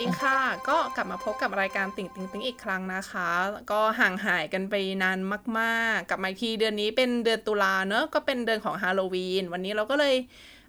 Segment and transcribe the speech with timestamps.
[0.00, 3.28] ดีค่ะ ก็กลับมาพบกับรายการติ่งติ่งติ่งอีกครั้งนะคะ
[3.70, 5.18] ก็ห่างหายกันไปนาน
[5.58, 10.14] มากๆ กลับมาอีกทีเดือนนี้เป็นเดือนตุลาเนอะก็เป็นเดือนของฮาโลวีน วันนี้เราก็เลย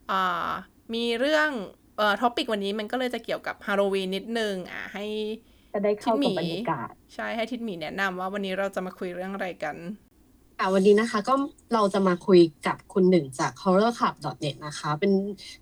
[0.09, 0.15] อ่า
[0.93, 1.49] มีเรื่อง
[1.95, 5.05] เอ่อท็อปิกวันนี้มันก็เลยจะเกี่ยวกับฮาโลวีนนิดนึงอะให้
[5.73, 9.77] จะได้เข้าทิดหมีกับบรรยากาศใช่ให้ทิดหมีแนะนำว่าวันนี้เราจะมาคุยเรื่องอะไรกัน
[10.57, 11.33] ค่ะวันนี้นะคะก็
[11.73, 15.13] เราจะมาคุยกับคุณหนึ่งจาก horrorclub.net นะคะ เป็น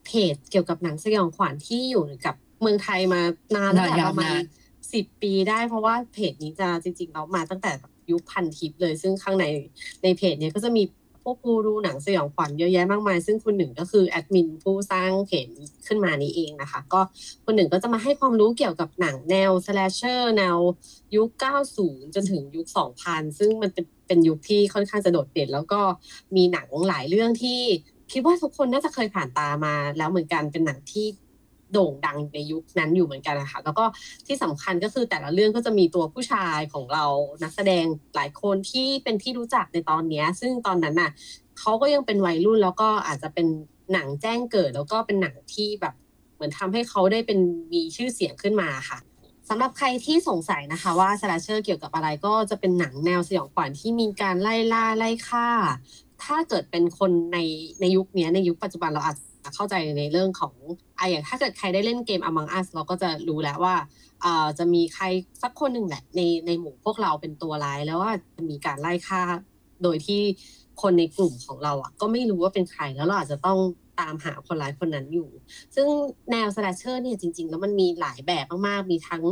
[0.05, 3.22] เพจเกี่ยวกับหนังสยองขวัญที่อยู่กับ เมืองไทยมา
[3.56, 4.44] นานแล้วแหละยาวประมาณนาน
[4.94, 7.72] สิบปีได้เพราะว่าเพจนี้จะจริงๆแล้วมาตั้งแต่
[8.12, 9.46] ยุคพันทิปเลย ซึ่งข้างใน
[10.04, 10.84] ในเพจเนี้ยก็จะมี
[11.24, 17.02] พวกกูรูหนังสยองขวัญเยอะแยะมากมาย ซึ่งคุณหนึ่งก็คือแอดมินผู้สร้างเพจนี้ขึ้นมานี้เองนะคะ ก็
[17.46, 20.58] คุณหนึ่งก็จะมาให้ความรู้เกี่ยวกับหนังแนว slasher แนว
[21.16, 21.30] ยุค
[21.74, 22.66] 90 จนถึงยุค
[23.04, 25.82] 2000 ซึ่งมันเป็นเป็นยุคที่ค่อนข้างจะโดดเด่น แล้วก็
[26.36, 27.62] มีหนังหลายเรื่องที่
[28.12, 31.05] คิดว่าทุกคนน่าจะเคยผ่านตามาแล้วเหมือนกันเป็นหนังที่
[31.73, 33.85] โด่งดังในยุคนั้นอยู่เหมือนกันนะคะแล้วก็
[34.27, 37.05] ที่สำคัญก็คือแต่ละเรื่องก็จะมีตัวผู้ชายของเรา
[37.43, 41.12] นักแสดงหลายคนที่เป็นที่รู้จักในตอนนี้ ซึ่งตอนนั้นน่ะ
[41.59, 43.48] เขาก็ยังเป็นวัยรุ่นแล้วก็อาจจะเป็น
[43.93, 45.93] หนังแจ้งเกิด แล้วก็เป็นหนังที่แบบ
[46.35, 47.40] เหมือนทำให้เขาได้เป็น
[47.74, 48.99] มีชื่อเสียงขึ้นมาค่ะ
[49.49, 55.48] สำหรับใครที่สงสัยนะคะว่าส l ลเชอร์เกี่ยวกับอะไรก็จะเป็นหนังแนวสยองขวัญที่มีการไล่ล่าไล่ฆ่า
[56.24, 57.37] ถ้าเกิดเป็นคนใน
[57.79, 60.53] ในยุคนี้ในยุคปัจจุบันเราอาจจะ เข้าใจในเรื่องของ
[60.99, 63.76] อะอย่างถ้าเกิดใครได้เล่นเกม Among Us เราก็จะรู้แล้วว่า
[64.22, 65.06] เอ่อจะมีใคร
[65.41, 69.22] สักคนหนึ่งแหละในในหมู่พวกเราเป็นตัวร้ายแล้วว่าจะมีการไล่ฆ่า
[69.84, 70.22] โดยที่
[70.81, 73.59] คนในกลุ่มของเราอะก็ไม่รู้ว่าเป็นใครแล้วเราอาจจะต้อง
[74.00, 75.29] ตามหาคนร้ายคนนั้นอยู่
[75.75, 75.88] ซึ่ง
[76.31, 79.23] แนวส l ลชเชอร์เนี่ยจริง ๆ แล้วมันมีหลายแบบมากๆ มีทั้ง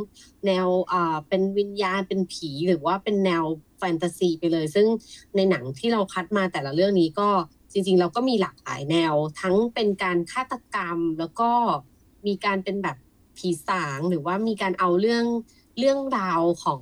[0.45, 3.43] แนวอ่าเป็นวิญญาณเป็นผีหรือว่าเป็นแนว
[3.79, 4.87] แฟนตาซีไปเลย ซึ่ง
[5.35, 7.29] ในหนังที่เราคัดมาแต่ละเรื่องนี้ก็
[7.75, 11.49] จริงๆ เราก็มีหลากหลายแนว ทั้งเป็นการฆาตกรรม แล้วก็
[12.27, 12.97] มีการเป็นแบบ
[13.37, 15.25] ผีสางหรือว่ามีการเอาเรื่อง
[15.79, 16.81] เรื่องราวของ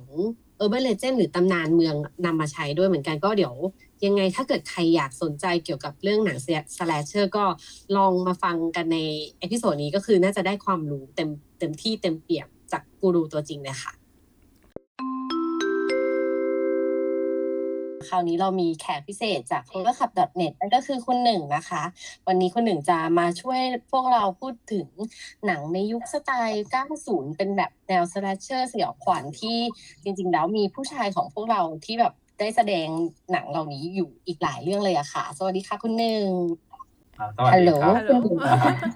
[0.60, 3.54] Urban Legend หรือตำนานเมืองนำมาใช้ด้วยเหมือนกันก็เดี๋ยว
[4.04, 6.38] ยังไงถ้าเกิดใครอยากสนใจเกี่ยวกับเรื่องหนัง
[6.78, 7.44] slasher ก็
[7.96, 8.98] ลองมาฟังกันใน
[9.38, 13.92] episode นี้ก็คือน่าจะได้ความรู้เต็มเต็มที่เต็มเปี่ยมจากกูรูตัวจริงเลยค่ะ
[18.08, 20.10] คราวนี้เรามีแขกพิเศษจาก c o v e r c l u b
[20.40, 21.82] n e t นั่นก็คือคุณหนึ่งนะคะ
[22.26, 23.60] วันนี้คุณหนึ่งจะมาช่วย
[23.92, 24.86] พวกเราพูดถึง
[25.46, 26.66] หนังในยุคสไตล์
[27.00, 29.58] 90 เป็นแบบแนวสแลชเชอร์สยองขวัญที่
[30.02, 32.88] จริง ๆ แล้วมีผู้ชายของพวกเราที่แบบได้แสดง
[33.32, 36.26] หนังเหล่านี้อยู่อีกหลายเรื่องเลยอะค่ะ สวัสดีค่ะคุณหนึ่ง
[37.18, 38.12] อ่าสวัสฮัลดีโหลครับฮัลโหล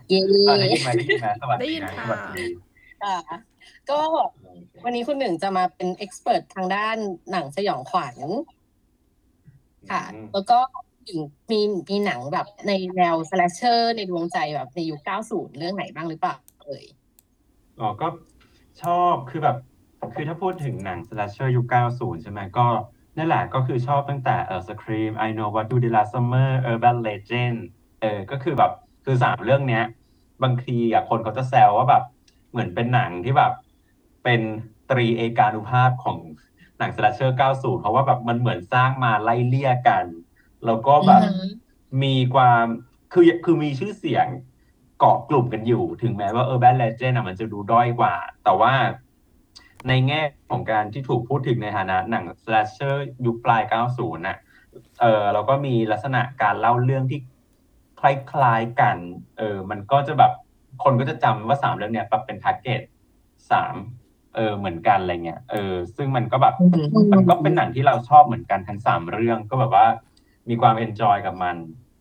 [0.08, 2.44] เย้อ่าได้ยินไหมได้ยินไหมสวัสได้ดียินนะค่ะสวัสดี
[3.02, 3.16] ค่ะ
[3.90, 4.00] ก็
[4.84, 6.96] วันนี้คุณหนึ่งจะมาเป็นเอ็กซ์เพรสทางด้าน
[7.30, 8.16] หนังสยองขวัญ
[9.90, 10.58] ค่ะอืมแล้วก็
[11.50, 11.60] มี
[11.90, 16.34] มีหนังแบบในแนวสแลชเชอร์ในดวงใจแบบในยุค 90 เรื่องไหนบ้างหรือเปล่า
[16.64, 16.84] เอ่ย
[17.80, 18.08] อ๋อก็
[18.82, 19.56] ชอบคือแบบ
[20.14, 22.66] คือถ้าพูดถึงหนัง slasher ยุค 90 ใช่ไหมก็
[23.16, 27.56] นั่นแหละก็คือชอบตั้งแต่เออ Scream I Know What You Did Last Summer Urban Legend
[28.00, 28.72] เออก็คือแบบ
[29.04, 29.84] คือสามเรื่องเนี้ย
[30.42, 32.02] บางทีอะคนเขาจะแซวว่าแบบ
[32.50, 33.52] เหมือนเป็นหนังที่แบบ
[34.24, 34.40] เป็น
[34.90, 36.18] ตรีเอกานุภาพของ
[36.78, 40.04] หนัง slasher 90 เพราะว่าแบบมันเหมือนสร้างมาไล่เลี่ยกัน
[40.66, 41.46] แล้วก็แบบอือฮึ
[42.02, 42.64] มีความ
[43.12, 44.26] คือคือมีชื่อเสียง
[44.98, 48.72] เกาะกลุ่มกันอยู่ ถึงแม้ว่า Urban Legend อะมันจะดูด้อยกว่า แต่ว่า
[49.88, 52.96] ในแง่ของการที่ถูกพูดถึงในฐานะหนัง slasher
[53.26, 53.62] ยุคปลาย
[53.92, 54.38] 90 น่ะ
[55.00, 57.20] เออเราก็มีลักษณะการเล่าเรื่องที่
[58.00, 58.96] คล้ายๆกัน
[59.38, 60.32] เออ มันก็จะแบบ
[60.84, 62.80] คนก็จะจำว่าสามเรื่องเนี้ยแบบเป็น target
[63.50, 63.74] สาม
[64.38, 66.54] เออเหมือนกันอะไรเงี้ยเออซึ่งมันก็แบบ
[67.12, 69.86] มันก็เป็นหนังที่เราชอบเหมือนกันทั้งสามเรื่องก็แบบว่า
[70.48, 71.56] มีความ enjoy กับมัน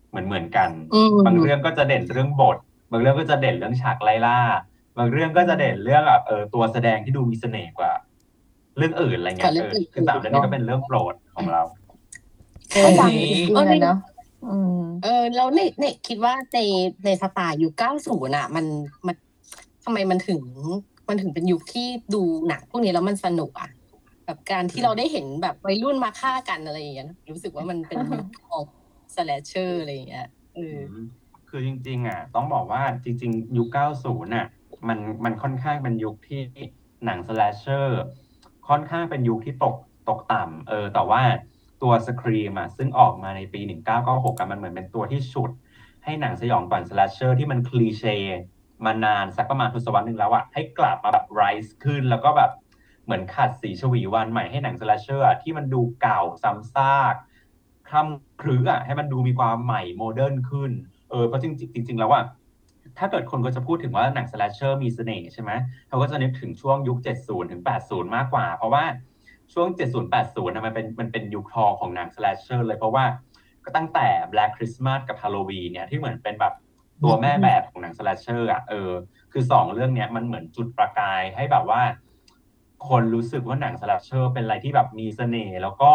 [0.09, 2.57] เหมือนเหมือนกันอืมบางเรื่องก็จะเด่นเรื่องบท
[2.91, 4.39] บางเรื่องก็จะเด่นเรื่องฉากไล่ล่า
[4.97, 7.91] บางเรื่องก็จะเด่นเรื่องแบบเออตัวแสดงที่ดูมีเสน่ห์กว่า
[8.77, 11.61] เรื่องอื่นอะไรเงี้กับยเรื่เอองออื่นคือสามเรื่องนี้ก็เป็นเรื่องโปรดของเรา
[12.73, 13.97] เออฟังจริงจริงเออๆในเลยเนาะ
[14.47, 16.59] อืมเออแล้วในในคิดว่าใน
[17.05, 17.73] ในสไตล์ยุค
[18.05, 18.65] 90อะ มัน
[19.07, 19.15] มัน
[19.83, 20.41] ทำไมมันถึง
[21.09, 23.69] มันถึงเป็นยุคที่ดูหนังพวกนี้แล้วมันสนุกอะ
[24.25, 28.65] แบบการที่เราได้เห็นแบบวัยรุ่นมาฆ่ากันอะไรอย่างเงี้ยรู้สึกว่ามันเป็นยุคของ
[29.15, 31.05] สแ slasher อะไรอย่างเงี้ยเอออืม
[31.49, 34.47] คือจริง ๆ อะ ต้องบอกว่าจริง ๆ ยุค 90 น่ะ
[34.87, 36.41] มันมันค่อนข้างเป็นยุคที่
[37.05, 38.01] หนัง slasher
[38.67, 39.75] ค่อนข้างเป็นยุคที่ตก
[40.09, 41.21] ตกต่ำเออ แต่ว่า
[41.81, 43.61] ตัว Scream อะซึ่งออกมาในปี
[43.95, 45.51] 1996กันมันเหมือนเป็นตัวที่ฉุด
[46.03, 48.15] ให้หนังสยองขวัญ slasher ที่มัน cliché
[48.85, 52.51] มานานสักประมาณทศวรรษหนึ่งแล้วอะให้กลับมาแบบ rise ขึ้นแล้วก็แบบ
[53.05, 57.15] เหมือนขัดสีฉวีวรรณใหม่ให้หนัง slasher ที่มันดูเก่าซ้ำซาก
[57.87, 60.71] คร่ำครึอะให้มันดูมีความใหม่ modern ขึ้น
[61.09, 62.21] เออเพราะจริงจริงแล้วว่า
[62.97, 65.51] ถ้าเกิดคนก็จะพูดถึงว่าหนัง slasher มีเสน่ห์ใช่ไหม
[65.87, 68.83] เขาก็จะนึกถึงช่วงยุค 70 ถึง 80 มากกว่า เพราะว่า
[69.53, 73.05] ช่วง 70 80นะมันเป็นมันเป็นยุคทองของหนัง slasher เลยเพราะว่า
[73.63, 76.53] ก็ตั้งแต่ Black Christmas กับ Halloween เนี่ยที่เหมือนเป็นแบบ
[77.03, 78.91] ตัวแม่แบบของหนัง slasher อะเออ
[79.31, 81.81] คือสองเรื่องเนี้ยมันเหมือนจุดประกายให้แบบว่า
[82.89, 85.91] คนรู้สึกว่าหนัง slasher เป็นอะไรที่แบบมีเสน่ห์แล้วก็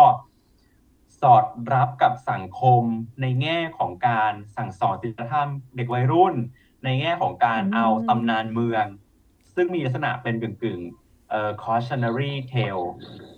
[1.20, 2.82] สอดรับกับสังคม
[3.20, 6.34] ในแง่ของการสั่งสอนศีลธรรมเด็กวัยรุ่น
[6.84, 8.84] ในแง่ของการเอาตำนานเมือง
[9.54, 10.80] ซึ่งมีลักษณะเป็นกึ่งกึ่ง
[11.30, 12.84] เอ่อ cautionary tale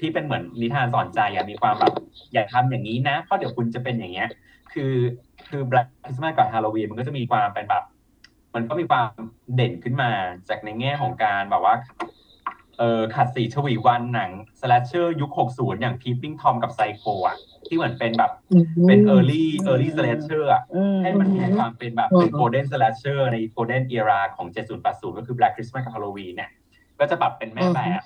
[0.00, 1.93] ที่เป็นเหมือนนิทานสอนใจอะมีความแบบ
[2.32, 4.28] อย่าทำอย่างนี้นะเพราะเดี๋ยวคุณจะเป็นอย่างเงี้ย
[4.72, 4.93] คือ
[5.50, 7.85] คือ Black Christmas กับ Halloween มันก็จะมีความเป็นแบบ
[8.55, 9.08] มันก็มีความ
[9.55, 10.11] เด่นขึ้นมา
[10.49, 11.75] จากในแง่ของการแบบว่า
[12.79, 14.31] เออขัดสีชวีวันหนัง
[14.61, 17.37] slasher ยุค 60 อย่าง Peeping Tom กับ Psycho อะ
[17.67, 18.32] ที่เหมือนเป็นแบบ
[18.87, 24.46] เป็น early early slasher อะอืมให้มันมีความเป็นแบบอืมเป็น golden slasher ใน golden era ของ
[24.82, 26.50] 70-80 ก็คือ Black Christmas กับ Halloween เนี่ย
[26.99, 28.02] ก็จะแบบเป็นแม่แบบ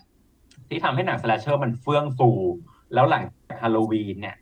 [0.69, 2.31] ที่ทำให้หนัง slasher มันเฟื่องฟู
[2.95, 4.37] แล้วหลังจาก Halloween เนี่ย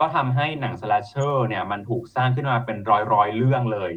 [0.00, 3.92] ก็ทำให้หนัง slasher เนี่ยมันถูกสร้างขึ้นมาเป็นร้อยร้อยๆเรื่องเลย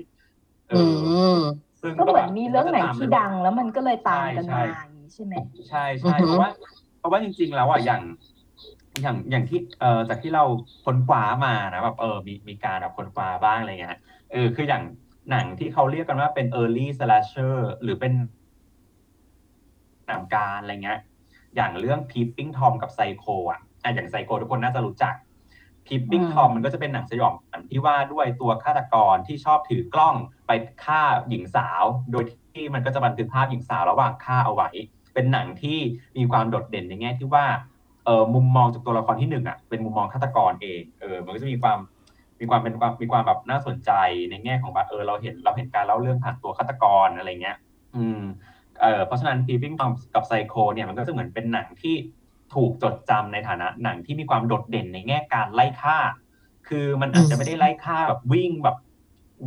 [0.69, 0.97] เออือ
[1.33, 1.35] ม
[1.81, 5.35] ซึ่งก็เหมือนแบบมีเรื่องไหนที่ดัง แล้วมันก็เลยตามกันใช่มาใช่อย่างนี้ใช่ไหม
[5.69, 6.49] ใช่ใช่อือฮึเพราะว่า
[6.97, 8.01] เพราะว่าจริง ๆ แล้วอะอย่าง
[9.01, 10.43] อย่างอย่างที่เอ่อจากที่เรา
[10.85, 13.97] ค้นคว้ามานะแบบเออมีมีการแบบค้นคว้าบ้างอะไรเงี้ย
[14.31, 14.83] เออคืออย่าง
[15.31, 18.13] หนังที่เขาเรียกกันว่าเป็น early slasher หรือเป็น
[20.07, 20.99] หนังการอะไรเงี้ย
[21.55, 25.13] อย่างเรื่อง Peeping Tom กับ Psycho อะอะอย่าง Psycho ทุกคนน่าจะรู้จัก
[25.89, 30.15] Peeping อืม Tom มันก็จะเป็นหนังสยองขวัญที่ว่าด้วยตัวฆาตกรที่ชอบถือกล้อง
[30.47, 30.51] ไป
[30.83, 34.69] ฆ่าหญิงสาว โดยที่มันก็จะบันทึกภาพหญิงสาวระหว่างฆ่าเอาไว้
[35.13, 35.77] เป็นหนังที่
[36.17, 37.45] มีความโดดเด่นในแง่ที่ว่า
[38.05, 41.79] เออมุมมองจากตัวละครที่หนึ่งอะเป็นมุมมองฆาตกรเองเออมันก็จะมีความ
[42.39, 43.91] มีความเป็นความมีความแบบน่าสนใจ
[44.29, 47.57] ในแง่ของแบบเออเราเห็นเราเห็นการเล่าเรื่องผ่านตัวฆาตกรอะไรเงี้ย
[47.95, 48.21] อืม
[48.81, 51.95] เออเพราะฉะนั้น Peeping Tom กับ Psycho เนี่ยมันก็จะเหมือนเป็นหนังที่
[52.55, 55.97] ถูกจดจำในฐานะหนังที่มีความโดดเด่นในแง่การไล่ฆ่า
[56.67, 58.77] คือมันอาจจะไม่ได้ไล่ฆ่าแบบวิ่งแบบ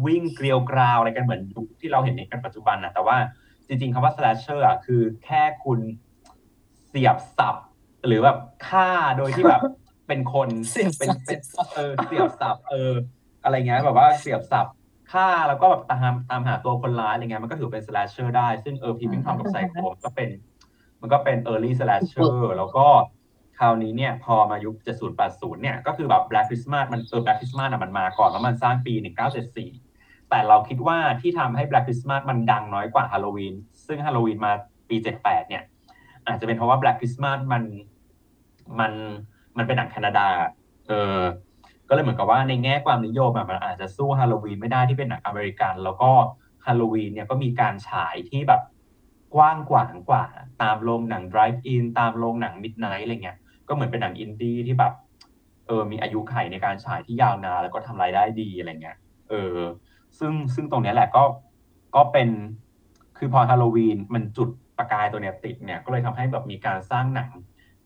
[0.06, 3.16] วิ่งเกลียวกราวอะไรกันเหมือนยุคที่เราเห็นในกันปัจจุบันนะแต่ว่า
[3.66, 5.80] จริงๆคำว่า slasher อะคือแค่คุณ
[6.88, 7.56] เสียบสับ
[8.06, 8.38] หรือแบบ
[8.68, 8.88] ฆ่า
[9.18, 9.60] โดยที่แบบ
[10.08, 12.92] เป็นคนเสียบสับเป็นเป็นเสียบสับเออเสียบสับ เออ
[13.44, 14.66] อะไรเงี้ยแบบว่าเสียบสับ
[15.12, 20.28] ฆ่าแล้วก็แบบตามตามหาตัวคนร้ายอะไรเงี้ยมันก็ถือเป็น slasher ได้ ซึ่งเออพีพิงทอมกับไซโคก็เป็น
[21.02, 22.86] มันก็เป็น early slasher แล้วก็
[23.58, 28.94] คราวนี้เนี่ยพอมายุค 70 80 เนี่ย ก็คือแบบ Black Christmas มันเออ Black Christmas อะมันมาก่อนแล้วมันสร้างปี
[29.62, 33.54] 1974 แต่เราคิดว่าที่ทำให้ Black Christmas มันดังน้อยกว่า Halloween
[33.86, 34.52] ซึ่ง Halloween มา
[34.88, 35.62] ปี 78 เนี่ย
[36.26, 37.62] อาจจะเป็นเพราะว่า Black Christmas มัน
[38.80, 38.92] มัน
[39.56, 40.26] มันเป็นหนังแคนาดา
[40.88, 41.20] เออ
[41.88, 46.10] ก็เลยเหมือนกับว่าในแง่ความนิยมอะมันอาจจะสู้ฮาโลวีนไม่ได้ที่เป็นหนังอเมริกัน แล้วก็
[46.66, 48.60] ฮาโลวีนเนี่ยก็มีการฉายที่แบบ
[49.34, 50.24] กว้างขวางกว่า
[50.62, 53.38] ตามโรงหนัง drive in ตามโรงหนัง midnight อะไรเงี้ย
[53.68, 54.92] ก็เหมือนเป็นหนังอินดี้ที่แบบ
[55.66, 58.96] เออ มีอายุไขในการฉายที่ยาวนานแล้วก็ทำรายได้ดีอะไรเงี้ย
[59.30, 59.56] เออ
[60.18, 61.24] ซึ่งซึ่งตรงเนี้ยแหละก็
[61.96, 62.28] ก็เป็น
[63.18, 64.48] คือพอฮาโลวีนมันจุด
[64.78, 67.30] ประกายตัวเนี้ยติดเนี่ย ก็เลยทำให้แบบมีการสร้างหนัง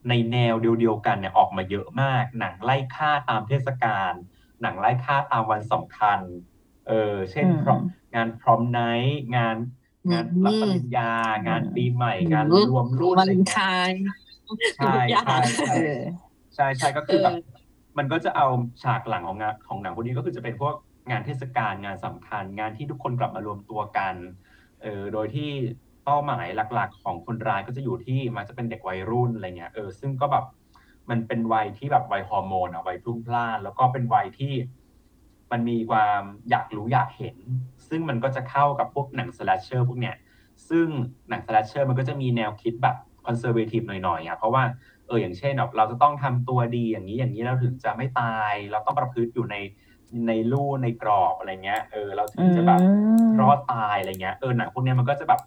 [0.09, 4.13] ในแนวเดียวๆกันเนี่ยออกมาเยอะมาก หนังไล่ฆ่าตามเทศกาล
[4.63, 6.21] หนังไล่ฆ่าตามวันสำคัญ
[6.89, 7.81] เออ เช่นอืมพรอม
[8.15, 9.57] งานพรอมไนท์ งาน
[10.13, 11.13] งานรับปริญญา
[11.47, 14.01] งานปีใหม่งานรวมรุ่นวาอะไรเลนเงี้ไทยน์
[14.77, 16.01] ใช่ทุกอย่างใช่ใช่เออ
[16.55, 17.65] ใช่ใช่ก็คือแบบเออ
[17.99, 18.47] มันก็จะเอา
[18.83, 20.75] ฉากหลังของงานของหนังพวกนี้ก็คือจะเป็นพวก
[21.11, 24.15] งานเทศกาลงานสำคัญ งานที่ทุกคนกลับมารวมตัวกัน
[24.83, 25.51] เออโดยที่
[26.05, 30.45] เป้าหมายหลัก ๆ ของคนร้ายก็จะอยู่ที่มันจะเป็นเด็กวัยรุ่นอะไรเงี้ยเออซึ่งก็แบบ
[31.11, 34.55] มันเป็นวัยที่แบบวัยฮอร์โมนอะวัยพลุ่งพล่านแล้วก็เป็นวัยที่
[35.53, 37.37] มันมีความอยากรู้อยากเห็น
[37.89, 40.15] ซึ่งมันก็จะเข้ากับพวกหนังสแลชเชอร์พวกเนี้ย
[40.69, 40.87] ซึ่ง
[41.29, 44.63] หนัง slasher มันก็จะมีแนวคิดแบบ conservative หน่อยๆอะเพราะว่า
[45.07, 49.57] เอออย่างเช่นแบบเราจะต้องทำตัวดีอย่างนี้อย่างนี้เราถึงจะไม่ตาย เราต้องประพฤติอยู่ใน
[50.27, 52.81] ในลู่ในกรอบอะไรเงี้ยเออเราถึงจะแบบ
[53.41, 55.41] รอดตายอะไรเงี้ยเออหนังพวกเนี้ยมันก็จะแบบ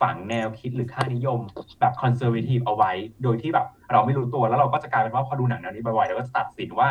[0.00, 1.40] ฝังแนวคิดหรือค่านิยม
[1.80, 6.88] แบบ conservative เอาไว้ โดยที่แบบเราไม่รู้ตัวแล้วเราก็จะกลายเป็นว่าพอดูหนังแนวนี้บ่อยๆเราก็จะตัดสินว่า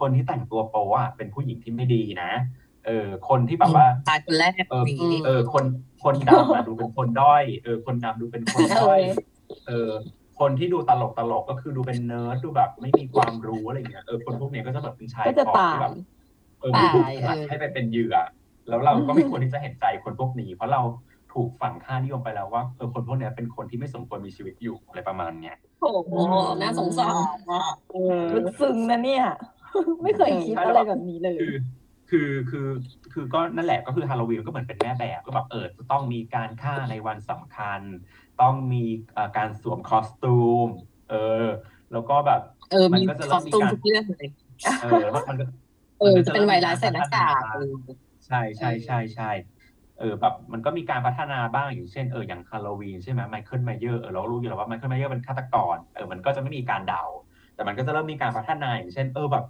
[0.00, 5.64] คนที่แต่งตัวโป๊อะเป็นผู้หญิงที่ไม่ดีนะเออ คนที่แบบว่าตายคนแรกเออนี้เออ คน
[6.04, 9.00] คนดำอะดูเป็นคนด้อย เออ คนดำดูเป็นคนด้อย
[9.68, 9.90] เออ
[10.40, 15.92] คนที่ดูตลกตลกก็คือดูเป็นเนิร์ดดูแบบไม่มีความรู้อะไรเงี้ยเออคนพวกเนี้ยก็จะแบบเป็นชายก็จะขอบตายที่แบบ
[16.60, 18.16] เออตายถูกผลักเออให้ไปเป็นเหยื่อ
[18.68, 20.82] แล้วเราก็ไม่ควรที่จะเห็นใจคนพวกนี้ เพราะเรา
[21.34, 26.12] ถูกฝังค่านิยมไปแล้วว่าเออคนพวกเนี้ยเป็นคนที่ไม่สมควรมีชีวิตอยู่อะไรประมาณเนี้ยโอ้โห
[26.62, 27.14] น่าสงสาร
[27.50, 29.24] อะเออลึกซึ้งนะเนี่ย
[30.02, 31.36] ไม่เคยคิดอะไรแบบนี้เลย
[32.10, 37.82] คือคือคือคือก็นั่นแหละก็คือฮาโลวีนก็เหมือนเป็นแม่แบบก็แบบเออจะต้องมีการฆ่าในวันสำคัญ
[38.40, 40.68] ต้องมีเอ่อการสวม costume
[41.08, 41.16] เออ
[41.92, 42.40] แล้วก็แบบ
[42.70, 44.28] เออมันก็จะเริ่มมีการ costume ทุกเรื่องเลย
[44.80, 45.44] เออแล้วมันก็
[45.98, 47.72] เออจะเป็นไวรัสใส่หน้ากากเออ
[48.26, 49.30] ใช่ใช่ใช่ใช่
[49.98, 57.02] เออแบบมันก็มีการพัฒนาบ้างอย่างเช่นเอออย่างฮาโลวีนใช่ไหม Michael Myers เออเรารู้อยู่แล้วว่า Michael Myers เป็นฆาตกรเออมันก็จะไม่มีการเดา
[57.54, 59.44] แต่มันก็จะเริ่มมีการพัฒนาอย่างเช่นเออแบบ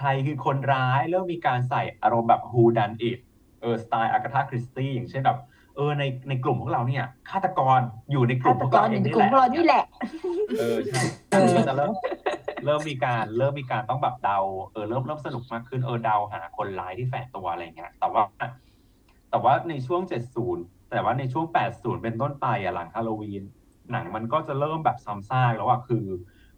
[0.00, 3.18] ใครคือคนร้ายเริ่มมีการใส่อารมณ์แบบ who done it
[3.60, 5.38] เออสไตล์อากาธาคริสตี้อย่างเช่นแบบ
[5.76, 7.80] เออในในกลุ่มของเราเนี่ยฆาตกร
[8.10, 9.84] อยู่ในกฆาลุ่มตของกเรารอเองยู่ในนี่กลุ่แหมละของเรานี่แหละ
[10.58, 11.92] เออใช่เออมันก็จะเริ่ม
[12.64, 14.38] เริ่มมีการเริ่มมีการต้องแบบเดา
[14.72, 18.22] เออเริ่มเริ่มสนุกมากขึ้นเออเดาหาคนร้ายที่แฝงตัวอะไรเงี้ยแต่ว่า
[19.30, 20.02] แต่ว่าในช่วง
[20.46, 23.42] 70 แต่ว่าในช่วง 80 เป็นต้นไปอะหลังฮาโลวีน
[23.92, 26.06] หนังมันก็จะเริ่มแบบซ้ำซากแล้วอะคือ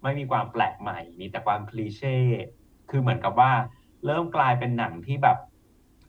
[0.03, 2.19] ไม่มีความแปลกใหม่มีแต่ความคลีเช่
[2.91, 3.53] คือเหมือนกับว่า
[4.07, 5.37] เริ่มกลายเป็นหนังที่แบบ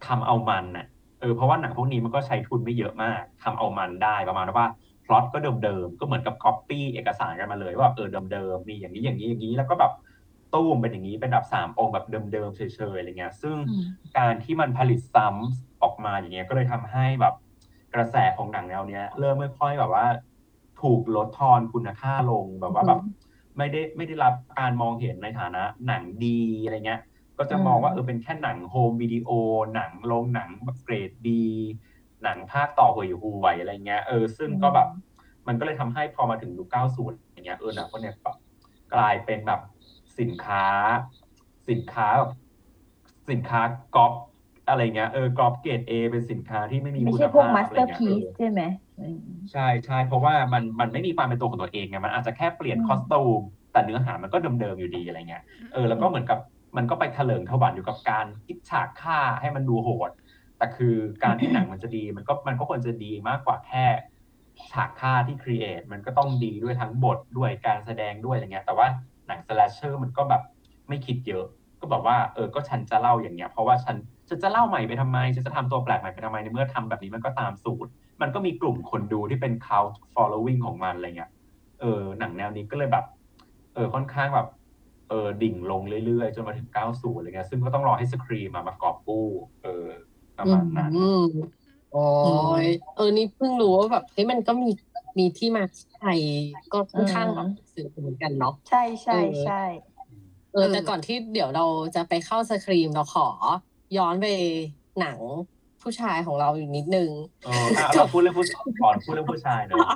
[0.06, 0.86] ทำเอามันน่ะ
[1.20, 4.66] เออเพราะว่าหนังพวกนี้มันก็ใช้ทุนไม่เยอะมากทำเอามันได้ประมาณว่า
[5.06, 9.92] พล็อตก็เดิมๆก็เหมือนกับก๊อปปี้เอกสารกันมาเลยว่าเออเดิมๆมีอย่างนี้อย่างนี้อย่างนี้แล้วก็แบบ
[10.54, 12.62] ตู้มเป็นอย่างนี้เป็นแบบสามองค์แบบเดิมๆเฉ
[12.94, 13.84] ยๆอะไรเงี้ย ซึ่งอืม
[14.18, 17.34] การที่มันผลิตซ้ำออกมาอย่างเงี้ยก็เลยทำให้แบบ
[17.94, 20.06] กระแสของหนังแนวเนี้ย เริ่มไม่ค่อยแบบว่า
[20.82, 23.00] ถูกลดทอนคุณค่าลงแบบว่าแบบ
[23.58, 27.02] ไม่ได้ไม่ได้รับการมองเห็นในฐานะหนังดีอะไรเงี้ย
[27.38, 29.30] ก็จะมองว่าอืมเออเป็นแค่หนังโฮมวิดีโอ
[29.74, 31.44] หนังโรงหนังแบบเกรดดี
[32.24, 34.88] หนังภาคต่อหวยหวยอะไรเงี้ยเออซึ่งก็แบบ
[35.48, 38.36] มันก็เลยทำให้พอมาถึงยุค90อย่างเงี้ยเออหนังพวกเนี้ยแบบ
[38.94, 39.62] กลายเป็นแบบ
[40.20, 40.66] สินค้า
[41.70, 42.32] สินค้าแบบ
[43.30, 43.62] สินค้า
[43.96, 44.14] ก๊อป
[44.70, 48.83] อะไรเงี้ยเออก๊อปเกรดเอเป็นสินค้าที่ไม่มีไม่ใช่พวกภาพ masterpiece อะไรเงี้ยใช่ไหมอืม
[49.52, 56.40] ใช่ใช่เพราะว่ามันมันไม่มีความเป็นตัวของตัวเองไงมันอาจจะแค่เปลี่ยนอืม costume แต่เนื้อหามันก็เดิมๆอยู่ดีอะไรเงี้ยเออแล้วก็เหมือนกับ
[56.78, 60.12] มันก็ไปเถลิงถวันอยู่กับการคิดฉากฆ่าให้มันดูโหด
[60.58, 63.86] แต่คือการที่หนังมันจะดี มันก็มันก็ควรจะดีมากกว่าแค่
[64.72, 68.88] ฉากฆ่าที่ create มันก็ต้องดีด้วยทั้งบทด้วยการแสดงด้วยอะไรเงี้ยแต่ว่า
[69.28, 70.42] หนังสแลชเชอร์มันก็แบบ
[70.90, 71.46] ไม่คิดเยอะ
[71.80, 73.96] ก็บอกว่าเออก็ฉันจะเล่าอย่างเงี้ยเพราะว่าฉัน
[74.30, 77.92] ฉันจะเล่าใหม่ไปทำไมฉันจะทำตัวแปลกใหม่ไปทำไมในเมื่อทำแบบนี้มันก็ตามสูตร
[78.24, 81.32] มันก็มีกลุ่มคนดูที่เป็น count following ของมันอะไรเงี้ย
[81.82, 83.06] เออ หนังแนวนี้ก็เลยแบบ
[83.74, 84.48] เออ ค่อนข้างแบบ
[85.10, 89.28] เออ ดิ่งลงเรื่อยๆ จนมาถึง 90 อะไรเงี้ย ซึ่งก็ต้องรอให้สครีมมามากอบกู้
[89.64, 89.88] เออ
[90.38, 91.28] ประมาณนั้นอืม
[91.92, 92.06] โอ้
[92.64, 92.66] ย
[92.96, 94.70] เออ นี่เพิ่งรู้ว่าแบบเฮ้ยมันก็มี
[95.20, 96.06] มีที่มาที่ไป
[96.74, 99.64] ก็ค่อนข้างแบบสื่อเหมือนกันเนาะ ใช่ใช่เออใช่
[100.54, 101.66] เออ แต่ก่อนที่เดี๋ยวเรา
[101.96, 103.28] จะไปเข้าสครีมเราขอ
[103.98, 104.28] ย้อนไป
[105.00, 105.20] หนัง
[105.84, 107.10] ผู้ชายของเราอีกนิดนึง
[107.46, 109.88] เอออะเราพูดเรื่องผู้ชายก่อนพูดเรื่องผู้ชายเนอะ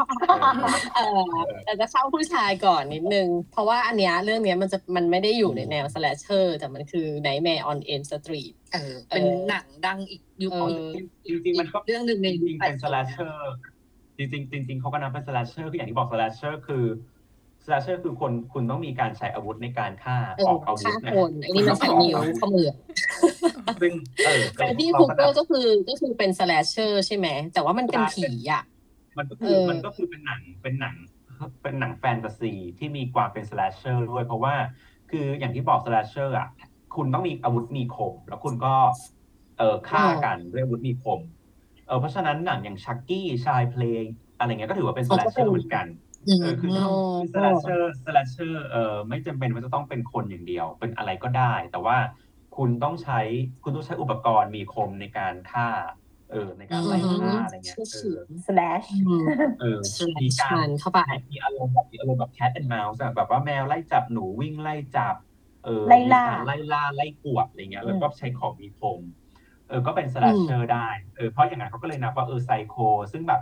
[0.96, 10.88] เออเออแต่จะเข้าผู้ชายก่อนนิดนึง เพราะว่าอันเนี้ยเรื่องเนี้ยมันจะมันไม่ได้อยู่ในแนวสแลชเชอร์แต่มันคือ Nightmare on Elm Street เออ เป็นเออหนังดังอีกยุคเออ
[11.28, 13.38] จริงๆมันก็เรื่องหนึ่งในจริงๆเป็น slasher
[14.18, 16.84] จริงๆจริงๆเขาก็นับเป็น slasher คืออย่างที่บอก slasher คือ
[17.68, 22.70] slasher คือคนคุณต้องมีการใช้อาวุธในการฆ่าเออออกอาวุฆ่าธนะคนอันนี้มันใส่นิ้วข้อมือ
[23.82, 23.94] ซึ่ง
[24.26, 28.64] เออแต่ที่คูเปอร์ก็คือก็คือเป็นสแลชเชอร์ใช่ไหมแต่ว่ามันเป็นผีอะ
[29.18, 30.96] มันก็คือเออมันก็คือเป็นหนังเป็นหนัง
[31.62, 34.56] เป็นหนังแฟนตาซีที่มีความเป็น slasher ด้วยเพราะว่า
[35.12, 36.48] คืออย่างที่บอก slasher อะ
[36.96, 38.74] คุณต้องมีอาวุธมีคม แล้วคุณก็
[39.58, 41.20] เออฆ่ากันด้วยอาวุธมีคม
[41.88, 44.04] เออเพราะฉะนั้นหนังอย่างชักกี้ชายเพลง
[44.40, 45.86] อะไรเงี้ยก็ถือว่าเป็น slasher เหมือนกัน
[46.28, 46.84] อืมเออคืออ๋อ
[47.16, 51.98] คือ slasher slasher เออไม่จำเป็นว่าจะต้องเป็นคนอย่างเดียว เป็นอะไรก็ได้ แต่ว่า
[52.58, 53.20] คุณต้องใช้
[53.64, 55.68] คุณต้องใช้อุปกรณ์มีคมในการฆ่า
[56.32, 57.98] เออในการไล่ฆ่าอะไรเงี้ยเออ
[58.48, 59.26] slash อืม
[59.60, 59.66] เออ
[59.98, 61.00] สแลมีชการมันเข้าไป
[61.32, 65.16] มีอารมณ์แบบมีอารมณ์แบบ cat and mouse อะแบบว่าแมวไล่จับหนูวิ่งไล่จับ
[65.66, 69.02] เออไล่ล่ามีการไล่ล่าไล่กวดอะไรเงี้ยแล้วก็ใช้ของมีคม
[69.68, 72.76] เออก็เป็น slasher ได้เออเพราะอย่างนั้นเขาก็เลยนับว่าเออไซโค
[73.12, 73.42] ซึ่งแบบ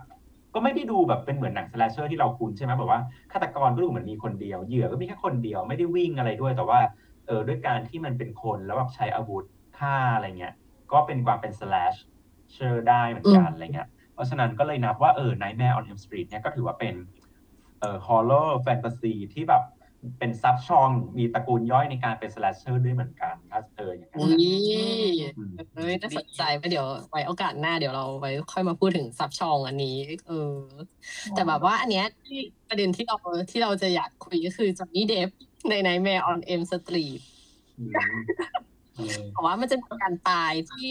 [0.56, 6.80] ก็ไม่ได้ดูแบบเป็นเหมือนหนัง slasher ที่เราคุ้นใช่ไหมแบบว่าฆาตกรก็ดูเหมือนมีคนเดียวเหยื่อก็มีแค่คนเดียวไม่ได้วิ่งอะไรด้วย แต่ว่า
[7.28, 9.46] เออด้วยการที่มันเป็นคนแล้วแบบใช้อาวุธ
[9.80, 10.54] ฆ่าอะไรเงี้ย
[10.92, 16.96] ก็เป็นความเป็น slasher ได้เหมือนกันอะไรเงี้ยเพราะฉะนั้นก็เลยนับว่าเออ Nightmare on Elm Street เนี่ยก็ถือว่าเป็น
[17.80, 19.64] เอ่อฮอลล์แฟนตาซีที่แบบ
[20.20, 24.34] เป็นซับช่องมีตระกูลย่อยในการเป็น slasher ด้วยเหมือนกันถ้าเอออย่างนั้นอุ้ย
[25.38, 29.98] อืมเอ้ยน่าสนใจไปเดี๋ยวไว้โอกาสหน้าเดี๋ยวเราไว้ค่อยมาพูดถึงซับชองอันนี้
[30.28, 30.56] เออ
[31.36, 33.18] แต่แบบว่าอันเนี้ยที่ประเด็นที่เรา
[33.52, 35.30] ที่เราจะอยากคุยก็คือจอห์นนี่เดฟ
[35.70, 37.20] ใน Nightmare on Elm Street
[37.80, 37.92] อืม
[38.94, 40.90] เออเพราะว่ามันจะมีการตายที่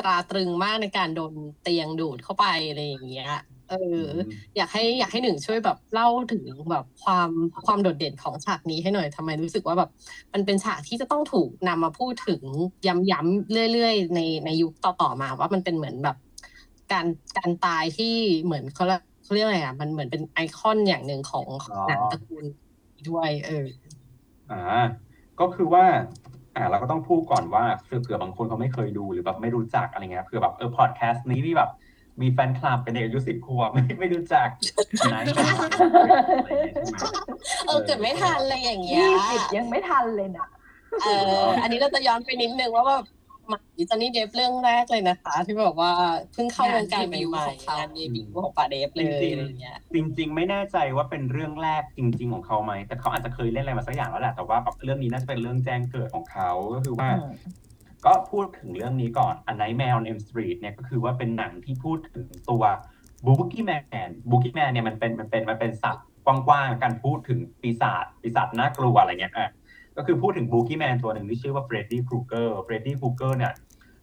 [0.00, 3.30] ตราตรึงมากในการโดนเตียงดูดเข้าไปอะไรอย่างเงี้ย
[3.68, 4.02] เออ
[4.56, 7.30] อยากให้อยากให้หนึ่งช่วยแบบเล่าถึงแบบความ
[7.66, 9.90] ความโดดเด่นของฉากนี้ให้หน่อยทำไมรู้สึกว่าแบบ
[10.32, 12.42] มันเป็นฉากที่จะต้องถูกนำมาพูดถึง
[12.86, 16.16] ย้ำๆเรื่อยๆ ในในยุคต่อๆมา ว่ามันเป็นเหมือนแบบ
[16.92, 17.06] การ
[17.38, 22.44] การตายที่เหมือนเขาเรียกเขาเรียกอะไรอะมันเหมือนเป็นไอคอนอย่างหนึ่งของอ๋อหนังตระกูล
[23.08, 23.66] ด้วย เออ
[24.50, 24.60] อ่า
[25.40, 25.84] ก็คือว่า
[26.56, 31.70] อ่าเราก็ต้องพูดก่อนว่าเผื่อบางคนเขาไม่เคยดูหรือแบบไม่รู้จักอะไรเงี้ยเผื่อแบบเออพอดแคสต์นี้มีแบบ
[32.20, 34.48] มีแฟนคลับเป็นเด็กอายุสิบขวบไม่ไม่รู้จัก
[35.12, 36.48] นะอะไรอย่างเงี้ยใช่ไหม
[37.66, 40.46] เออเกิดไม่ทันอะไรอย่างเงี้ยยี่สิบยังไม่ทันเลยนะ
[41.02, 41.08] เอ
[41.42, 43.04] ออันนี้เราจะย้อนไปนิดนึงว่าแบบ
[43.48, 43.58] หมา
[43.90, 45.92] จอนนี่เดฟเรื่องแรกเลยนะคะ ที่แบบว่า
[46.32, 57.08] เพิ่งเข้าวงการใหม่ๆงานเดบิวต์ของป่าเดฟเลยอะไรอย่างเงี้ยจริงๆไม่แน่ใจว่าเป็นเรื่องแรกจริง ๆ ของเขาไหมแต่เขาอาจจะเคยเล่นอะไรมาสักอย่างแล้วแหละแต่ว่าแบบเรื่องนี้น่าจะเป็นเรื่องแจ้งเกิดของเขาก็คือว่า
[58.06, 62.62] ก็พูดถึงเรื่องนี้ก่อน A Nightmare on Elm Street เนี่ยก็คือว่าเป็นหนังที่พูดถึงตัว
[63.26, 69.50] Boogie Man Boogie Man เนี่ยมันเป็นมันเป็นมันเป็นศัพท์กว้างๆการพูดถึงปีศาจปีศาจน่ากลัวอะไรเงี้ยอะ
[69.96, 73.52] ก็คือพูดถึง Boogie Man ตัวหนึ่งที่ชื่อว่า Freddy Krueger Freddy Krueger เนี่ย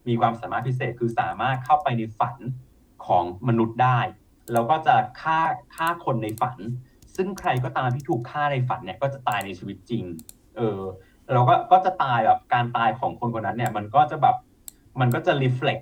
[0.08, 2.36] มีความสามารถพิเศษคือสามารถเข้าไปในฝัน
[3.06, 4.00] ของมนุษย์ได้
[4.52, 5.40] แล้วก็จะฆ่า
[5.76, 6.58] ฆ่าคนในฝัน
[7.16, 10.04] ซึ่งใครก็ตามที่ถูกฆ่าในฝันเนี่ยก็จะตายในชีวิตจริง
[10.56, 10.80] เออ
[11.32, 14.36] เราก็ก็จะตายแบบการตายของคนคนนั้นเนี่ย มันก็จะแบบ
[15.00, 15.78] มันก็จะรีเฟล็ก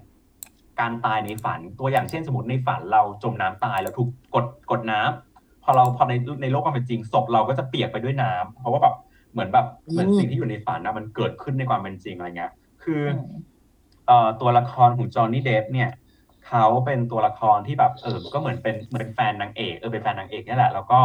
[0.80, 8.94] การตายในฝันตัวอย่างเช่นสมมติในฝันเราจมน้ำตายแล้วถูกกดกดน้ำพอเราพอในในโลกความเป็นจริงศพเราก็จะเปียกไปด้วยน้ำเพราะว่าแบบ
[9.32, 13.32] เหมือนแบบเหมือนอืมสิ่งที่อยู่ในฝันนะมันเกิดขึ้นในความเป็นจริงอะไรเงี้ย คืออม
[14.06, 15.90] เอ่อตัวละครของจอห์นนี่เดฟเนี่ย
[16.46, 21.00] เขาเป็นตัวละครที่แบบเออก็เหมือนเป็นเหมือนเป็นแฟนนางเอกเออเป็นแฟนนางเอกนี่แหละ แล้วก็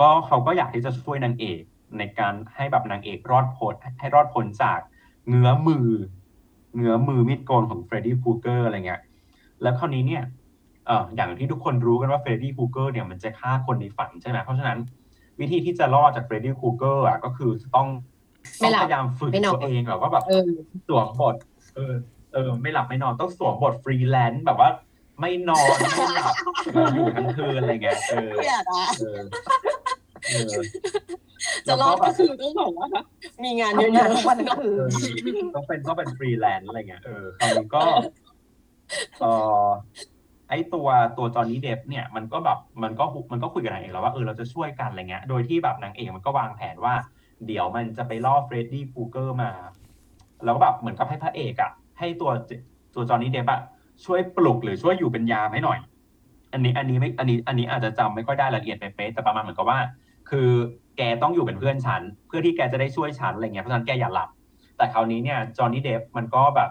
[0.00, 1.62] ก็เขาก็อยากที่จะช่วยนางเอก
[1.98, 4.78] ในการให้แบบนางเอกรอดพ้นให้รอดพ้นจาก
[5.28, 5.88] เงื้อมมือ
[6.76, 9.00] เงื้อมมือมีดโกนของเฟรดดี้คูเกอร์อะไรเงี้ย
[9.62, 10.22] แล้วคราวนี้เนี่ย
[10.86, 14.78] เอออย่างที่ทุกคนรู้กันว่าเฟรดดี้คูเกอร์เนี่ยมันจะฆ่าคนในฝันใช่ไหมเพราะฉะนั้น
[15.40, 17.88] วิธีที่จะรอดจากเฟรดดี้คูเกอร์อะก็คือต้อง
[18.60, 20.48] ไม่ต้องหลับพยายามฝึกไม่นอนตัวเองแบบว่าแบบเออ
[20.88, 21.36] สวมบท
[21.74, 21.94] เออ
[22.34, 24.70] เออ ไม่หลับไม่นอนต้องสวมบทฟรีแลนซ์แบบว่า
[25.20, 26.34] ไม่นอนไม่หลับ
[26.94, 28.32] อยู่ทั้งคืนอะไรเงี้ยเออ
[31.66, 32.88] จะรอดแล้วก็แบบคือต้องบอกว่า
[33.44, 37.82] มีงานเยทำงานอะทุกวันๆคืเอนอต้องเป็นต้องเป็นฟรีแลนซ์อะไรเงี้ยเออคราวนี้ก็
[39.20, 39.24] เอ
[39.64, 39.66] อ
[40.48, 46.94] ไอตัวตัวจอห์นนี่เดฟเนี่ยมันก็แบบมันก็มันก็คุยกับนางเอกแล้วว่าเออเราจะช่วยกันอะไรเงี้ย โดยที่แบบนางเอกมันก็วางแผนว่า
[47.46, 49.50] เดี๋ยวมันจะไปล่อเฟรดดี้คูเกอร์มา
[50.44, 52.30] แล้วก็แบบเหมือนกับให้พระเอกอะให้ตัว
[52.94, 53.60] ตัวจอห์นนี่เดฟอะ
[54.04, 55.78] ช่วยปลุกหรือช่วยอยู่เป็นยามให้หน่อย
[56.52, 59.78] อันนี้อันนี้ไม่อันนี้อันนี้อาจจะจำไม่ค่อยได้รายละเอียดเป๊ะๆแต่ประมาณเหมือนกับว่า
[60.30, 60.50] คือ
[60.96, 64.28] แกต้องอยู่เป็นเพื่อนฉัน เพื่อที่แกจะได้ช่วยฉันอะไรเงี้ยเพราะฉะนั้นแกอย่าหลับ
[64.76, 66.70] แต่คราวนี้เนี่ยจอห์นนี่เดฟมันก็แบบ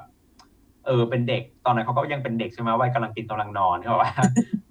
[0.85, 4.13] เออเป็นเด็กตอนนั้นเขาก็ยังเป็นเด็กใช่ไหมวัยกำลังกินกำลังนอนเขาบอกว่า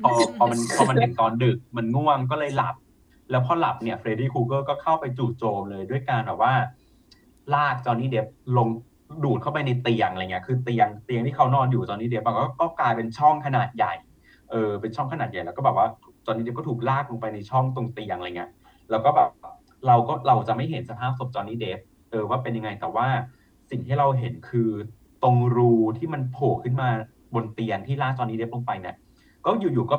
[0.03, 2.75] พอพอมันพอมันถึงตอนดึกมันง่วงก็เลยหลับ
[3.31, 6.53] แล้วพอหลับเนี่ยเฟรดดี้คูเกอร์ก็เข้าไปจู่โจมเลยด้วยการแบบว่า
[7.55, 8.27] ลากจอห์นนี่เดฟ
[8.59, 8.68] ลง
[9.25, 13.92] ดูดเข้าไปในเตียงอะไรเงี้ย คือเตียงเตียงที่เขานอนอยู่จอห์นนี่เดฟก็ก็กลายเป็นช่องขนาดใหญ่
[14.51, 15.87] เออเป็นช่องขนาดใหญ่แล้วก็แบบว่า
[16.27, 18.51] จอห์นนี่เดฟก็ถูกลากลงไปในช่องตรงเตียงอะไรเงี้ย
[18.90, 19.31] แล้วก็แบบ
[19.87, 21.79] เราก็เราจะไม่เห็นสภาพศพจอห์นนี่เดฟ
[22.11, 23.09] เออว่าเป็นยังไงแต่ว่า
[23.70, 24.70] สิ่งที่เราเห็นคือ
[25.23, 26.88] ตรงรูที่มันโผล่ขึ้นมา
[27.35, 28.97] บนเตียงที่ลากจอห์นนี่เดฟลงไปเนี่ย
[29.44, 29.97] ก็อยู่ๆก็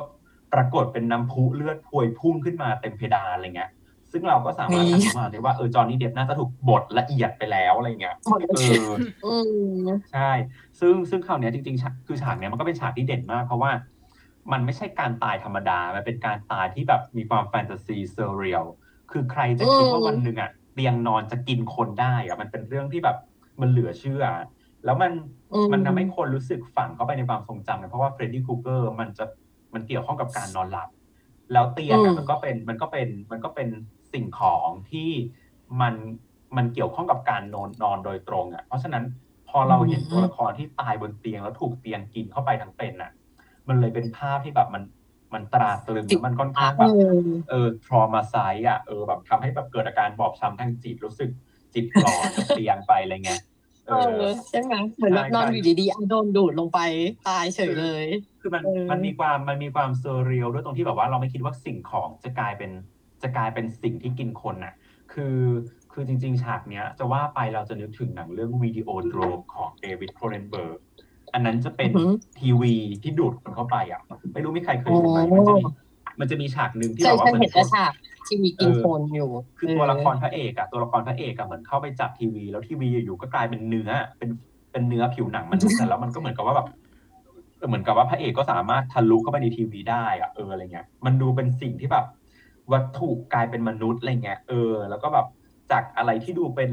[0.54, 3.70] ปรากฏเป็นน้ำพุเลือดพวยพุ่งขึ้นมาเต็มเพดานอะไรเงี้ย
[4.12, 8.90] ซึ่งเราก็สามารถนี่สันนิษฐานได้ว่าเออจอห์นนี่เดฟน่าจะถูกบดละเอียดไปแล้วอะไรเงี้ยหมดเออ
[9.26, 9.34] อื
[9.84, 10.30] มใช่
[10.80, 13.70] ซึ่งซึ่งคราวเนี้ยจริงๆฉากคือฉากเนี้ยมันก็เป็นฉากที่เด่นมากเพราะว่า
[14.52, 18.64] มันไม่ใช่การตายธรรมดา มันเป็นการตายที่แบบมีความแฟนตาซี surreal
[19.10, 23.16] คือใครจะคิดว่าอืมวันหนึ่งอะเตียงนอนจะกินคนได้อะมันเป็นเรื่องที่แบบ
[23.60, 24.24] มันเหลือเชื่อ
[24.84, 25.12] แล้วมัน
[25.52, 29.24] อืมมันทำให้คนรู้สึกฝังเข้าไปในความทรงจำเนี่ยเพราะว่าเฟรดดี้คูเกอร์มันจะ
[29.74, 30.88] มันเกี่ยวข้องกับการนอนหลับ
[31.52, 33.68] แล้วเตียงอือะมมันก็เป็นมันก็เป็นมันก็เป็น
[34.12, 35.10] สิ่งของที่
[35.80, 35.94] มัน
[36.56, 39.04] มันเกี่ยวข้องกับการนอนนอนโดยตรงอะเพราะฉะนั้น
[39.48, 43.10] พอเราเห็นตัวละครที่ตายบนเตียงแล้วถูกเตียงกินเข้าไปทั้งเป็นอะ
[43.68, 44.82] มันเลยเป็นภาพที่แบบมัน
[45.34, 48.36] มันตราตรึงแล้วมันค่อนข้างเอแบบอเออทรมาไซ
[48.68, 51.30] อะเออแบบทำให้แบบเกิดอาการบอบช้ำทางจิตรู้สึก
[51.74, 53.42] จิตหลอนกับเตียงไปอะไรเงี้ย
[53.86, 56.78] เอเอออใช่ไหมเหมือนแบบใช่นอนใช่อยู่ดีๆอะโโดนดูดลงไป
[57.28, 58.04] ตายเฉยเลย
[58.40, 62.70] คือมันเออมันมีความมันมีความ surreal ด้วยตรงที่แบบว่าเราไม่คิดว่าสิ่งของจะกลายเป็น
[63.22, 64.74] จะกลายเป็นสิ่งที่กินคนน่ะ
[65.12, 65.38] คือ
[65.92, 70.78] คือจริง ๆ ฉากเนี้ย จะว่าไปเราจะนึกถึงหนังเรื่อง Videodrome ของเดวิดโครเนนเบิร์ก
[71.34, 74.00] อันนั้นจะเป็นอือหือ ทีวีที่ดูดคนเข้าไปอะ
[74.32, 75.64] ไม่รู้มีใครเคยดูไหมโอ้มันจะมี
[76.20, 77.92] มันจะมีฉากหนึ่งที่เคแบยบว่าเคยมันเห็นแต่ฉาก
[78.28, 84.30] ทีวีกินเออคนอยู่คือตัวละครพระเอกอะตัวละครพระเอกอะเหมือนเข้าไปจับทีวี แล้วทีวีอยู่ๆก็กลายเป็นเนื้อ เป็น
[84.72, 86.68] เป็นเนื้อผิวหนังมันษย์แต่แล้วมันก็เหมือนกับว่าแบบ
[87.68, 92.06] เหมือนกับว่าพระเอกก็สามารถทะลุเข้าไปในทีวีได้อะเอออะไรเงี้ย มันดูเป็นสิ่งที่แบบ
[92.72, 95.26] วัตถุกลายเป็นมนุษย์อะไรเงี้ยเออ แล้วก็แบบ
[95.72, 96.70] จากอะไรที่ดูเป็น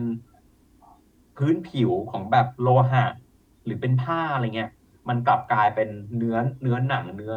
[1.37, 3.05] พื้นผิวของแบบโลหะ
[3.65, 4.71] หรือเป็นผ้าอะไรเงี้ย
[5.09, 7.33] มันกลับกลายเป็นเนื้อเนื้อหนังเนื้อ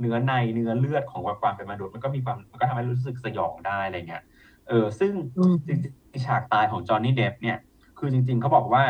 [0.00, 4.22] เนื้อในเนื้อเลือดของความเป็นมนุษย์มันก็มีความมันก็ทำให้รู้สึกสยองได้อะไรเงี้ย
[4.68, 7.58] เออซึ่งอืมจริงๆฉากตายของจอห์นนี่เดฟเนี่ย
[7.98, 8.84] คือจริง ๆเขาบอกว่า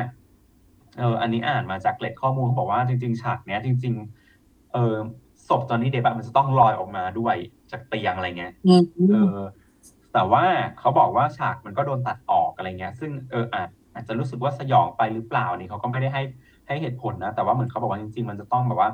[0.99, 3.95] เอออันนี้อ่านมาจากเกล็ดข้อมูลเขาบอกว่าจริง ๆ ฉากเนี้ย จริง
[4.35, 4.97] ๆ เออ
[5.49, 7.37] ศพจอห์นนี่เดฟอะมันจะต้องลอยออกมาด้วย
[7.71, 9.39] จากเตียงอะไรเงี้ยอืมเออ
[10.13, 10.45] แต่ว่า
[10.79, 16.23] เขาบอกว่าฉากมันก็โดนตัดออกอะไรเงี้ย ซึ่งเอออาจอาจจะรู้สึกว่าสยองไปหรือเปล่านี่เขาก็ไม่ได้ให้
[16.67, 18.91] ให้เหตุผลนะ แต่ว่าเหมือนเขาบอกว่าจริงๆ มันจะต้องแบบว่า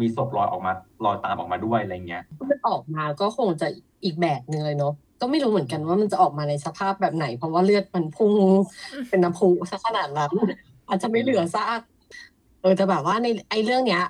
[0.00, 0.72] มีศพลอยออกมา
[1.04, 3.68] ลอยตามออกมาด้วยอะไรเงี้ยมันออกมาก็คงจะ
[4.04, 8.34] อีกแบบนึงเลยเนาะก็ไม่รู้เหมือนกันว่ามันจะออกมาในสภาพแบบไหน เพราะว่าเลือดมันพุ่ง
[9.08, 10.32] เป็นน้ำพุซะขนาดนั้น
[10.88, 11.80] อาจจะไม่เหลือซาก
[12.60, 14.04] เออแต่แบบว่าในไอ้เรื่องเนี้ย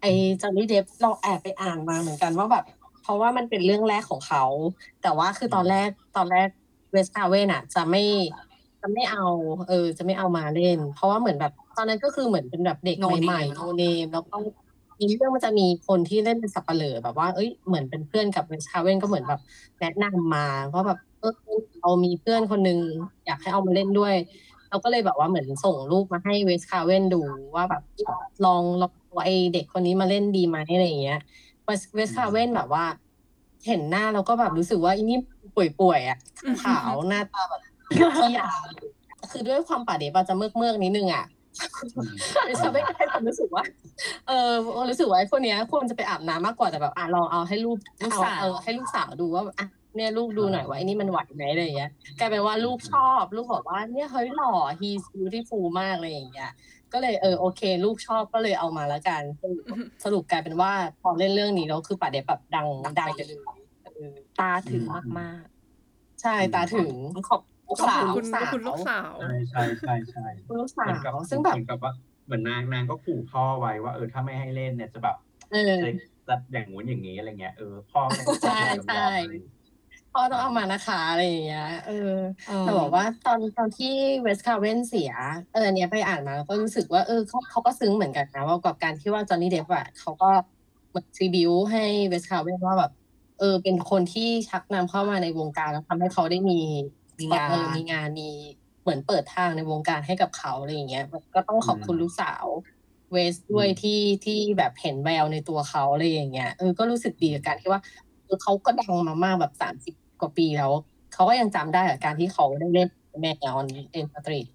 [0.00, 2.64] ไอ้จอห์นนี่เดฟเราแอบไปอ่านมาเหมือนกันว่าแบบ
[3.02, 4.44] เพราะว่ามันเป็นเรื่องแรกของเขา
[5.02, 6.48] แต่ว่าคือตอนแรกตอนแรก
[6.92, 8.02] เวสคาเว่นอะจะไม่
[8.80, 9.24] จะไม่เอา
[9.68, 14.36] เออ จะไม่เอามาเล่น เพราะว่าเหมือนแบบ ตอนนั้นก็คือเหมือนเป็นแบบเด็ก No name ใหม่ๆโนเนม แล้วก็
[14.96, 19.40] ในเรื่องมันจะมีคนที่เล่นเป็นสับปะเหร่อแบบว่าเอ้ยเหมือนเป็นเพื่อนกับเวสคาเว่นก็เหมือนแบบ
[19.80, 21.34] แนะนำมาว่าแบบเออ
[21.80, 22.78] เรามีเพื่อนคนนึง
[23.26, 24.14] อยากให้เอามาเล่นด้วย
[24.70, 27.20] เราก็เลยแบบว่าเหมือนส่งรูปมาให้เวสคาเว่นดู
[27.54, 27.82] ว่าแบบ
[28.44, 31.20] ลองลองเอาไอเด็กคนนี้มาเล่นดีไหมอะไรอย่างเงี้ย
[31.64, 32.84] เวสเวสคาเว่นแบบว่า
[33.66, 35.18] เห็นหน้าเราก็แบบรู้สึกว่าอีนี่
[35.80, 36.18] ป่วยๆอะ
[36.62, 37.60] ขาวหน้าตาแบบ
[38.16, 38.48] ขี้ยา
[39.30, 41.24] คือด้วยความป๋าเดปป์อาจจะเมือกเมือกๆนิดนึงอะ
[42.46, 43.64] เวสคาเว่นให้ความรู้สึกว่า
[44.28, 44.52] เออ
[44.90, 49.66] รู้สึกว่าไอ้พวกเนี้ยควรจะไปอาบน้ำมากกว่าแต่แบบอะลองเอาให้ลูกลูกเอาสาวเออให้ลูกสาวดูว่าอะ
[49.96, 56.50] เนี่ยลูกดูหน่อยว่าไอ้นี่มันไหวไหมอะไรอย่างเงี้ยกลายเป็นว่าลูกชอบ ลูกบอกว่าเนี่ยเฮ้ยหล่อ he's beautiful มากเลยอย่างเงี้ย
[56.92, 59.62] ก็เลยเออโอเค ลูกชอบก็เลยเอามาแล้วกันสรุป
[60.04, 62.66] สรุปกลายเป็นว่าพอเล่นเรื่องนี้แล้วคือป่าเดบแบบดัง
[62.98, 63.38] ดังไปเลย
[63.84, 64.82] เออตาถึง
[65.20, 65.42] มาก
[66.22, 66.90] ใช่ตาถึง
[67.28, 70.26] ขอบ ลูกขอบสาวคุณคุณคุณลูกสาวใช่ใช่ใช่ใช่
[70.60, 71.92] ลูกสาเหมือนกับวซึ่งแบบเหมือนกับว่า
[72.26, 75.16] เหมือนนางนางก็ขู่พ่อไว้ว่าเออถ้าไม่ให้เล่นเนี่ยจะแบบ
[75.52, 75.90] เออจะ
[76.28, 79.08] จะอย่างงู้นอย่างนี้อะไรเงี้ยเออพ่อไม่ใช่ใช่
[80.12, 85.12] พ่อต้องเอามานะคะอะไรอย่างเงี้ยเออๆแต่บอกว่าตอนตอนที่เวสคาเวนเสีย
[85.52, 90.30] เอออันเนี้ยไปอ่านมาแล้วก็รู้สึกว่าเออเขาเขาก็ซึ้งเหมือนกันนะว่ากับการที่ว่าจอห์นนี่เดฟอะเขาก็
[90.88, 92.92] เหมือน tribute ให้เวสคาเวนว่าแบบ
[93.38, 96.60] เออเป็นคนที่ชักนำเข้ามาในวงการแล้วทำให้เขาได้มี
[97.18, 98.28] มีงานเออมีงานมี
[98.82, 101.04] เหมือนเปิดทางในวงการให้กับเขาอะไรอย่างเงี้ย
[101.34, 102.44] ก็ต้องขอบคุณลูกสาว
[103.12, 107.80] เวสด้วยที่ที่แบบเห็นแววในตัวเขาอะไรอย่างเงี้ยเออก็รู้สึกดีกับการที่ว่า
[108.24, 110.72] เออเขาก็ดังมามากแบบสามสิบกว่าปีแล้ว
[111.14, 112.88] เขาก็ยังจำได้กับการที่เขาได้เล่น
[113.20, 114.46] แมนออนเอ็นสตรีท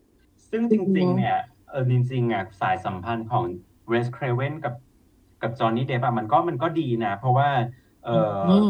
[0.49, 1.37] ซึ่งจริง ๆ เนี่ย
[1.69, 3.43] เออจริงๆอะสายสัมพันธ์ของ
[3.89, 4.73] เวสเครเวนกับ
[5.41, 7.49] กับจอห์นนี่เดฟอะมันก็มันก็ดีนะ เพราะว่า
[8.05, 8.67] เอออม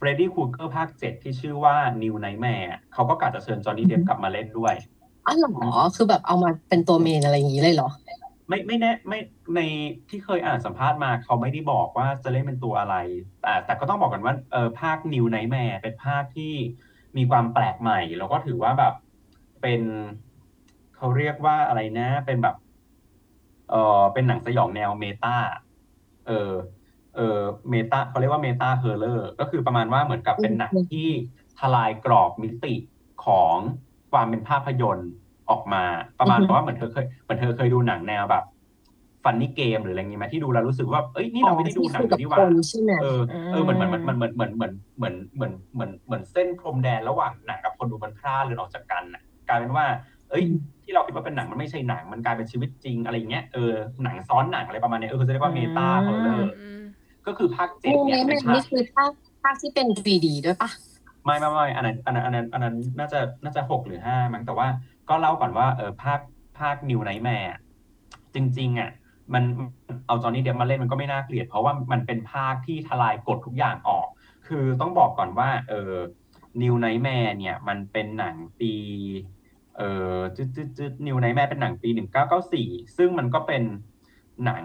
[0.00, 4.74] เฟรดดี้คูเกอร์ภาคเจ็ดที่ชื่อว่า New Nightmare เขาก็กะจะเชิญจอห์นนี่เดฟกลับมาเล่นด้วย
[5.26, 7.90] อ๋อเหรอคือแบบเอามาเป็นตัว main อะไรอย่างนี้เลยเหรอ
[8.48, 9.20] ไม่ไม่แน่ไม่
[9.54, 9.60] ใน
[10.08, 12.96] ที่เคยอ่านสัมภาษณ์มาเขาไม่ได้บอกว่าจะเล่นเป็นตัวอะไร
[13.42, 16.54] แต่แต่ก็ต้องบอกกันว่าเออภาค New Nightmare เป็นภาคที่
[17.16, 18.94] มีความแปลกใหม่ แล้วก็ถือว่าแบบ
[19.62, 19.82] เป็น
[20.96, 22.56] เขาเรียกว่าอะไรนะ เป็นแบบ
[23.70, 25.36] เออเป็นหนังสยองแนว meta
[26.26, 26.50] เออ
[27.16, 27.40] เออ
[27.70, 31.08] meta เขาเรียกว่า meta horror ก็คือประมาณว่าเหมือนกับเป็นหนังที่
[31.58, 32.74] ทลายกรอบมิติ
[33.24, 33.56] ของ
[34.12, 35.10] ความเป็นภาพยนตร์
[35.50, 35.84] ออกมา
[36.20, 38.44] ประมาณอือฮึว่าเหมือนเธอเคยเหมือนเธอเคยดูหนังแนวแบบ
[39.24, 43.20] Funny Games หรืออะไรเงี้ยไหมที่ดูแล้วรู้สึกว่าเอ้ยนี่เราไม่ได้ดูหนังที่คุยกักันบนี่หคว่านใช่ไหมเออ
[43.50, 49.86] เออเหมือนเหมือนเหมือนเหมือนเหมือนเหมือนเหมือนเหมือนเหมือนเหมือนเหมือนเส้นพรมแดนระหว่างหนังกับคนดูมันพร่าเลือนออกจากกันน่ะกลายเป็นว่า
[50.30, 56.79] เอ้ยอืมที่เราคิดว่าเป็นหนังมันไม่ใช่หนังมันกลายเป็นชีวิตจริงอะไรอย่างเงี้ยเออหนังซ้อนหนังอะไรประมาณเนี้ยเออเขาจะเรียกว่า meta horror อืม
[57.30, 59.10] ก็คือภาคเจ็ดมูเนี่ยเมเป็นนภานี่คคือภาค
[59.42, 60.70] ภาคที่เป็น 3D ด้วยปะ
[61.24, 64.68] ไม่ไม่ไม่อันนั้นอันนั้นอันนั้นอันนั้นน่าจะน่าจะหกหรือห้ามั้งแต่ว่า
[65.08, 66.20] ก็เล่าก่อนว่าเออภาค
[66.58, 67.52] ภาค New Nightmare
[68.34, 68.90] จริง ๆ อะ
[69.34, 69.44] มัน
[70.06, 74.06] เอาจอห์นนี่เดฟมาเล่นมันก็ไม่น่าเกลียด เพราะว่ามันเป็นภาคที่ทลายกฎทุกอย่างออก
[74.46, 75.94] คือต้องบอกก่อนว่า เออ
[76.62, 78.72] New Nightmare เนี่ย มันเป็นหนังปี
[79.76, 79.82] เอ
[80.14, 83.62] อจึ๊ดจึ๊ดจึ๊ด New Nightmare เป็นหนังปีหนึ่งเก้าเก้าสี่ซึ่งมันก็เป็น
[84.44, 84.64] หนัง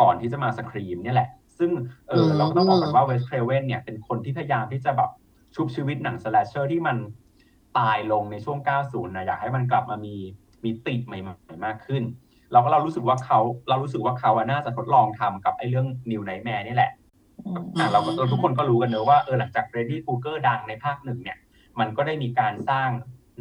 [0.00, 1.70] ก่อนที่จะมา Scream เนี่ยแหละ ซึ่ง
[2.08, 5.10] เออเราก็ต้องบอกกันว่าเวสเครเวนเนี่ยเป็นคนที่พยายามที่จะแบบ
[5.54, 6.96] ชุบชีวิตหนัง slasher ที่มัน
[7.78, 10.16] ตายลงในช่วง 90 นะอยากให้มันกลับมามี
[10.64, 12.02] มิติใหม่ๆมากขึ้น
[12.52, 16.90] เราก็เรารู้สึกว่าเขาเรารู้สึกว่าเขาอะน่าจะทดลองทำกับไอ้เรื่อง New Nightmare นี่แหละ
[17.78, 21.38] อะเราก็เราทุกคนก็รู้กันเนอะว่าเออหลังจาก Freddy Krueger ดังในภาคหนึ่งเนี่ย
[21.80, 22.88] มันก็ได้มีการสร้าง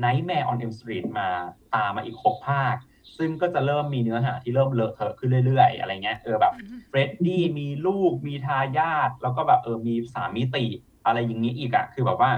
[0.03, 1.27] Nightmare on Elm Street มา
[1.75, 2.75] ตามมาอีก6ภาค
[3.17, 6.53] ซึ่งก็จะเริ่มมีเนื้อหาที่เริ่มเลอะเทอะขึ้นเรื่อยๆ อะไรเงี้ยเออแบบ
[6.89, 10.65] เฟรดดี้มีลูกมีทายาทแล้วก็แบบเออมีสามมิติ
[11.05, 12.31] อะไรอย่างนี้อีกอะคือแบบว่า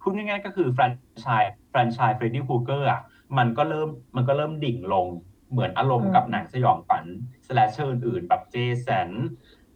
[0.00, 3.00] พูดง่ายๆก็คือแฟรนไชส์แฟรนไชส์เฟรดดี้คูเกอร์อะ
[3.38, 5.06] มันก็เริ่มมันก็เริ่มดิ่งลง
[5.52, 7.04] เหมือนอารมณ์กับหนังสยองขวัญ
[7.46, 9.10] slasher อื่นๆ แบบเจสัน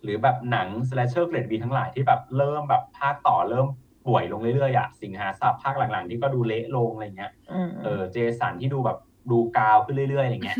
[0.03, 3.67] หรือแบบหนัง slasher เกรดบีทั้งหลายที่แบบเริ่มแบบภาคต่อเริ่ม
[4.07, 8.99] ป่วยลงเรื่อยๆอะสิงหาสับภาคหลังๆ ที่ก็ดูเละลงอะไรเงี้ยอืมเออเจสันที่ดูแบบ
[9.31, 10.59] ดูกาวขึ้นเรื่อยๆอะไรเงี้ย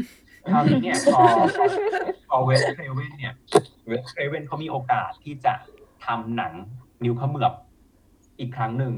[0.53, 1.21] คราวนี้เนี่ยพอ
[2.29, 3.35] พอเวสเครเวนเนี่ย
[3.87, 5.55] เวสเทรเวนเขามีโอกาสที่จะ
[6.05, 6.53] ทำหนัง
[7.05, 7.53] นิ้วเขมือบ
[8.39, 8.95] อีกครั้งหนึ่ง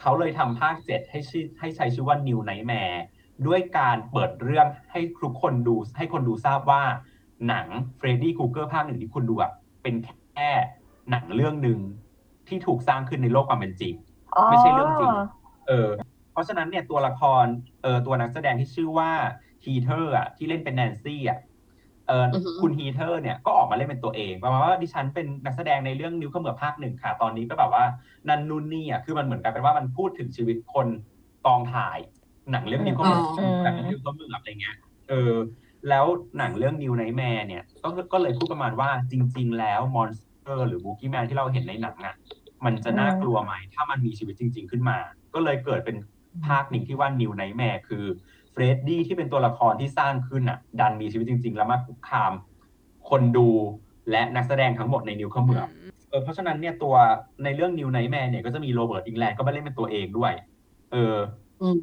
[0.00, 3.02] เขาเลยทำภาคเจ็ดให้ชื่อให้ใช้ชื่อว่า New Nightmare
[3.46, 6.82] ด้วยการเปิดเรื่องให้ทุกคนดูให้คนดูทราบว่า
[7.48, 9.50] หนังเฟรดดี้ครูเกอร์ภาคหนึ่งที่คุณดูอะ
[9.82, 9.94] เป็น
[10.34, 10.50] แค่
[11.10, 11.78] หนังเรื่องหนึ่ง
[12.48, 13.94] ที่ถูกสร้างขึ้นในโลกความเป็นจริง
[14.50, 15.10] ไม่ใช่เรื่องจริง
[15.68, 15.88] เออ
[16.32, 17.46] เพราะฉะนั้นเนี่ยตัวละคร
[17.82, 19.10] เออตัวนักแสดงที่ชื่อว่า
[19.64, 21.38] ฮีเทอร์อะที่เล่นเป็นแนนซี่อะ
[22.06, 27.84] เอออือฮึคุณฮีเทอร์เนี่ยก็ออกมาเล่นเป็นตัวเองประมาณว่าดิฉันเป็นนักแสดงในเรื่องนิ้วเขมือบภาคหนึ่งค่ะ ตอนนี้ก็แบบว่า
[28.28, 30.88] นั่นนู่นนี่อะคือมันเหมือนกันเป็นว่ามันพูดถึงชีวิตคน
[31.46, 31.98] กองถ่าย
[32.50, 34.76] หนังเรื่องนิ้วเขมือบอืมแบบนิ้วเขมือบอะไรเงี้ย
[35.08, 35.32] เออ
[35.88, 36.06] แล้ว
[36.38, 42.14] หนังเรื่อง New Nightmare เนี่ยก็ก็เลยพูดประมาณว่าจริง ๆ แล้ว monster หรือ boogeyman ที่เราเห็นในหนังอะ
[42.64, 44.98] มันจะน่ากลัวไหมถ้ามันมีชีวิตจริง ๆ ขึ้นมา
[45.34, 45.96] ก็เลยเกิดเป็น
[46.46, 48.04] ภาคหนึ่งที่ว่า New Nightmare คือ
[48.52, 52.32] เฟรดดี้ที่เป็นตัวละครที่สร้างขึ้นอะ ดันมีชีวิตจริง ๆ แล้วมาคุกคาม
[53.10, 53.48] คนดู
[54.10, 55.68] และนักแสดงทั้งหมดในนิ้วเขมือบ
[56.10, 56.94] เออเพราะฉะนั้นเนี่ยตัว
[57.44, 60.32] ในเรื่องนิวไนแมร์เนี่ยก็จะมีโรเบิร์ตอิงแลนด์ก็มาเล่นเป็นตัวเองด้วย
[60.92, 61.16] เออ
[61.62, 61.80] อืม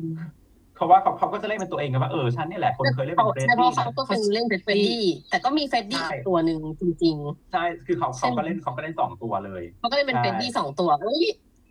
[0.75, 7.15] เขาว่าเขาเขาก็จะเล่นเป็นตัวเองกันว่าเออฉันนี่แหละคนเคยเล่นเป็นเฟรดใช่เพดี้ราะเขานะก็คือเล่นเป็นเฟรดดี้แต่ก็มีเฟรดดี้ใช่อีกตัวหนึ่งจริง
[7.51, 11.23] ใช่คือเขาใช่เขาไหมก็เล่นเขาก็เล่นสองตัวเลยๆเขาก็เล่นเป็นใช่เฟรดดี้สองตัวเอ้ย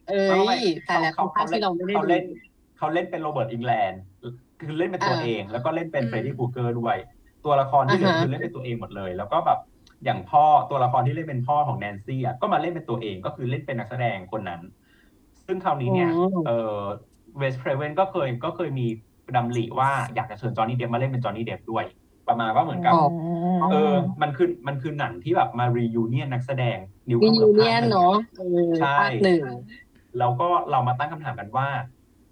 [0.09, 2.25] เอ้ไม่ไม่ยแต่ละเขาภาเขาคที่เราไม่ได้เขาดูเล่น
[2.77, 4.01] เขาเล่นเป็นโรเบิร์ตอิงแลนด์
[4.59, 6.97] คือเล่นเป็นตัวอ่าเอง แล้วก็เล่นเป็นอืมเฟรดดี้คูเกอร์ด้วย
[7.45, 9.59] ตัวละครที่เหลืออ่าฮะคือเล่นเป็นตัวเองหมดเลย แล้วก็แบบ
[10.05, 14.61] อย่างพ่อตัวละครที่เล่นเป็นพ่อของแนนซี่อะก็มาเล่นเป็นตัวเองก็คือเล่นเป็นนักแสดงคนนั้น
[15.47, 16.81] ซึ่งคราวนี้เนี่ยอืมเออ
[17.39, 18.87] เวสเครเวนก็เคยก็เคยมี
[19.37, 21.85] ดำริว่าอยากจะเชิญจอห์นนี่เดปป์มาเล่นเป็นจอห์นนี่เดปป์ด้วย
[22.29, 28.45] ประมาณว่าเหมือนกับอ๋อเออ มันคือมันคือหนังที่แบบมา reunion นักแสดงนิ้วเขมือบภาคหนึ่งเนาะเออ
[28.79, 29.43] ใช่ภาคหนึ่ง
[30.19, 31.69] แล้วก็เรามาตั้งคำถามกันว่า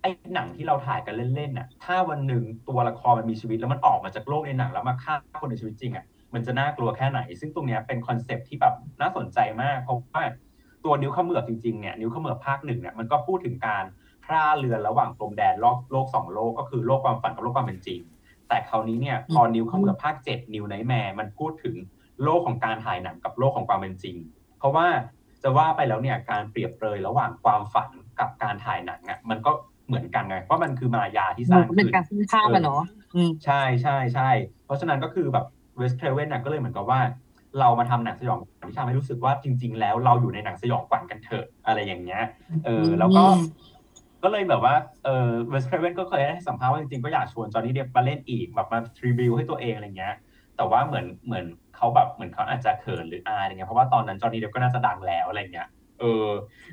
[0.04, 10.24] ไอ้หนังที่เราถ่ายกันเล่นๆน่ะ ถ้าวันหนึ่งตัวละครมันมีชีวิตแล้วมันออกมาจากโลกในหนังแล้วมาฆ่าคนในชีวิตจริงอะ มันจะน่ากลัวแค่ไหน ซึ่งตรงเนี้ยเป็น concept ที่แบบน่าสนใจมากเพราะว่า
[10.84, 13.84] ตัวนิ้วเขมือบจริงๆเนี่ยนิ้วเขมือบภาคหนึ่งเนี่ยมันก็พูดถึงการ
[14.24, 18.00] พร่าเลือนระหว่างพรมแดนโลกโลกสองโลกก็คือโลกความฝันกับโลกความเป็นจริง
[18.48, 21.74] แต่คราวนี้เนี่ยพอนิ้วเขมือบภาคเจ็ด New Nightmare มันพูดถึง
[22.22, 24.16] โลกของการถ่ายหนังกับโลกของความเป็นจริง
[24.58, 24.86] เพราะว่า
[25.42, 27.90] จะว่าไปแล้วเนี่ยการเปรียบเปรยระหว่างความฝัน
[28.20, 29.52] กับการถ่ายหนังอะมันก็
[29.86, 32.82] เหมือนกันไงเพราะมันคือมายาที่สร้างเป็นขึ้นการสร้างภาพอะเนาะ
[33.14, 34.30] อืมใช่ใช่ใช่
[34.64, 35.46] เพราะฉะนั้นก็คือแบบ
[35.78, 37.00] เวสเครเวนน่ะก็เลยเหมือนกับว่า
[37.60, 42.22] เรามาทำหนังสยองขวัญที่ทำให้รู้สึกว่าจริง ๆ แล้วเราอยู่ในหนังสยองขวัญกันเถอะอะไรอย่างเงี้ย
[42.64, 43.42] เออแล้วก็อืม
[44.22, 50.14] ก็เลยแบบว่าเออเวสเครเวนก็เคยให้สัมภาษณ์ว่าจริงๆก็อยากชวนจอห์นนี่เดปป์มาเล่นอีกแบบมา tribute ให้ตัวเองอะไรเงี้ย
[50.56, 51.44] แต่ว่าเหมือนเหมือน
[51.76, 55.68] เขาแบบเหมือนเขาอาจจะเขินหรืออายอะไรเงี้ยเพราะว่าตอนนั้นจอห์นนี่เดปป์ก็น่าจะดังแล้วอะไรเงี้ย
[56.00, 56.28] เออ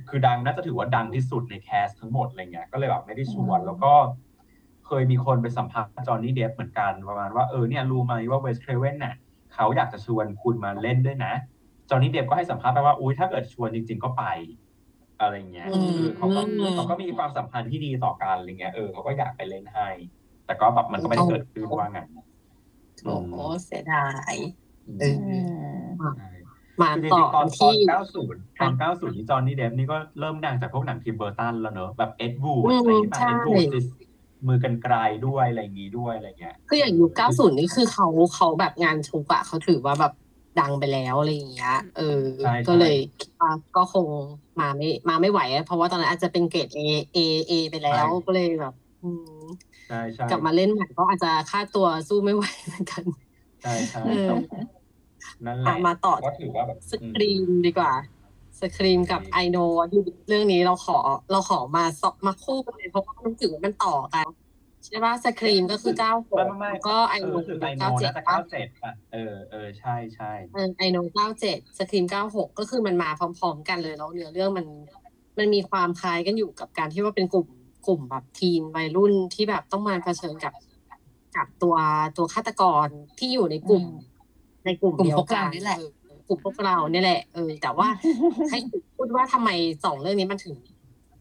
[0.09, 3.93] คือดังน่าจะถือว่าดังที่สุดใน cast ทั้งหมดอะไรเงี้ยก็เลยแบบไม่ได้ชวน แล้วก็
[4.85, 9.15] เคยมีคนไปสัมภาษณ์จอห์นนี่เดปป์เหมือนกันประมาณว่าเออเนี่ยรู้ไหมว่าเวสเครเวนน่ะ
[9.53, 11.33] เขาอยากจะชวนคุณมาเล่นด้วยนะ
[11.89, 14.23] จอห์นนี่เดปป์ก็ให้สัมภาษณ์ไปว่าอุ้ยถ้าเกิดชวนจริง ๆ ก็ไป
[15.19, 19.87] อะไรเงี้ยอืมเออเขาก็อืมเขาก็มีความสัมพันธ์ที่ดีต่อกันอะไรเงี้ยเออเขาก็อยากไปเล่นให้
[20.45, 22.07] แต่ก็แบบมันก็ไม่ได้เกิดขึ้นว่างั้น
[23.03, 23.33] โอ้โห
[23.65, 24.33] เสียดาย
[24.99, 25.07] เออ
[25.99, 26.40] อื
[26.81, 33.85] มใช่มาคือจต่อริงๆตอนตอที่น90ตอน90นี่จอห์นนี่เดปป์นี่ก็เริ่มดังจากพวกหนังทิมเบอร์ตันแล้วเนอะแบบเอ็ดวูดอืมอะไรอย่างเงี้ยใช่เอ็ดวูด
[34.47, 34.95] มือกันไกล
[35.27, 40.13] ด้วยอะไรอย่างงี้ด้วยอะไรเงี้ยคืออย่างยุค90นี่คือเขาเขาแบบงานชุกอะเขาถือว่าแบบ
[40.59, 44.05] ดังไปแล้วอะไรอย่างเงี้ย เออใช่ใช่ก็เลยคิดว่าก็คง
[44.59, 46.79] มาไม่มาไม่ไหวอะเพราะว่าตอนนั้นอาจจะเป็นเกรด A
[47.15, 47.17] A
[47.49, 49.43] A ไปแล้วก็เลยแบบอืม
[49.87, 53.03] ใช่ใช่กลับมาเล่นใหม่ก็อาจจะค่าตัวสู้ไม่ไหวเหมือนกัน
[53.61, 54.29] ใช่ใช่เออ
[55.45, 57.91] นั่นแหละอะมาต่อ ก็ถือว่าแบบสกรีมดีกว่า
[58.61, 59.57] สกรีมกับไอโน
[60.27, 60.97] เรื่องนี้เราขอ
[61.31, 64.27] เราขอมาสอบมาคู่กันเลยเพราะว่ารู้สึกว่ามันต่อกัน
[64.85, 74.65] ใช่ป่ะสกรีมก็คือเก้าหไม่กไม่ไม่แล้วก็ไอเอโนอคือไอโนเก้าเจ็ดน่าจะป่ะเก้าเจ็ดป่ะเออเออใช่ใช่เออไอโนเก้าเจ็ดสครีมเก้าหกก็คือมันมาพร้อม ๆ กันเลยแล้วเนื้อเรื่องมัน
[75.37, 77.47] มันมีความคล้ายกันอยู่กับการที่ว่าเป็นกลุ่ม
[77.87, 80.53] กลุ่มแบบทีมวัยรุ่นที่แบบต้องมาเผชิญกับ
[81.35, 81.75] กับตัว
[82.17, 84.10] ตัวฆาตกรที่อยู่ในกลุ่มอืม
[84.65, 87.87] ในกลุ่มกลุ่มเดียวพวกกัเรานนี่แหละ เออกลุ่มพวกเราเนี่ยแหละเออแต่ว่า
[88.49, 88.59] ให้
[88.97, 89.49] พูดว่าทำไม
[89.85, 90.55] สองเรื่องนี้มันถึง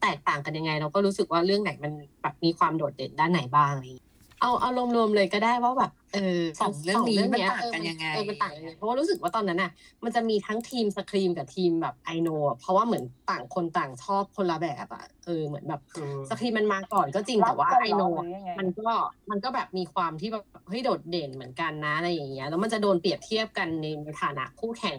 [0.01, 4.10] แตกต่างกันยังไง เราก็รู้สึกว่าเรื่องไหนมันแบบมีความโดดเด่นด้านไหนบ้างอะไรอย่างเงี้ย
[4.41, 9.71] เอาเอารวมๆเลยก็ได้ว่าแบบเออสองเรื่องนี้มันต่างเออกันยังไงเออมันต่างกันยังไงเพราะว่ารู้สึกว่าตอนนั้นน่ะ
[10.03, 18.89] มันจะมีทั้งทีมสครีมกับทีมแบบไอโนเพราะว่าเหมือนต่างคนต่างชอบคนละแบบอะเออเหมือนแบบคือสครีมมันมาก่อนก็จริงแต่ว่ารักกันไอโนเหรอหรือยังไงมันก็
[19.31, 23.87] มันก็แบบมีความที่แบบเฮ้ยโดดเด่นเหมือนกันนะอะไรอย่างเงี้ยแล้วมันจะโดนเปรียบเทียบกันใน
[24.21, 24.97] ฐานะคู่แข่ง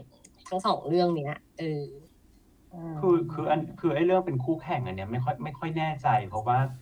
[0.48, 1.83] ทั้งสองเรื่องเนี้ยเออ
[3.00, 6.59] คือคืออันคือไอ้เรื่องเป็นคู่แข่งอันเนี้ยไม่ค่อยไม่ค่อยแน่ใจ เพราะว่า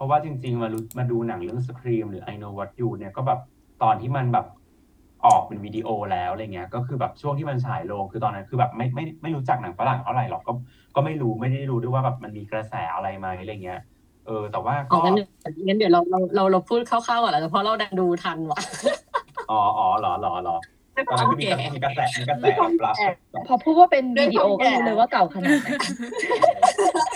[0.00, 3.40] ราะว่าจริง ๆ มารู้มาดูหนังเรื่องสครีมหรือ I know what you เนี่ยก็แบบ
[3.82, 4.46] ตอนที่มันแบบ
[5.26, 10.52] ออกเป็นวิดีโอแล้วอะไรเงี้ย ก็คือแบบช่วงที่มันฉายลงคือตอนนั้นคือแบบไม่ไม่ไม่รู้จักหนังฝรั่งเท่าไหร่หรอกก็
[10.94, 13.80] ก็ไม่รู้ไม่ได้รู้ด้วยว่าแบบมันมีกระแสอะไรไหมอะไรเงี้ย
[14.26, 15.26] เออ แต่ว่าอ๋ก็องั้นเดี๋ย
[15.64, 18.60] วงั้นเดี๋ยวเราเราเราเราพูดคร่าวๆก่อนแล้วเพราะเราดันดูทันว่ะ
[19.50, 20.56] อ๋ออ๋อเหรอเหรอเหรอ
[21.08, 22.44] ตอนนั้นคือมีกระมีกระแสมีกระแส
[22.80, 22.94] ปรับ
[23.48, 25.68] พอพูดว่าเป็นวิดีโอก็รู้เลยว่าเก่าขนาดไหน
[26.94, 27.09] ความ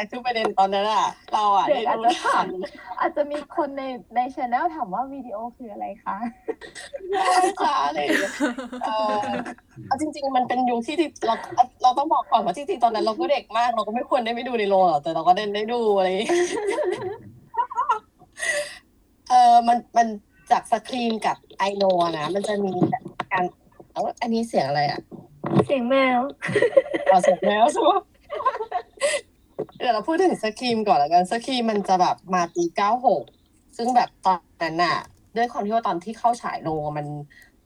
[0.00, 2.68] แก่คือประเด็นตอนนั้นอะเราอะเด็กอาจจะถามได้ดู
[3.00, 3.82] อาจจะมีคนใน
[4.14, 6.16] ในช anel ถามว่าวิดีโอคืออะไรคะ
[7.34, 8.32] ทันจ้าอะไรอย่างเงี้ย
[8.84, 9.16] เออ
[9.86, 11.34] เอาจริง ๆ มันเป็นยุคที่ที่เรา
[11.82, 16.32] เราต้องบอกก่อนว่าจริงๆตอนนั้นเราก็เด็กมาก เราก็ไม่ควรได้ไม่ดูในโรงหรอกแต่เราก็ได้ได้ดูอะไรอย่างเงี้ย
[19.28, 20.06] เออมันมัน
[20.50, 21.84] จากสครีมกับไอโน
[22.18, 23.44] นะมันจะมีแบบการ
[23.92, 25.00] เอ้าอันนี้เสียงอะไรอะ
[25.66, 26.20] เสียงแมว
[27.10, 27.90] เราเสร็จแล้วใช่ไหม
[29.78, 33.22] เดี๋ยวเราพูดถึงสครีมก่อนแล้วกันสครีมมันจะแบบมาปีเก้าหก
[33.76, 34.96] ซึ่งแบบตอนนั้นน่ะ
[35.36, 37.06] ด้วยความที่ว่าตอนที่เข้าฉายโรงมัน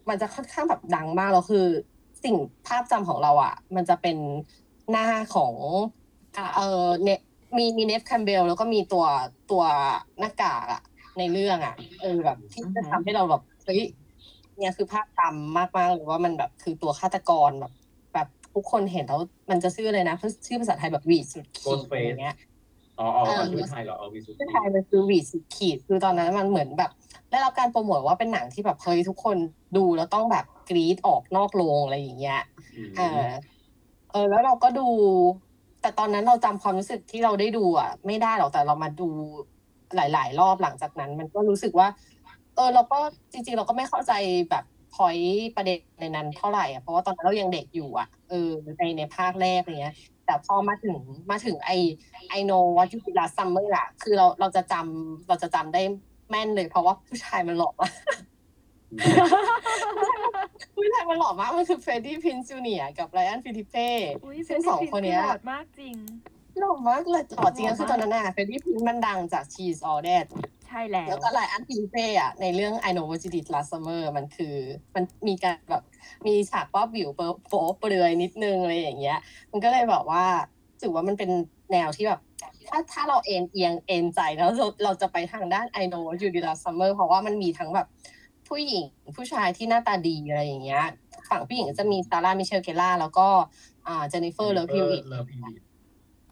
[0.08, 1.66] มันจะค่อนข้างแบบดังมากแล้วคือ
[2.24, 4.16] สิ่งภาพจำของเราอะมันจะเป็น
[4.90, 5.54] หน้าของ
[6.36, 7.18] อ่าเออเนี่ย
[7.56, 9.04] มีมีเนฟแคมเบลแล้วก็มีตัว
[9.50, 9.62] ตัว
[10.18, 10.82] หน้ากากอะ
[11.18, 13.80] ในเรื่องอะเออแบบที่จะทำให้เราแบบเฮ้ย
[14.58, 17.72] เนี่ยคือภาพจำมากๆเลยว่ามันแบบคือตัวฆาตกรแบบ
[18.54, 22.36] ทุกคนเห็นแล้วมันจะชื่ออะไรนะชื่อภาษาไทยแบบวีดสุดขีด Ghostface อะไรเงี้ย
[22.98, 26.90] อ๋ออ๋อเออชื่อไทยเหรอเอาวิสุทชื่อธิไทยมันคือวีดสุดขีดคือตอนนั้นมันเหมือนแบบ
[27.30, 29.36] ได้รับการโปรโมทว่าเป็นหนังที่แบบเฮ้ยทุกคน
[29.76, 32.40] ดูแล้วต้องแบบกรี๊ดออกนอกโรงอะไรอย่างเงี้ย
[32.96, 33.28] เออ
[34.10, 34.88] เออแล้วเราก็ดู
[35.80, 39.08] แต่ตอนนั้นเราจำความรู้สึกที่เราได้ดูอะ ไม่ได้หรอกแต่เรามาดู
[39.96, 41.88] หลาย ๆ รอบหลังจากนั้น มันก็รู้สึกว่า
[42.56, 42.98] เออ เราก็
[43.32, 44.12] จริง ๆ เราก็ไม่เข้าใจ
[44.50, 44.64] แบบ
[44.94, 45.16] พอย
[45.56, 50.96] ประเด็นในนั้นเท่าไหร่อะเพราะว่าตอนนั้นเรายังเด็กอยู่อะเออในในภาคแรกอะไรเงี้ย แต่พอมาถึง
[51.30, 51.70] มาถึงไอ
[52.30, 55.82] I Know What You Did Last Summer อะคือเราเราจะจำเราจะจำได้
[56.30, 57.94] แม่นเลย เพราะว่าผู้ชายมันหล่อมาก
[60.76, 63.90] ผู้ชายมันหล่อมากมันคือเฟรดดี้พรินซ์จูเนียร์กับไรอันฟิลิปเป้
[64.24, 65.96] อุ้ยซึ่งสองคนเนี้ยหล่อมากจริง
[66.58, 70.26] หล่อมากเลยหล่อจริงหล่อมากก็คือตอนนั้นน่ะเฟรดดี้พรินซ์มันดังจาก She's All That
[70.63, 74.54] ใช่แล้ว แล้วก็ไรอันฟิลิปเป้อะในเรื่อง I Know What You Did Last Summer มันคือ
[74.94, 75.82] มันมีการแบบ
[76.26, 79.18] มีฉากป้อบวิวโป๊เปลือยนิดนึงอะไรอย่างเงี้ย
[79.50, 80.24] มันก็เลยแบบว่า
[80.82, 81.30] ถือว่ามันเป็น
[81.72, 82.20] แนวที่แบบ
[82.68, 87.86] ถ้าถ้าเราเอ็นเอียงเอ็นใจแล้วเราเราจะไปทางด้าน I know what you did last summer เพราะว่ามันมีทั้งแบบ
[88.48, 88.84] ผู้หญิง
[89.16, 90.84] ผู้ชายที่หน้าตาดีอะไรอย่างเงี้ย
[91.30, 93.26] ฝั่งผู้หญิงจะมีซาร่ามิเชลเกลลาร์แล้วก็
[93.86, 95.04] อ่าเจนนิเฟอร์เลิฟฮิววิตต์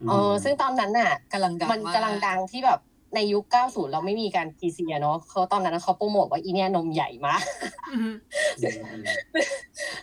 [0.09, 2.81] เออซึ่งตอนนั้นน่ะ กำลังดังมันกำลังดังที่แบบ
[3.15, 7.43] ในยุค 90 เราไม่มีการ PC อะเนาะเขาตอนนั้นเขาโปรโมทว่าอีเนี่ยนมใหญ่มาก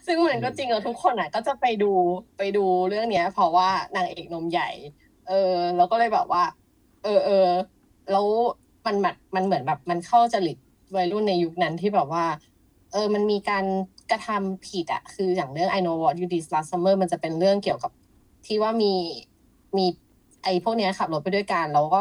[0.06, 1.92] ซึ่งมันก็จริงแล้วทุกคนอะ ก็จะไปดู
[2.38, 4.70] ไปดูเรื่องเนี้ย เพราะว่านางเอกนมใหญ่
[5.28, 6.44] เออแล้วก็เลยแบบว่า
[7.04, 7.48] เออเออ
[8.12, 8.26] แล้ว
[8.86, 10.58] มันแบบมันเหมือนแบบมันเข้าจริต
[10.96, 12.26] วัยรุ่นในยุคนั้นที่แบบว่า
[12.92, 13.66] เออ มันมีการ
[14.12, 17.92] กระทำผิดอะคืออย่างเรื่อง I know what you did last summer มันจะเป็นเรื่องเกี่ยวกับ
[18.46, 18.94] ที่ว่ามี
[19.78, 19.86] มี
[20.44, 22.00] ไอ้พวกเนี้ยขับรถไปด้วยกันแล้วก็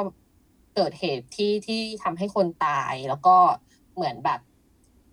[0.79, 3.37] เกิดเหตุที่ที่ทำให้คนตายแล้วก็
[3.95, 4.41] เหมือนแบบ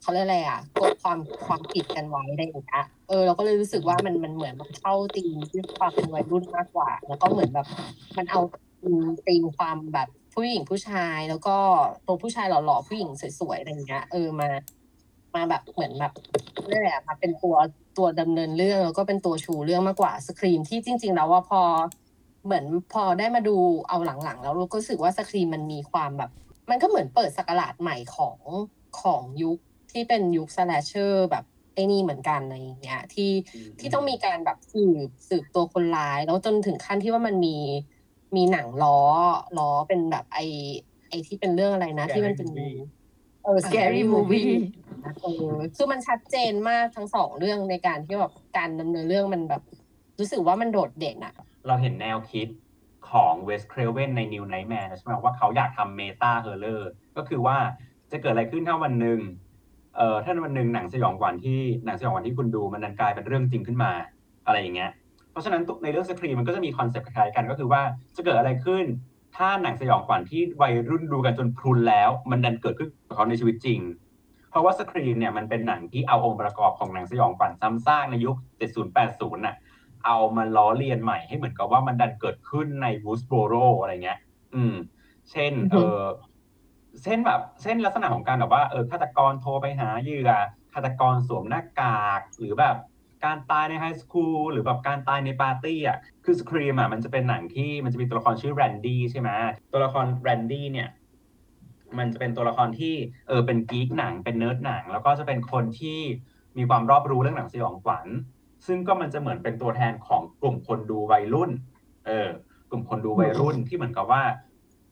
[0.01, 7.67] เขาเรียกอะไรอะกดความความผิดกันไว้อะไรอย่างเงี้ยเออเราก็เลยรู้สึกว่ามันมันเหมือนแบบเข้าตีมที่ความเป็นวัยรุ่นมากกว่า แล้วก็เหมือนแบบ
[8.17, 8.39] มันเอา
[9.28, 11.56] ตีมความแบบผู้หญิงผู้ชายแล้วก็
[12.08, 14.49] ตัวผู้ชายหล่อๆผู้หญิงสวยๆอะไรอย่างเงี้ยเออมา
[15.36, 16.13] มาแบบเหมือนแบบ
[16.67, 17.56] เรียกอะไรอะมาเป็นตัว
[17.97, 21.62] ตัวดำเนินเรื่องแล้วก็เป็นตัวชูเรื่องมากกว่าสครีมที่จริง ๆ แล้วว่าพอ
[22.45, 23.55] เหมือนพอได้มาดู
[23.89, 26.31] เอาหลังๆ แล้วเราก็รู้สึกว่าสครีมมันมีความแบบ
[26.69, 28.38] มันก็เหมือนเปิดสกราชใหม่ของ
[29.01, 29.58] ของยุค
[29.91, 33.31] ที่เป็นยุคสแลชเชอร์แบบไอ้นี่เหมือนกันอะไรอย่างเงี้ยที่
[33.79, 37.58] ที่ต้องมีการแบบสืบสืบตัวคนร้าย แล้วจนถึงขั้นที่ว่ามันมี
[38.35, 39.00] มีหนังล้อ
[39.58, 40.39] ล้อเป็นแบบไอ
[41.10, 42.85] ไอที่เป็นเรื่องอะไรนะ ที่มันเป็น Scary movie
[43.43, 44.52] เออ Scary movie
[45.21, 49.62] เออคือมันชัดเจนมากทั้งสองเรื่องในการที่แบบการดำเนินเรื่องมันแบบ
[50.19, 51.35] รู้สึกว่ามันโดดเด่นอะ
[51.67, 52.47] เราเห็นแนวคิด
[53.09, 57.57] ของเวส c ครเวนใน New Nightmare ใช่ไหมว่าเขาอยากทำเมตาเฮอร์เลอร์ก็คือว่า
[58.11, 59.19] จะเกิดอะไรขึ้นถ้าวันหนึ่ง
[59.95, 63.91] เอ่อถ้าวันหนึ่งหนังสยองขวัญที่หนังสยองขวัญที่คุณดูมันดันกลายเป็นเรื่องจริงขึ้นมา
[64.45, 64.91] อะไรอย่างเงี้ย
[65.31, 67.81] เพราะฉะนั้นในเรื่อง Scream มันก็จะมีคอนเซปต์คล้ายกันก็คือว่า
[68.15, 68.85] จะเกิดอะไรขึ้น
[69.35, 73.79] ถ้าหนังสยองขวัญที่วัยรุ่นดูกันจนพรุนแล้ว มันดันเกิดขึ้นกับเขาในชีวิตจริง
[74.49, 79.55] เพราะว่า Scream เนี่ยมันเป็นหนังที่เอาองค์ประกอบของหนังสยองขวัญซ้ำซากในยุค 70 80 น่ะ
[80.06, 84.19] เอามาล้อเลียนใหม่ให้เหมือนกับว่ามันดันเกิดขึ้นใน Woodsboro อะไรเงี้ย
[84.53, 84.73] อืม
[85.31, 86.01] เช่นอือเอฮึอ
[87.03, 90.29] เช่นแบบเช่นลักษณะของการแบบว่าเออฆาตกรโทรไปหาเหยื่อ
[90.73, 92.75] ฆาตกรสวมหน้ากากหรือแบบ
[93.25, 99.29] การตายใน high school หรือแบบการตายในปาร์ตี้อะคือ Scream อะมันจะเป็นหนังที่มันจะมีตัวละครชื่อแรนดี้ใช่ไหม
[99.71, 100.87] ตัวละครแรนดี้เนี่ย
[101.97, 102.95] มันจะเป็นตัวละครที่
[103.27, 105.99] เออเป็น geek หนังเป็นเนิร์ดหนัง แล้วก็จะเป็นคนที่
[106.58, 108.08] มีความรอบรู้เรื่องหนังสยองขวัญ
[108.67, 111.51] ซึ่งก็มันจะเหมือนเป็นตัวแทนของกลุ่มคนดูวัยรุ่น
[112.07, 112.29] เออ
[112.69, 114.23] กลุ่มคนดูวัยรุ่นที่เหมือนกับว่า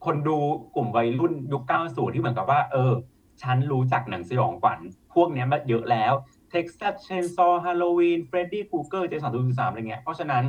[0.06, 0.38] คนดู
[0.76, 2.94] กลุ่มวัยรุ่นยุค90ที่เหมือนกับว่า เออ
[3.42, 4.80] ฉันรู้จักหนังสยองขวัญ
[5.14, 6.14] พวกเนี้ยมาเยอะแล้ว
[6.54, 10.44] Texas Chainsaw Halloween Freddy Krueger เจสันตูสามอะไรเงี้ย เพราะฉะนั้น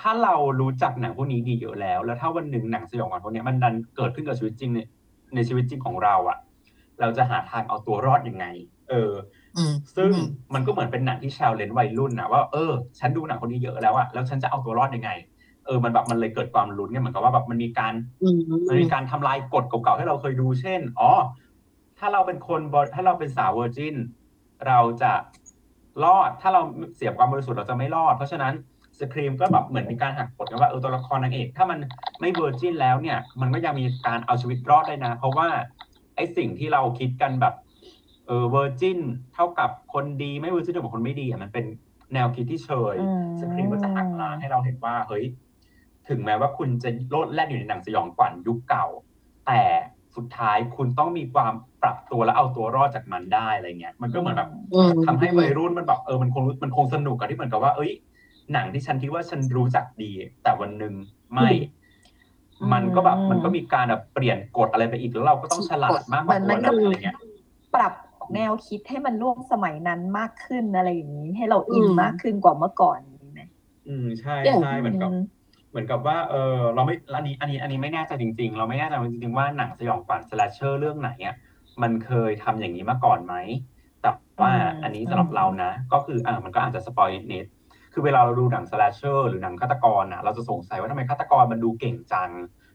[0.04, 4.78] ้าเรารู้จักหนังพวกนี้ดีเยอะแล้ว แล้วถ้าวันหนึ่งหนังสยองขวัญพวกเนี้ยมันดันเกิดขึ้นกับชีวิตจริงใน
[5.34, 6.38] ในชีวิตจริงของเราอะ
[7.00, 8.46] เราจะหาทางเอาตัวรอดยังไง
[8.90, 9.37] เอออืม
[9.96, 15.10] ซึ่งอืมมันก็เหมือนเป็นหนังที่ชาวเลนวัยรุ่นนะว่าเออฉันดูหนังคนนี้เยอะแล้วอะแล้วฉันจะเอาตัวรอดยังไง
[15.64, 18.38] เออมันแบบมันเลยเกิดความลุ้นเนี่ยเหมือนกับว่าแบบมันมีการอืม
[18.68, 21.10] มันมีการทำลายกฎเก่าๆที่เราเคยดูเช่นอ๋อ
[21.98, 23.94] ถ้าเราเป็นคนบถ้าเราเป็นสาว virgin
[24.66, 25.12] เราจะ
[26.04, 26.62] รอดถ้าเรา
[26.96, 28.54] เสียความบริสุทธิ์เราจะไม่รอด เพราะฉะนั้น
[28.98, 31.78] Scream ก็แบบเหมือนมีการหักกฎกันว่าเออตัวละครนางเอก ถ้ามัน
[32.20, 35.48] ไม่ virgin แล้วเนี่ย มันก็ยังมีการเอาชีวิตรอดได้นะ เพราะว่า
[36.16, 37.54] ไอ้สิ่งที่เราคิดกันแบบ
[38.28, 38.98] เออ virgin
[39.34, 41.64] เท่ากับคนดีไม่ virgin เท่ากับคนไม่ดีอะมันเป็น
[42.14, 45.24] แนวคิดที่เชยอืม Scream ก็จะหักล้างให้เราเห็นว่าเฮ้ย
[46.08, 48.86] ถึงแม้ว่าคุณจะโลดแล่นอยู่ในหนังสยองขวัญยุคเก่า
[49.46, 49.60] แต่
[50.16, 51.52] สุดท้ายคุณต้องมีความ
[51.82, 57.90] ปรับตัวและเอาตัวรอดจากมันได้อะไรเงี้ย มันก็เหมือนแบบอืมทำให้วัยรุ่นมันแบบเออมันคงรู้มันคงสนุกอะที่เหมือนกับว่า เอ้ย
[58.52, 60.10] หนังที่ฉันคิดว่าฉันรู้จักดี
[60.42, 60.94] แต่วันหนึ่ง
[61.34, 61.50] ไม่
[62.60, 67.16] อืมมันก็แบบมันก็มีการแบบเปลี่ยนกฎอะไรไปอีกแล้วเราก็ต้องฉลาดมากกว่ามันตัวมันก็นั้นอะไรเงี้ย
[67.74, 67.92] ปรับ
[68.34, 73.40] แนวคิดให้มันร่วมสมัยนั้นมากขึ้นอะไรอย่างนี้ ให้เราอินอืมมากขึ้นกว่าเมื่อก่อนนี้ไหม
[73.88, 75.10] อืมใช่อย่างใช่เหมือนกับ
[75.70, 81.36] เหมือนกับว่าเออเราไม่อันนี้อันนี้อันนี้ไม่แน่ใจจริง ๆ เราไม่แน่ใจจริงๆว่าหนังสยองขวัญ slasher เรื่องไหนอะ
[81.82, 83.34] มันเคยทำอย่างนี้มาก่อนไหม
[84.02, 84.10] แต่
[84.40, 92.30] ว่าอืมอันนี้สำหรับเรานะ ก็คืออ่ามันก็อาจจะสปอยนิดๆคือเวลาเราดูหนัง slasher หรือหนังฆาตกรอะเราจะสงสัยว่าทำไมฆาตกรมันดูเก่งจัง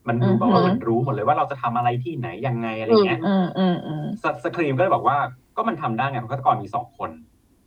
[0.08, 5.18] มันดูแบบว่าอือฮึมันรู้หมดเลยว่าเราจะทำอะไรที่ไหนยังไงอะไรเงี้ยอืมอืมอืมสสครีมก็เลยบอกว่า
[5.56, 7.10] ก็มันทำได้ไงเพราะฆาตกรมีสองคน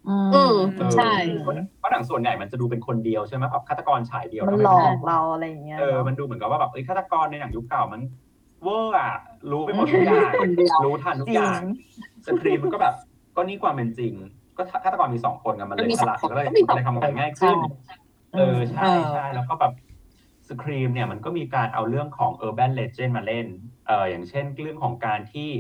[0.09, 1.13] อือืมเออใช่
[1.43, 8.03] เพราะเพราะหนังส่วนใหญ่มันจะดูเป็นคนเดียวใช่ไหมแบบฆาตกรฉายเดียวมันทำไหลอกเราอะไรอย่างเงี้ยเออเนอะมันดูเหมือนกับว่าแบบเอ้ยฆาตกรในหนังยุคเก่ามัน
[8.63, 9.13] เวอร์อะ
[9.51, 11.63] รู้ไปหมดทุกอย่างคนเดียวรู้ทันทุกจริองย่าง
[12.27, 12.95] สครีมมันก็แบบ
[13.37, 14.13] ก็นี่ความเป็นจริง
[14.57, 17.95] ก็ฆาตกรมีสองคนกันมันเลยมีฉสองลาดคนก็เลยก็มีสองเลยทำคนงานง่ายขึ้นใช่
[18.35, 19.73] เออใช่เออใช่แล้วก็แบบ
[20.49, 23.47] สครีมเนี่ยมันก็มีการเอาเรื่องของ Urban Legend มาเล่น
[23.87, 25.51] เอออย่างเช่นเรื่องของการที่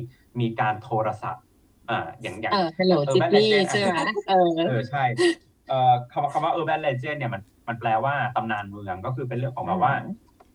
[0.41, 1.45] มีการโทรศัพท์
[1.91, 5.05] อ่าอย่างอย่างเออ hello เออจิแม่ปปี้ Legend ใช่ไหมเออเออใช่
[5.69, 9.95] เอ่อคำว่าคำว่า urban legend เนี่ยมันมันแปลว่าตำนานเมืองก็คือเป็นเรื่องของแบบว่า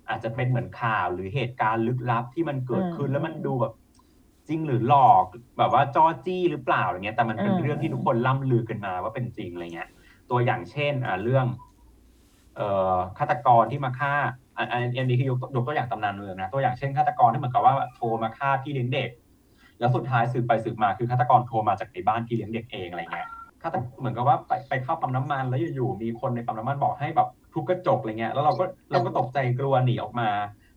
[0.10, 3.74] อาจจะเป็นเหมือนข่าวหรือเหตุการณ์ลึกลับที่มันเกิดขึ้นอืมแล้วมันดูแบบ
[4.48, 5.26] จริงหรือหลอก
[5.58, 9.90] แบบว่าจ้อจี้หรือเปล่าอะไรเงี้ยแต่มันเป็นอืมเรื่องที่ทุกคนล่ำลือกันมาว่าเป็นจริงอะไรเงี้ย
[10.30, 11.46] ตัวอย่างเช่นอ่าเรื่อง
[12.56, 14.14] เอ่อฆาตกรที่มาฆ่า
[14.58, 19.10] อันอันอันนี้คือยกยกตัวอย่างตำนานเมืองนะตัวอย่างเช่นฆาตกรที่เหมือนกับว่าโทรมาฆ่าพี่เลี้ยงเด็ก
[19.82, 23.28] แล้วสุดท้ายสืบไปสืบมาคือฆาตกรโทรมาจากในบ้านพี่เลี้ยงเด็กเองอะไรเงี้ย
[23.62, 30.30] ฆาตเหมือนกับว่าไปไปเข้าปั๊มน้ำมันแล้วอยู่ๆมีคนในปั๊มน้ำมันบอกให้แบบทุบกระจกอะไรเงี้ยแล้วเราก็เราก็ตกใจกลัวหนีออกมา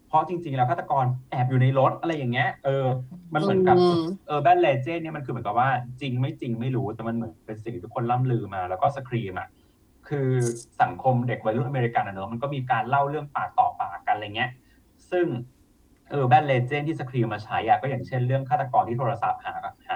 [0.09, 2.87] เพราะจริง ๆ แล้วฆาตกรแอบอยู่ในรถอะไรอย่างเงี้ยเออ
[3.35, 9.49] มันเหมือนกับอืมเออแบนเลเจนเนี่ยมันคือเหมือนกับว่าจริงไม่จริงไม่รู้แต่มันเหมือนเป็นสิ่งที่ทุกคนล่ำลือมา แล้วก็สครีมอะ
[10.09, 10.29] คือ
[10.83, 14.51] สังคมเด็กวัยรุ่นอเมริกันอะเนอะมันก็มีการเล่าเรื่องปากต่อปากกันอะไรเงี้ย
[15.11, 15.27] ซึ่ง
[16.11, 19.53] เออแบนเลเจนที่สครีมมาใช้อะก็อย่างเช่นเรื่องฆาตกรที่โทรศัพท์หา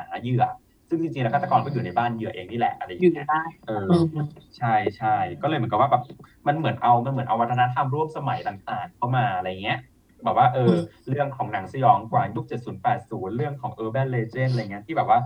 [0.08, 0.44] หาเหยื่อ
[0.88, 4.26] ซึ่งจริงๆแล้วฆาตกรก็อยู่ในบ้านเหยื่อเองนี่แหละอะไรอย่างอยู่เงี้ยได้เอออืม
[4.58, 6.02] ใช่ใช่ก็เลยเหมือนกับว่าแบบ
[6.46, 9.78] มันเหมือนเอามันเหมือนเอาวัฒนธรรมร่วมสมัยต่างๆ เข้ามาอะไรเงี้ย
[10.24, 10.72] แบบว่าเออ
[11.08, 15.18] เรื่องของหนังสยองขวัญยุค70 80 เรื่องของ Urban Legend อะไรเงี้ยที่แบบว่า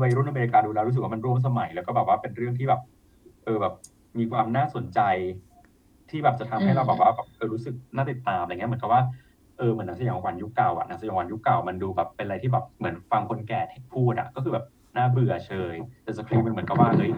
[0.00, 2.80] วัยรุ่นอเมริกาดูแล้วรู้สึกว่ามันร่วมสมัยแล้วก็แบบว่าเป็นเรื่องที่แบบ
[3.44, 3.74] เออแบบ
[4.18, 5.00] มีความน่าสนใจ
[6.10, 9.02] ที่แบบจะทำให้เราแบบว่าแบบเออรู้สึกน่าติดตามอะไรเงี้ยเหมือนกับว่า
[9.60, 13.60] เออเหมือนหนังสยองขวัญยุคเก่าอะหนังสยองขวัญยุคเก่ามันดูแบบเป็นอะไรที่แบบเหมือนฟังคนแก่
[13.94, 14.64] พูดอะก็คือแบบ
[14.96, 17.10] น่าเบื่อเชยแต่ Scream มันเหมือนกับว่าเฮ้ย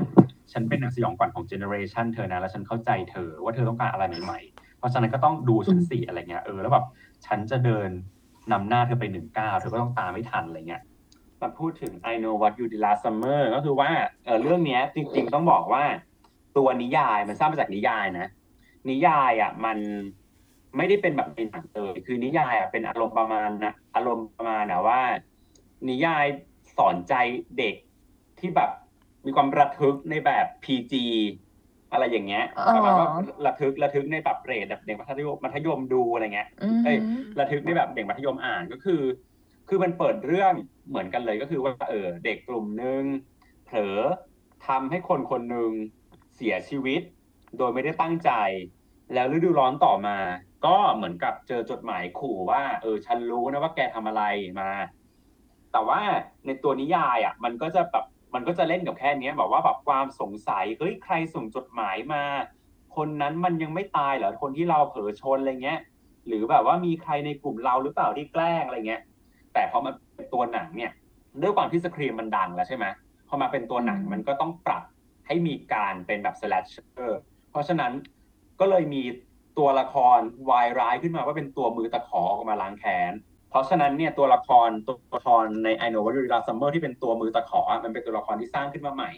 [0.52, 6.84] ฉันเป็นหนังสยองขวัญของ generation เธอนะแล้วฉันเข้าใจเธอว่าเธอต้องการอะไรใหม่ๆ เพราะฉะนั้นก็ต้องดูฉันสิอะไรเงี้ยเออแล้วแบบ
[7.26, 7.88] ฉันจะเดิน
[8.52, 10.82] นำหน้าเธอไปหนึ่งก้าวเธอก็ต้องตามไม่ทันอะไรเงี้ย
[11.40, 13.90] มาพูดถึง I know what you did last summer ก็คือว่า
[14.24, 15.84] เออเรื่องเนี้ยจริง ๆ ต้องบอกว่า
[16.56, 18.28] ตัวนิยายมันสร้างมาจากนิยายนะ
[18.90, 19.78] นิยายอะมัน
[20.76, 25.00] ไม่ได้เป็นแบบในหนังเลยคือนิยายอะเป็นอารมณ์ประมาณนะอารมณ์ประมาณนะว่า
[25.88, 26.26] นิยาย
[26.76, 27.14] สอนใจ
[27.58, 27.74] เด็ก
[28.38, 28.70] ที่แบบ
[29.26, 30.94] มีความระทึกในแบบ PG
[31.92, 33.08] อะไรอย่างเงี้ยอ๋อประมาณว่า
[33.46, 36.98] ระทึกระทึกในแบบเรทแบบเด็กมัธยมมัธยมดูอะไรเงี้ยอืมเอ้ย
[37.38, 39.02] ระทึกในแบบเด็กมัธยมอ่านก็คือ
[39.68, 40.52] คือมันเปิดเรื่อง
[40.88, 43.02] เหมือนกันเลยก็คือว่าเออเด็กกลุ่มหนึ่ง
[43.66, 43.98] เผลอ
[44.66, 45.70] ทำให้คนคนหนึ่ง
[46.36, 47.02] เสียชีวิต
[47.58, 48.30] โดยไม่ได้ตั้งใจ
[49.14, 50.16] แล้วฤดูร้อนต่อมา
[50.66, 54.22] ก็เหมือนกับเจอจดหมายขู่ว่า เออ ฉันรู้นะว่าแกทำอะไร
[54.60, 54.70] มา
[55.72, 56.00] แต่ว่า
[56.46, 58.04] ในตัวนิยายอะ มันก็จะแบบ
[58.34, 62.22] มันก็จะเล่นกับแค่เนี้ยบอกว่าแบบความสงสัยเฮ้ยใครส่งจดหมายมา
[62.96, 65.80] คนนั้นมันยังไม่ตายเหรอคนที่เราเผลอชนอะไรเงี้ย
[66.26, 69.02] หรือแบบว่ามีใครในกลุ่มเราหรือเปล่าที่แกล้งอะไรเงี้ย
[69.52, 70.92] แต่พอมาเป็นตัวหนังเนี่ย
[71.42, 72.84] ด้วยความที่สครีมมันดังแล้วใช่ไหม
[73.28, 74.82] พอมาเป็นตัวหนังอืมมันก็ต้องปรับ
[75.26, 77.12] ให้มีการเป็นแบบ slasher
[77.50, 77.92] เพราะฉะนั้น
[78.60, 79.02] ก็เลยมี
[79.58, 80.18] ตัวละคร
[80.50, 83.12] วายร้ายขึ้นมาว่าเป็นตัวมือตะขอออกมาล้างแค้น
[83.50, 89.12] เพราะฉะนั้นเนี่ยตัวละครตัวละครใน I know what you did last summer ที่เป็นตัวมือตะขออะมันเป็นตัวละครที่สร้างขึ้นมาใหม่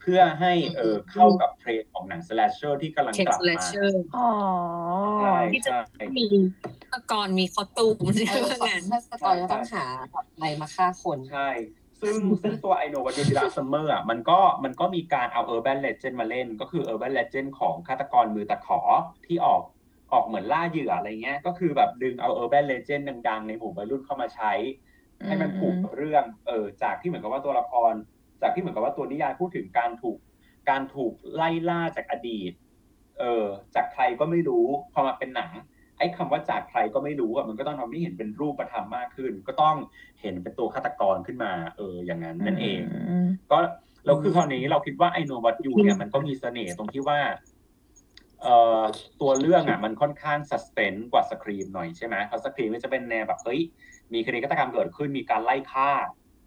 [0.00, 4.28] เพื่อให้เออเข้ากับเทรนด์ของหนัง slasher ที่กำลังเช็คกลับสเลมาเชอร์อ๋อ
[5.20, 6.26] ใช่ที่จะใช่มี
[6.92, 9.84] ตะกอนมีคอตูมใช่ไหมงั้นถ้าสกอยก็ต้องหา
[10.14, 11.50] อะไรมาฆ่าคนใช่
[12.00, 18.80] ซึ่งซึ่งตัว I know what you did last summer อะมันก็มันก็มีการเอา urban legend มาเล่น ก็คือ urban legend ของฆาตกรมือตะขอ
[19.26, 19.62] ที่ออก
[20.12, 24.52] ออกเหมือนล่าเหยื่ออะไรเงี้ย ก็คือแบบดึงเอา urban legend ดังๆ ในหมู่วัยรุ่นเข้ามาใช้
[25.26, 27.92] ให้มันผูกกับเรื่องเออจากที่เหมือนกับว่าตัวละคร
[28.42, 30.18] จากที่เหมือนกับว่าตัวนิยายพูดถึงการถูก
[30.70, 32.52] การถูกไล่ล่าจากอดีต
[33.18, 35.52] เออจากใครก็ไม่รู้พอมาเป็นหนัง
[35.98, 39.76] ไอ้คำว่าจากใครก็ไม่รู้อะมันก็ต้องทำให้เห็นเป็นรูปธรรมมากขึ้น ก็ต้อง
[40.22, 42.80] เห็นเป็นตัวฆาตกรขึ้นมา เออ อย่างนั้นนั่นเอง
[43.24, 43.58] มก็
[44.04, 47.57] แล้วคือคราวนี้เราคิดว่าไอโนวัตยูเนี่ยมันก็มีเสน่ห์ตรงที่ว่าเอ่อ
[49.20, 53.60] ตัวเรื่องอะมันค่อนข้างสัสเปนกว่าสครีมหน่อยใช่ไหมเพราะสครีมมันจะเป็นแนวแบบเฮ้ย
[54.14, 55.90] มีคดีฆาตกรรมเกิดขึ้นมีการไล่ฆ่า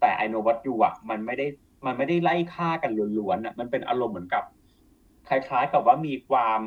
[0.00, 1.46] แต่ไอโนวัตยูอะมันไม่ได้
[1.86, 4.42] มันไม่ได้ไล่ฆ่ากันล้วนๆอะมันเป็นอารมณ์เหมือนกับ
[5.28, 6.60] คล้ายๆกับว่ามีความ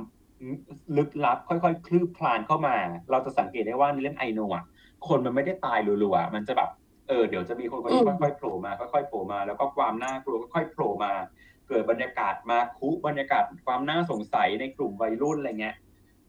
[0.97, 2.75] ลึกลับ ค่อยๆ คลืบคลานเข้ามา
[3.11, 4.63] เราจะสังเกตได้ว่าในเรื่องไอโนอะ
[5.07, 6.69] คนมันไม่ได้ตายรัวๆมันจะแบบ
[7.07, 11.13] เออเดี๋ยวจะมีคนคนนี้ค่อยๆโผล่มาค่อยๆโผล่มา แล้วก็ความน่ากลัวค่อยๆโผล่มา
[11.67, 15.77] เกิดบรรยากาศมาคุบรรยากาศความน่าสงสัยในกลุ่มวัยรุ่นอะไรเงี้ย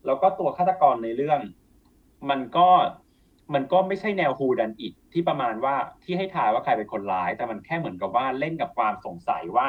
[0.06, 1.40] แล้วก็ตัวฆาตกรในเรื่อง
[2.30, 2.68] มันก็
[3.54, 5.74] มันก็ไม่ใช่แนวฮูดันอิดที่ประมาณว่า
[6.04, 9.68] ที่ให้ทายว่าใครเป็นคนร้าย แต่มันแค่เหมือนกับว่าเล่นกับความสงสัยว่า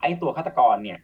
[0.00, 0.98] ไอ้ตัวฆาตกรเนี่ย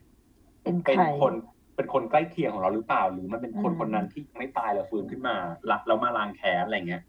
[0.63, 1.33] เป็นใครเป็นคน
[1.77, 5.37] เป็นคนใกล้เคียงของเราหรือเปล่า หรือมันเป็นคนอืมคนนั้นที่ยังไม่ตายแล้วฟื้นขึ้นมา
[5.71, 7.03] ลักแล้วมาลางแค้นอะไรเงี้ย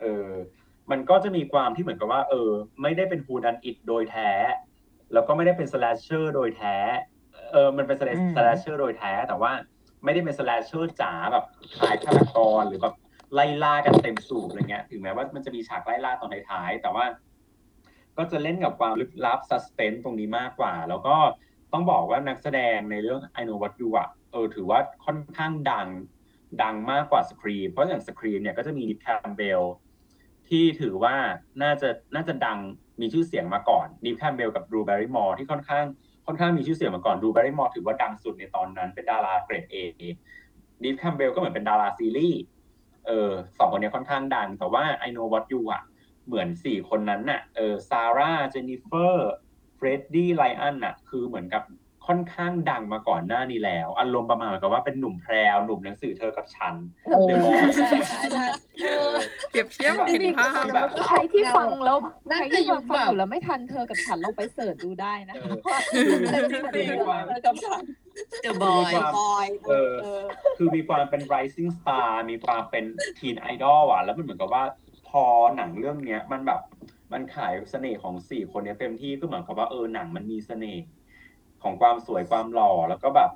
[0.00, 0.28] เออ
[0.90, 2.50] มันก็จะมีความที่เหมือนกับว่า เออ
[2.82, 4.30] ไม่ได้เป็นฮูดันอิดโดยแท้
[5.14, 6.76] แล้วก็ไม่ได้เป็นสแลชเชอร์โดยแท้
[7.52, 9.52] เออมันเป็น slasher โดยแท้ แต่ว่า
[10.04, 11.44] ไม่ได้เป็น slasher จ๋าแบบ
[11.78, 12.94] ขายฆาตกรหรือแบบ
[13.34, 17.04] ไล่ล่ากันเต็มสูบอะไรเงี้ย ถึงแม้ว่ามันจะมีฉากไล่ล่าตอนท้ายๆ แต่ว่า
[18.16, 21.16] ก็จะเล่นกับความลึกลับ suspense ตรงนี้มากกว่า แล้วก็
[21.72, 25.88] ต้องบอกว่านักแสดงในเรื่อง I know what you อะเออถือว่าค่อนข้างดัง
[26.62, 29.62] ดังมากกว่า Scream เพราะอย่าง Scream เนี่ยก็จะมีดิแคมเบล
[30.48, 31.14] ที่ถือว่า
[31.62, 32.58] น่าจะน่าจะดัง
[33.00, 35.84] มีชื่อเสียงมาก่อนดิแคมเบลกับดูแบริมอร์ที่ค่อนข้าง
[36.26, 39.76] ค่อนข้างมีชื่อเสียงมาก่อนดูแบริมอร์ถือว่าดังสุดในตอนนั้นเป็นดาราเกรดเอ
[40.82, 42.40] ดิแคมเบลก็เหมือนเป็นดาราซีรีส์
[43.06, 45.82] เออสองคนนี้ค่อนข้างดัง แต่ว่า I know what you อะ
[46.26, 49.32] เหมือนสี่คนนั้นน่ะเออซาร่าเจนนิเฟอร์
[49.76, 51.62] เฟรดดี้ไลอันน่ะคือเหมือนกับ
[52.06, 56.74] ค่อนข้างดังมาก่อนหน้านี้แล้ว อารมณ์ประมาณกับว่าเป็นหนุ่มแพรวหนุ่มหนังสือเธอกับฉัน
[57.26, 58.46] เดี๋ยวบอกใช่ใช่ใช่
[59.50, 61.96] เปรียบเทียบแบบเห็นภาพแบบใครที่ฟังแล้ว
[62.30, 65.78] น่าใครจะที่ยุฟัคงแบบอยู่แล้วไม่ทันเธอกับฉันลองไปเสิร์ชดูได้นะเออว่า
[66.26, 67.82] อะไรที่มันเป็นอะไรกับฉัน
[68.42, 69.94] เดอะบอยมีความบอยเออ
[70.56, 72.84] คือมีความเป็น rising star มีความเป็น
[73.18, 74.64] teen idol อะ แล้วมันเหมือนกับว่า
[75.08, 75.24] พอ
[75.56, 76.60] หนังเรื่องเนี้ยมันแบบ
[77.12, 80.84] มันขายเสน่ห์ของสี่คนเนี้ยเต็มที่ก็เหมือนกับว่าเออหนังมันมีเสน่ห์
[81.64, 83.30] ของความสวยความหล่อแล้วก็แบบ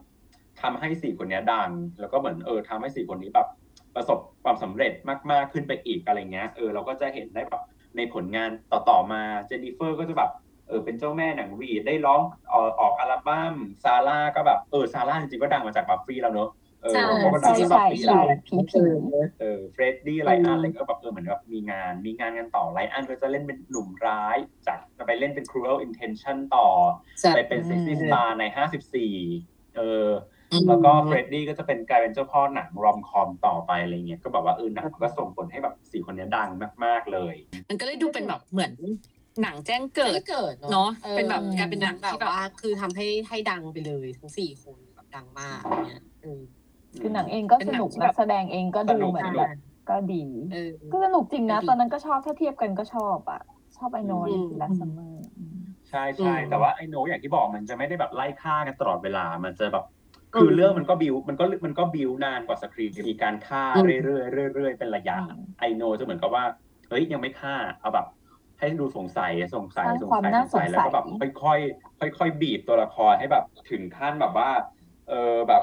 [0.62, 1.70] ทำให้สี่คนนี้ดัง
[2.00, 3.48] แล้วก็เหมือนเออทำให้สี่คนนี้แบบ
[3.94, 4.92] ประสบความสำเร็จ
[5.30, 7.62] มากๆขึ้นไปอีกอะไรเงี้ยเออเราก็จะเห็นได้แบบ
[7.96, 10.30] ในผลงานต่อๆมาเจนนิเฟอร์ก็จะแบบ
[10.68, 12.20] เออเป็นเจ้าแม่หนังหวีดได้ร้อง
[12.52, 13.54] ออออกอัลบั้ม
[13.84, 16.50] ซาร่าก็แบบเออซาร่าจริงๆก็ดังมาจากบัฟฟี่แล้วเนอะ
[16.82, 18.82] เออใช่เขาก็ดังใช่จากบัฟใช่ฟี่ใช่แล้วผีผี
[19.40, 26.68] เออเฟรดดี้ไลอันอะไรก็แบบเออเหมือนแบบมีงาน มีงานกันต่อไลอันก็จะเล่นเป็นหนุ่มร้าย จากไปเล่นเป็น cruel intention ต่อ
[27.22, 28.44] จะไปเป็นเซ็กซี่สตาร์ใน
[29.10, 30.06] 54 เออ
[30.52, 36.50] อืมแล้วก็เฟรดดี้ก็จะเป็นกลายเป็นเจ้าพ่อหนังรอมคอมต่อไปอะไรเงี้ย ก็แบบว่าเออหนังก็ส่งผลให้แบบสี่คนเนี้ยดัง
[36.84, 37.34] มาก ๆ เลย
[37.68, 38.72] มันก็เลยดูเป็นแบบเหมือน
[39.42, 46.40] หนังแจ้งเกิด เกิดเนอะออเป็นแบบกลายเป็นหนังที่แบบแบบ ว่า คือทำให้ให้ดังไปเลยทั้งสี่คนแบบดังมากอะไรเงี้ยเออ
[47.01, 49.51] คือหนังเองก็เป็นสหนังนุกที่นัแบกบแสดงเองก็สดูนุกเหมือนสนุแบกบ
[49.89, 53.41] ก็ดีเออก็สนุกจริงนะก็ดีตอนนั้นก็ชอบถ้าเทียบกันก็ชอบอะ
[53.76, 55.26] ชอบไอโนอืนม last summer
[55.91, 59.84] ใช่ใช่อืมแต่ว่า I know อย่างที่บอกมันจะไม่ได้แบบไล่ฆ่ากันตลอดเวลามันจะแบบ
[60.36, 66.45] คืออืมเรื่องมันก็บิวมันก็มันก็บิวนานกว่าสคริปต์มีการฆ่าอืมเรื่อยๆเรื่อยๆเป็นระยะอืม I know จะเหมือนกับว่า
[66.89, 68.07] เฮ้ยยังไม่ฆ่าเอาแบบ
[68.59, 71.07] ให้ดูสงสัยสงสัยสร้างสงความสัยน่าสงสัยสงสัยแล้วก็แบบ
[71.43, 74.49] ค่อยๆค่อยๆบีบตัวละครให้แบบถึงขั้นแบบว่า
[75.09, 75.62] เออแบบ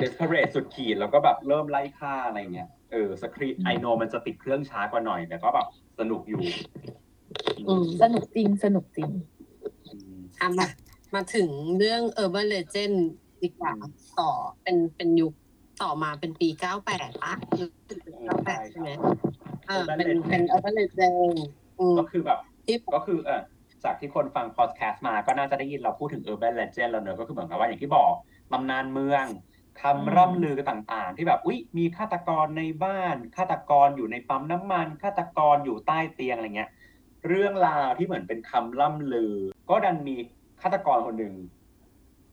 [0.00, 5.66] desperate สุดขีดแล้วก็แบบเริ่มไล่ฆ่าอะไรเงี้ยเออ Scream I know มันจะติดเครื่องช้ากว่าหน่อย แต่ก็แบบ
[5.98, 6.42] สนุกอยู่
[7.68, 9.10] อืมสนุกจริงสนุกจริง
[9.86, 10.66] อืมอะมา
[11.14, 11.48] มาถึง
[11.78, 12.94] เรื่อง Urban Legend
[13.42, 14.30] ดีกว่าอืมต่อ
[14.62, 15.32] เป็นเป็นยุค
[15.82, 16.48] ต่อมาเป็นปี
[16.86, 17.98] 98ปะหรือเป็น
[18.42, 18.90] 98 ใช่ไหม
[19.66, 21.18] เออเป็นเป็น Urban Legend
[21.78, 23.42] อืมก็คือแบบที่ก็คือเออ
[23.84, 28.12] จากที่คนฟังพอดแคสต์มาก็น่าจะได้ยินเราพูดถึง Urban Legend แล้วเนอะก็คือเหมือนกับว่าอย่างที่บอก
[28.52, 29.46] ตำนานเมืองอืม
[29.82, 36.70] คำร่ำลือต่างๆ ที่แบบอุ๊ยมีฆาตกรในบ้านฆาตกรอยู่ในปั๊มน้ำมันฆาตกรอยู่ใต้เตียงอะไรเงี้ย
[37.28, 39.34] เรื่องราวที่เหมือนเป็นคำล่ำลือ
[39.70, 40.16] ก็ดันมี
[40.62, 41.34] ฆาตกรคนหนึ่ง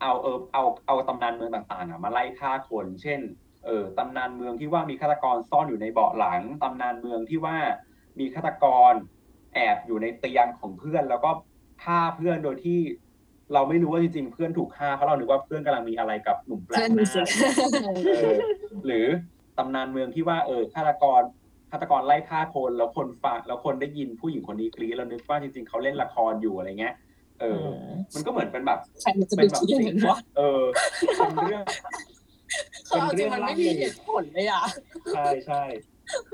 [0.01, 3.19] เอาเออเอาเอาตำนานเมืองต่างๆอะมาไล่ฆ่าคน เช่น
[3.65, 7.57] เออตำนานเมืองที่ว่ามีฆาตกรซ่อนอยู่ในเบาะหลังตำนานเมืองที่ว่า
[8.19, 8.93] มีฆาตกร
[9.53, 11.31] แอบอยู่ในเตียงของเพื่อนแล้วก็
[11.83, 12.79] ฆ่าเพื่อนโดยที่
[13.53, 17.27] เราไม่รู้ว่าจริงๆเพื่อนถูกฆ่าเพราะเรานึกว่าเพื่อนกำลังมีอะไรกับหนุ่มแปลกเพื่อนหมีน้าเซ็ก
[18.05, 18.37] เออ
[18.85, 19.05] หรือ
[19.57, 21.21] ตำนานเมืองที่ว่าเออฆาตกร
[21.71, 26.95] ฆาตกรไล่ฆ่าคนแล้วคนฟังแล้วคนได้ยินผู้หญิงคนนี้กรี๊ดแล้วนึกว่าจริงๆเขาเล่นละครอยู่อะไรเงี้ย
[27.41, 30.63] เอออมมันก็เหมือนเป็นแบบใครมันจะไปเป็นแบบคิดอย่างนั้นวะเออ
[31.17, 31.63] เป็นเรื่อง
[32.85, 34.63] เขาเอาจริงมันไม่มีเหตุผลเลยอะ
[35.13, 35.63] ใช่ใช่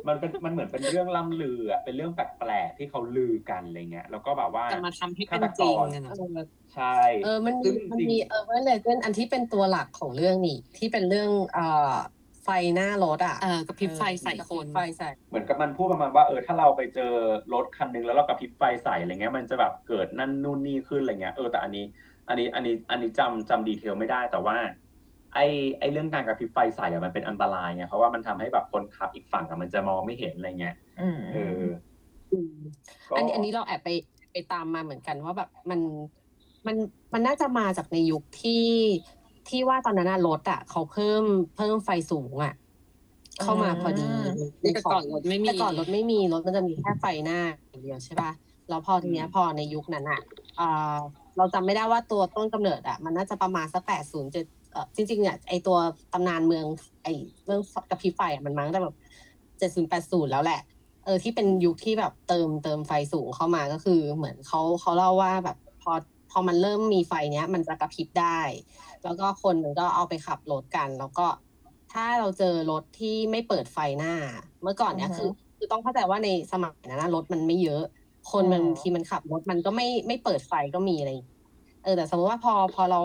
[0.07, 6.13] มันเป็นมันเหมือนเป็นเรื่องล่ำลืออะเป็นเรื่องแปลกๆที่เขาลือกันอะไรเงี้ยแล้วก็แบบว่าจะมาทำให้เป็นจริงอะนะ
[6.76, 11.95] ใช่เออมันซึ่มีงมันจริงมีเออเเลเจนอันที่เป็นตัวหลักของเรื่องนี่ ที่เป็นเรื่องเอ่อ
[12.43, 17.13] ไฟหน้ารถอะเออกระพริบไฟใส่คน ไฟใส่ เหมือนกับมันพูดประมาณว่าเออถ้าเราไปเจอ
[17.53, 21.86] รถคันหนึงแล้วเรากระพริบไฟใส่อะไรเงี้ยมันจะแบบเกิดนั่นนู่นนี่ขึ้นอะไรเงี้ยเออแต่อันนี้
[22.30, 24.57] อันนี้อันนี้อันนี้จำจำดีเทลไม่ได้แต่ว่า
[25.34, 25.40] ไอ
[25.80, 31.66] ไอเรื่องการกระพริบไฟใส่อะมันเป็นอันตรายไงเพราะว่ามันทำให้แบบคนขับอีกฝั่งอะมันจะมองไม่เห็นอะไรเงี้ยอืมเออ
[32.32, 32.54] อืม
[33.10, 33.90] ก็อันนี้อันนี้เราแอบไป
[34.32, 35.80] ไปตามมาเหมือนกันว่าแบบมัน
[36.68, 36.76] มัน
[37.14, 38.66] มันน่าจะมาจากในยุคที่
[39.50, 41.24] ที่ว่าตอนนั้นอะรถอะเขาเพิ่ม
[41.56, 42.54] เพิ่มไฟสูงอะ
[43.42, 44.08] เข้ามาพอดี
[44.60, 48.32] แต่ก่อนรถไม่มีแต่ก่อนรถไม่มีรถมันจะมีแค่ไฟหน้าอย่างเดียวใช่ป่ะ
[48.70, 50.22] แล้วพอทีเนี้ยพอในยุคนั้นอะ
[50.60, 50.98] อ่า
[51.38, 54.61] เราจำไม่ได้ว่าตัวต้นกำเนิดอะมันน่าจะประมาณสักแปดศูนย์เจ็ดเออ
[54.95, 55.78] จริงๆเนี่ยไอตัว
[56.13, 56.65] ตำนานเมือง
[57.03, 57.07] ไอ
[57.45, 58.95] เรื่องกระพริบไฟอะมันมาตั้งแต่แบบ
[59.59, 60.61] เจ็ดศูนย์แปดศูนย์แล้วแหละ
[61.05, 65.91] เออที่เป็นยุคที่แบบเติมเติมไฟสูงเข้ามาก็คือเหมือนเขาเขาเล่าว่าแบบพอ
[66.32, 68.39] พอมันเริ่มมีไฟเนี้ย มันจะกระพริบได้
[69.03, 71.26] แล้วก็คนมันก็เอาไปขับรถกัน แล้วก็
[71.91, 74.13] ถ้าเราเจอรถที่ไม่เปิดไฟหน้า
[74.61, 77.84] เมื่อก่อนเนี้ยอือฮึคือ คือต้องเข้าใจว่าในสมัยนั้นนะรถมันไม่เยอะ
[78.32, 81.39] คนมันอืมบางทีมันขับรถมันก็ไม่ไม่เปิดไฟก็มีอะไรอย่างเงี้ย
[81.84, 83.01] เออแต่สมมติว่าพอพอเรา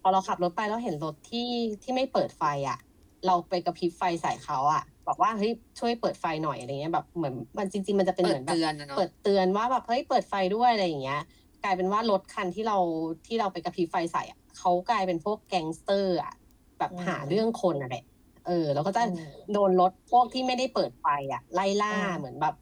[0.00, 1.48] พอเราขับรถไปแล้วเห็นรถที่
[1.82, 2.78] ที่ไม่เปิดไฟอะ
[3.26, 11.20] เราไปกระพริบไฟใส่เขาอะบอกว่าเฮ้ยช่วยเปิดไฟหน่อยอะไรเงี้ยแบบเหมือนมันจริง ๆ มันจะเป็นเปิเหมือนแบบดเตือนนะเนาะเปิดเตือนว่าแบบเฮ้ยเปิดไฟด้วยอะไรอย่างเงี้ย
[11.64, 12.78] กลายเป็นว่ารถคันที่เรา
[13.26, 16.34] ที่เราไปกระพริบไฟใส่อะเขากลายเป็นพวกแก๊งสเตอร์อะ
[16.78, 18.04] แบบอืมหาเรื่องคนอะแหละ
[18.46, 22.54] เออ แล้วก็จะอืมโดนรถพวกที่ไม่ได้เปิดไฟอะไล่ล่าอืมเหมือนแบบ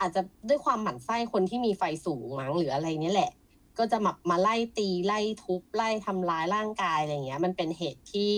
[0.00, 3.30] อาจจะด้วยความหมั่นไส้คนที่มีไฟสูงมั้งหรืออะไรเนี้ยแหละ
[3.78, 8.30] ก็จะมามาไล่ตีไล่ทุบไล่ทำร้ายร่างกายอะไรเงี้ย มันเป็นเหตุที่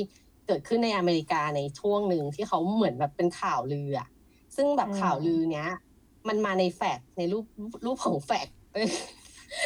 [0.46, 4.08] เกิดขึ้นในอเมริกาในช่วงหนึ่งที่เขาเหมือนแบบเป็นข่าวลืออะ
[4.56, 5.68] ซึ่งแบบอืมข่าวลือเนี้ย
[6.28, 7.44] มันมาในแฟกซ์ในรูป
[7.86, 8.88] รูปของแฟกซ์เอ้ย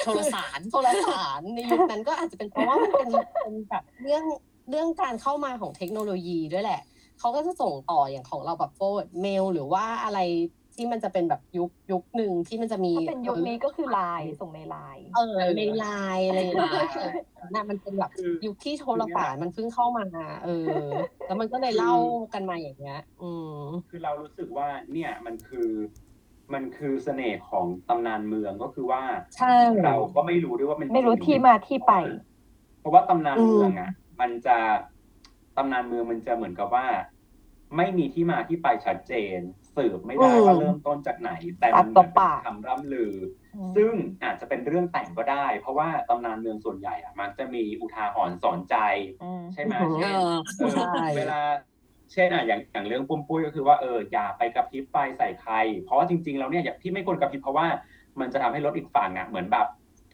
[0.03, 3.11] โทรสารโทรสารในยุคนั้นก็อาจจะเป็นเพราะว่ามันเป็น
[3.43, 4.25] เป็นแบบเรื่อง
[4.71, 6.81] เรื่องการเข้ามาของเทคโนโลยีด้วยแหละ
[7.19, 10.19] เขาก็จะส่งต่ออย่างของเราแบบ forward mail หรือว่าอะไร
[10.79, 17.15] ที่มันจะเป็นแบบยุคยุคหนึ่งที่มันจะมีถ้าเป็นยุคนี้ก็คือไลน์ส่งในไลน์เออในไลน์อะไรอย่างเงี้ย
[17.55, 20.07] น่ะมันเป็นแบบคือยุคที่โทรสารมันเพิ่งเข้ามา
[20.45, 20.71] เออ
[21.27, 21.95] แล้วมันก็เลยเล่า
[22.35, 23.59] กันมาอย่างเงี้ย อืม
[23.91, 25.69] คือเรารู้สึกว่าเนี่ยมันคือ
[26.55, 29.03] มันคือเสน่ห์ของตำนานเมืองก็คือว่า
[29.37, 29.55] ใช่
[29.85, 31.93] เราก็ไม่รู้ด้วยว่ามันไม่รู้จงหอที่มาที่ไป
[32.81, 34.59] เพราะว่าตำนานอืมเมืองอะ มันจะ
[35.57, 36.87] ตำนานเมืองมันจะเหมือนกับว่า
[37.77, 39.39] ไม่มีที่มาที่ไปชัดเจน
[39.79, 43.15] สืบไม่ได้ว่าเริ่มต้นจากไหน แต่มันเหมือนเป็นคำร่ำลือ
[43.55, 48.77] อมซึ่งอาจจะเป็นเรื่องแต่งก็ได้ เพราะว่าตำนานเมืองส่วนใหญ่อะมักจะมีอุทาหรณ์สอนใจ
[49.23, 51.41] อืมใช่ไหมอือฮึเช่นเออเออใช่เวลา
[52.13, 55.55] เช่นอะอย่างอย่างเรื่องปุ้มปุ้ยก็คือว่าเอออย่าไปกระพริบไฟใส่ใคร
[55.85, 57.67] เพราะว่าจริงๆแล้วเนี่ยอย่างที่ไม่ควรกระพริบเพราะว่า
[58.21, 59.67] มันจะทำให้รถอีกฝั่งอะเหมือนแบบ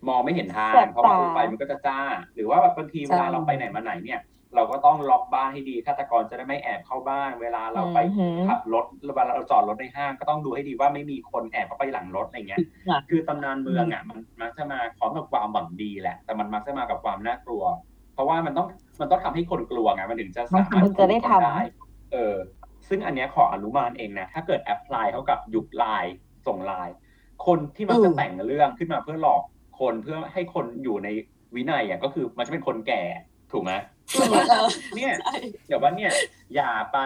[0.08, 2.00] มองไม่เห็นทางแสบเพราะว่าตาไฟมันก็จะจ้า
[2.34, 4.20] หรือว่าแบบบางทีเวลาใช่เราไปไหนมาไหนเนี่ย
[4.54, 8.84] เราก็ต้องล็อกบ้านให้ดีฆาตกรจะได้ไม่แอบเข้าบ้าน เวลาเราไปอือหือขับรถ
[9.16, 17.64] เวลาเราจอดรถในห้างก็ต้องดูให้ดีว่าไม่มีคนแอบเข้าไปหลังรถอะไรเงี้ยค่ะคือตำนานเมืองอะมันมักจะมาพร้อมกับความหวังดีแหละ แต่มันมักจะมากับความน่ากลัว
[18.14, 18.66] เพราะว่ามันต้อง
[19.00, 22.36] มันต้องทำให้คนกลัวไงมันถึงจะสามารถมันจะได้ทำควบคุมคนเออ
[22.88, 26.14] ซึ่งอันเนี้ยขออนุมานเองนะถ้าเกิดแอพพลายเข้ากับยุคไลน์
[26.46, 26.94] ส่งไลน์
[27.46, 29.42] คนที่มักจะอืมแต่งเรื่องขึ้นมาเพื่อหลอก
[29.80, 31.08] คนเพื่อให้คนอยู่ใน
[31.54, 33.02] วินัยอะก็คือมันจะเป็นคนแก่
[33.52, 33.72] ถูกไหม
[34.96, 35.14] เนี่ย
[35.66, 36.12] เดี๋ยวว่าเนี่ย
[36.54, 36.98] อย่าไป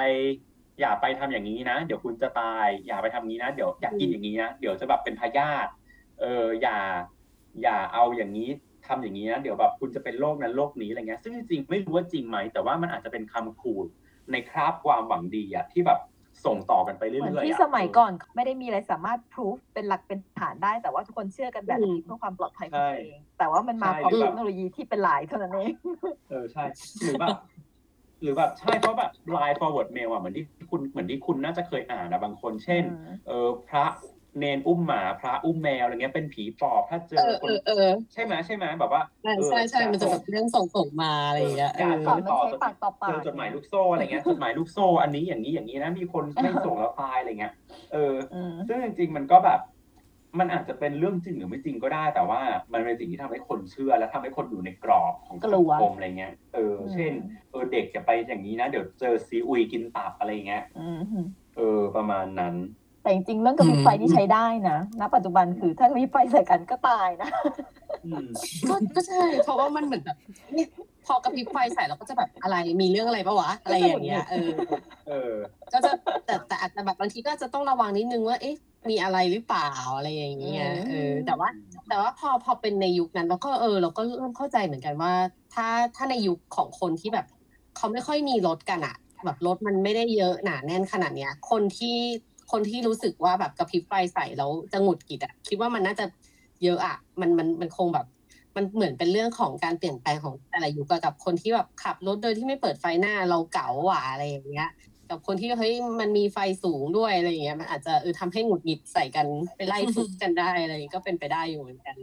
[0.81, 5.71] อย่าไปทำอย่างนี้นะ เดี๋ยวคุณจะตาย อย่าไปทำงี้นะ เดี๋ยวอย่ากินอย่างนี้นะ เดี๋ยวจะแบบเป็นพยาธิ
[6.21, 6.79] เออ อย่า
[7.63, 8.49] อย่าเอาอย่างนี้
[8.87, 13.87] ทำอย่างนี้นะเดี๋ยวแบบคุณจะเป็นโรคนั้นโรคนี้อะไรเงี้ย ซึ่งจริงๆไม่รู้ว่าจริงไหม แต่ว่ามันอาจจะเป็นคำคูด
[14.33, 15.99] ในคราบความหวังดีอะที่แบบ
[16.47, 25.73] ส่งต่อกันไปเรื่อยเหๆมือนที่อะสมัยก่อนไม่ได้มีอะไรสามารถพิสูจเป็นหลักเป็นฐานได้ แต่ว่าทุกคนเชื่อกันแบบนี้อืมเพื่อความปลอดภัยของตัวเอง แต่ว่ามันมาพร้อมเทคโนโลยีที่เป็นหลายเท่านั้นเอง
[26.31, 26.65] เออใช่
[27.03, 27.37] หรือแบบ
[28.23, 32.85] หรือแบบใช่เพราะแบบ line forward mail อะเหมือนที่คุณเหมือนที่คุณน่าจะเคยอ่านนะบางคน เช่น
[33.27, 33.85] เออพระ
[34.39, 47.55] เนนอุ้มหมาพระอุ้มแมวอะไรเงี้ยเป็นผีปอบถ้าเจเอออคเอนอเออใช่ไหมใช่ไหมแบบว่าใช่เออใช่ใช่อย่ามันจะแบบเรื่องส่งส่งมาอะไรอย่างเงี้ยอย่าเออก่อนมันใช้ปากต่อปากเจอจดหมายลูกโซ่อะไรเงี้ยจดหมายลูกโซ่อันนี้อย่างนี้อย่างนี้นะมีคนไม่ส่งแล้วตายอะไรเงี้ย
[47.93, 49.61] เอออืมซึ่งจริงๆมันก็แบบ
[50.39, 52.41] มันอาจจะเป็นเรื่องจริงหรือไม่จริงก็ได้ แต่ว่า
[52.73, 57.13] มันเป็นสิ่งที่ทำให้คนเชื่อและทำให้คนอยู่ในกรอบของกสัลังวคมอะไรเงี้ยเออเช่น
[57.51, 60.99] เออเด็กจะไปอย่างนี้นะเดี๋ยวเจอซีอุยกินตับอะไรเงี้ยอืม
[61.57, 62.55] เออประมาณนั้น
[63.09, 67.31] แต่จริงๆเรื่องกระพริบไฟนี่ใช้ได้นะณปัจจุบันคือถ้ากระพริบไฟใส่กันก็ตายนะ
[68.05, 68.27] อืม
[68.69, 70.17] ก็ก็ใช่เพราะว่ามันเหมือนแบบ
[70.55, 70.69] เนี่ย
[71.07, 74.51] พอกระพริบไฟใส่เราก็จะแบบอะไรมีเรื่องอะไรปะวะอะไรอย่างเงี้ยเออ
[75.09, 75.33] เออ
[75.73, 75.91] ก็จะ
[76.27, 78.57] แต่แต่อาจจะแบบบางทีก็จะต้องระวังนิดนึงว่าเอ๊ะ
[78.91, 81.49] มีอะไรหรือเปล่าอะไรอย่างเงี้ยเออแต่ว่า
[81.89, 85.13] แต่ว่าพอพอเป็นในยุคนั้นเราก็เออ เราก็เริ่มเข้าใจเหมือนกันว่า
[85.55, 87.27] ถ้าถ้าในยุคของคนที่แบบ
[87.77, 91.97] เขาไม่ค่อยมีรถกันอะแบบรถมันไม่ได้เยอะหนาแน่นขนาดเนี้ย คนที่
[92.53, 96.05] คนที่รู้สึกว่าแบบกระพริบไฟใส่แล้วจะหงุดหงิดอะคิดว่ามันน่าจะ
[96.65, 98.07] เยอะอะมันมันมันคงแบบ
[98.57, 104.71] มันเหมือนเป็นเรื่องของการเปลี่ยนแปลงของแต่ละยุคกับคนที่แบบขับรถโดยที่ไม่เปิดไฟหน้าเราเก๋าหว่าอะไรอย่างเงี้ย
[105.11, 109.27] กับคนที่เฮ้ยมันมีไฟสูงด้วยอะไรอย่างเงี้ยมันอาจจะเออทำให้หงุดหงิดใส่กัน
[109.57, 111.97] ไปไล่ทุบกันได้อะไรก็เป็นไปได้อยู่เหมือนกัน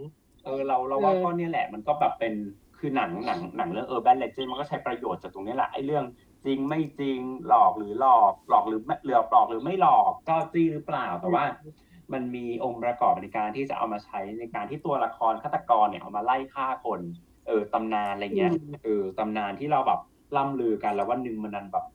[0.43, 2.33] เออเราเราว่าเออก็เนี่ยแหละมันก็แบบเป็น
[2.77, 6.03] คือหนังหนังหนังเรื่อง Urban Legend มันก็ใช้ประโยชน์จากตรงนี้แหละไอ้เรื่อง
[6.45, 11.45] จริงไม่จริงหลอกหรือหลอก หลอกหรือไม่หลอกหลอกหรือไม่หลอกก็จริงหรือเปล่าแต่ว่า
[12.13, 16.99] มันมีองค์ประกอบในการที่จะเอามาใช้ในการที่ตัวละครฆาตกรเนี่ยเอามาไล่ฆ่าคน
[17.47, 19.99] เออตำนานอะไรเงี้ยอืมเออตำนานที่เราแบบ
[20.35, 21.85] ล่ำลือกันแล้ววันหนึ่งมันนันแบบ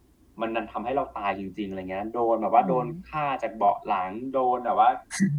[0.40, 4.90] มันนันทำให้เราตายจริงๆอะไรเงี้ยโดนแบบว่าโดนฆ่าจากเบาะหลังโดนแบบว่า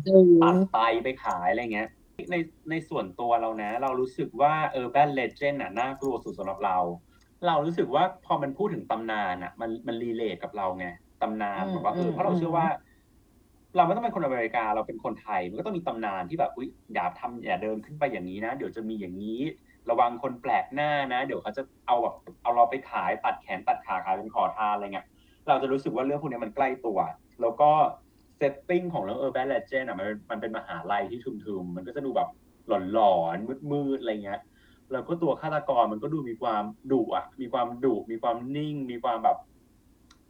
[0.05, 1.89] เออตัดไตไปขายอะไรเงี้ย
[2.32, 2.36] ใน
[2.70, 6.78] ในส่วนตัวเรานะ เรารู้สึกว่า Urban Legend น่ะน่ากลัวสุดสำหรับเรา
[7.48, 10.86] เรารู้สึกว่าพอมันพูดถึงตำนานอะ มันมันรีเลทกับเราไง
[11.22, 12.68] ตำนานอืมแบบว่าเอออืมเพราะเราเชื่อว่า
[13.76, 19.42] เราไม่ต้องเป็นคนอเมริกาเราเป็นคนไทย มันก็ต้องมีตำนานที่แบบอุ้ยอย่าทำอย่าเดินขึ้นไปอย่างนี้นะ เดี๋ยวจะมีอย่างนี้
[19.89, 25.08] ระวังคนแปลกหน้านะ เดี๋ยวเขาจะเอาแบบเอาเราไปขายตัดแขนตัดขาขายเป็นขอทานอะไรเงี้ย
[25.48, 27.00] เราจะรู้สึกว่าเรื่องพวกนี้มันใกล้ตัว
[27.42, 27.70] แล้วก็
[28.38, 32.30] setting ของเรื่อง Urban Legend อะมันมันเป็นมหาลัยที่ทึมๆมันก็จะดูแบบ
[32.94, 34.39] หลอนๆมืดๆอะไรเงี้ย
[34.92, 39.38] แล้วก็ตัวฆาตกรมันก็ดูมีความดุอะ มีความดุมีความนิ่ง มีความแบบ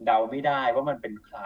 [0.06, 1.40] เดาไม่ได้ว่ามันเป็นใคร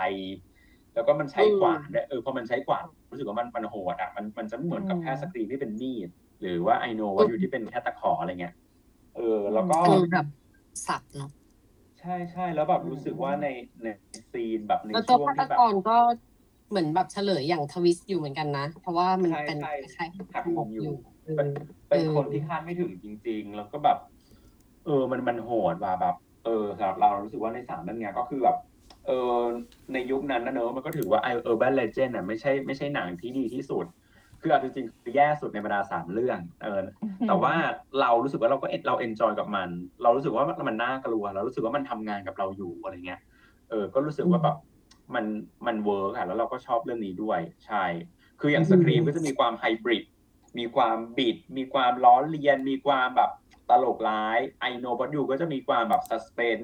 [0.93, 6.09] แล้วก็มันใช้ขวานด้วยเออพอมันใช้ขวานรู้สึกว่ามันมันโหดอะมันมันจะไม่เหมือนกับอืมแค่ Scream ที่เป็นมีด
[6.41, 8.55] หรือว่าไอโนว่าอยู่ที่เป็นแค่ตะขออะไรเงี้ย
[9.16, 10.28] เออ แล้วก็คือแบบ
[10.88, 11.32] สับเนาะ
[11.99, 13.47] ใช่ใช่แล้วแบบรู้สึกว่าใน
[13.84, 13.88] ใน
[14.32, 15.97] ซีนแบบในแล้วตัวช่วงฆาตที่แบบกรก็
[16.70, 20.95] เหมือนแบบเฉลยอย่าง twist อยู่เหมือนกันนะ เพราะว่ามันใช่เป็นใช่คล้ายๆหักมุมอยู่
[21.26, 21.47] เออเป็น
[21.89, 23.97] เออคนที่คาดไม่ถึงจริง ๆ แล้วก็แบบ
[24.86, 26.15] เออ มันมันโหดว่ะแบบ
[26.45, 28.57] เออสำหรับเรารู้สึกว่าในสามเรื่องเนี้ยก็คือแบบ
[29.07, 29.39] เออ
[29.93, 33.86] ในยุคนั้นนะเนอะมันก็ถือว่าไอ Urban Legend อะไม่ใช่ไม่ใช่หนังที่ดีที่สุด
[34.41, 36.82] คือเอาจริงๆคือแย่สุดในบรรดาสามเรื่องเออ
[37.28, 37.53] แต่ว่า
[38.01, 39.69] เรารู้สึกว่าเราก็เรา enjoy กับมัน
[40.03, 43.21] เรารู้สึกว่ามันน่ากลัว เรารู้สึกว่ามันทำงานกับเราอยู่อะไรเงี้ย
[43.69, 44.57] เออ ก็รู้สึกว่าแบบ
[45.15, 45.26] มัน
[45.67, 47.84] มัน work อะแล้วเราก็ชอบเรื่องนี้ด้วย ใช่
[48.39, 50.03] คืออย่าง Scream ก็จะมีความไฮบริด
[50.57, 53.31] มีความบิด มีความล้อเลียน มีความแบบ
[53.69, 56.61] ตลกร้ายไอโนบัตยูก็จะมีความแบบ suspense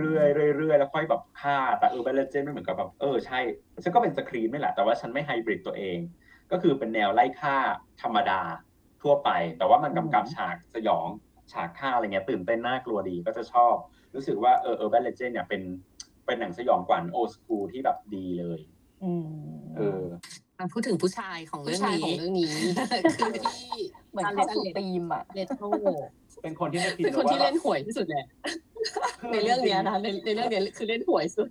[0.00, 3.40] เรื่อยๆเรื่อยๆแล้วค่อยแบบฆ่า แต่ Urban Legend ไม่เหมือนกับแบบเออใช่
[3.82, 5.98] ฉันก็เป็น Scream ไม่แหละ แต่ว่าฉันไม่ไฮบริดตัวเอง
[6.50, 7.56] ก็คือเป็นแนวไล่ฆ่า
[8.02, 8.40] ธรรมดา
[9.02, 11.08] ทั่วไป แต่ว่ามันกำกับฉากสยอง
[11.52, 13.74] ฉากฆ่าอะไรเงี้ยตื่นเต้นน่ากลัวดีก็จะชอบ
[14.14, 15.62] รู้สึกว่าเออเออเบลเลเจนเนี่ยเป็น
[16.26, 18.60] เป็นหนังสยองขวัญโอสคูที่แบบดีเลย
[19.04, 19.26] อืม
[19.76, 20.02] เออ
[20.58, 22.52] มันพูดถึงผู้ชายของผู้เรื่องชายนี้ของเรื่องนี้
[23.18, 23.70] คือที่
[24.10, 25.62] เหมือนเข้าสู่ธีมอะเลโท
[26.42, 28.26] เป็นคนที่ไม่คิดเป็นคนว่าที่เล่นหวยที่สุดแหละ
[29.20, 31.48] คือในเรื่องเนี้ยนะในในเรื่องเนี้ยคือเล่นหวยสุด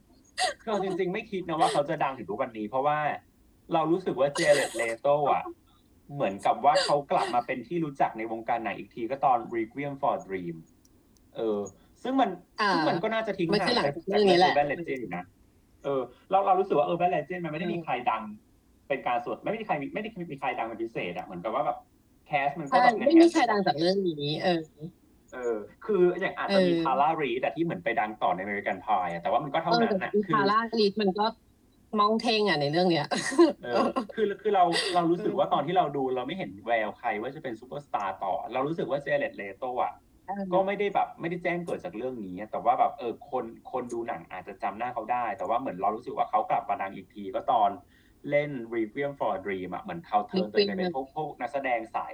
[0.61, 2.97] คือเอาจริง ๆ ไม่คิดนะว่าเขาจะดังถึงทุกวันนี้ เพราะว่า
[3.73, 5.43] เรารู้สึกว่า Jared Leto อะ
[6.13, 10.55] เหมือนกับว่าเขากลับมาเป็นที่รู้จักในวงการหนังอีกทีก็ตอน Requiem for a Dream
[11.35, 11.59] เออ
[12.03, 12.29] ซึ่งมัน
[12.61, 15.23] อ่าซึ่งมันก็น่าจะทิ้งมันห่าคืงอหลังจากจากเรื่องนี้แหละ Urban Legend อยู่นะ
[15.83, 16.01] เออ
[16.31, 18.23] เราเรารู้สึกว่า Urban Legend มันไม่ได้มีใครดัง
[18.87, 21.77] เป็นการส่วนไม่ได้มีใครไม่ได้มีใครดังเป็นพิเศษอะเหมือนกับว่าแบบ
[22.27, 24.59] cast มันก็ใช่แบบแน่นๆไม่มีใครดังจากเรื่องนี้เออ
[25.33, 31.25] เออ คืออย่างอาจจะมีเออ Tara Reid แต่ที่เหมือนไปดังต่อใน American Pie แต่ว่ามันก็เท่าเออนั้นแต่นะอีคืคาร่าลีดมันก็
[31.99, 33.07] มองเทงอะในเรื่องเนี้ย
[33.63, 34.63] เออคือคือเรา
[34.95, 39.93] เรารู้สึกว่าตอนที่เราดูเราไม่เห็นแววใครว่าจะเป็นซูเปอร์สตาร์ต่อ เรารู้สึกว่า Jared Leto อะ
[40.53, 47.69] ก็ไม่ได้แบบไม่ได้แจ้งเกิดจากเรื่องนี้ แต่ว่าแบบเออคนคนดูหนังอาจจะจำหน้าเขาได้ แต่ว่าเหมือนเรารู้สึกว่าเขากลับมาดังอีกทีก็ตอน
[48.29, 52.13] เล่น Requiem for a Dream อะเหมือนเขา turn ตัวเองไปเป็นพวกพวกนักแสดงสาย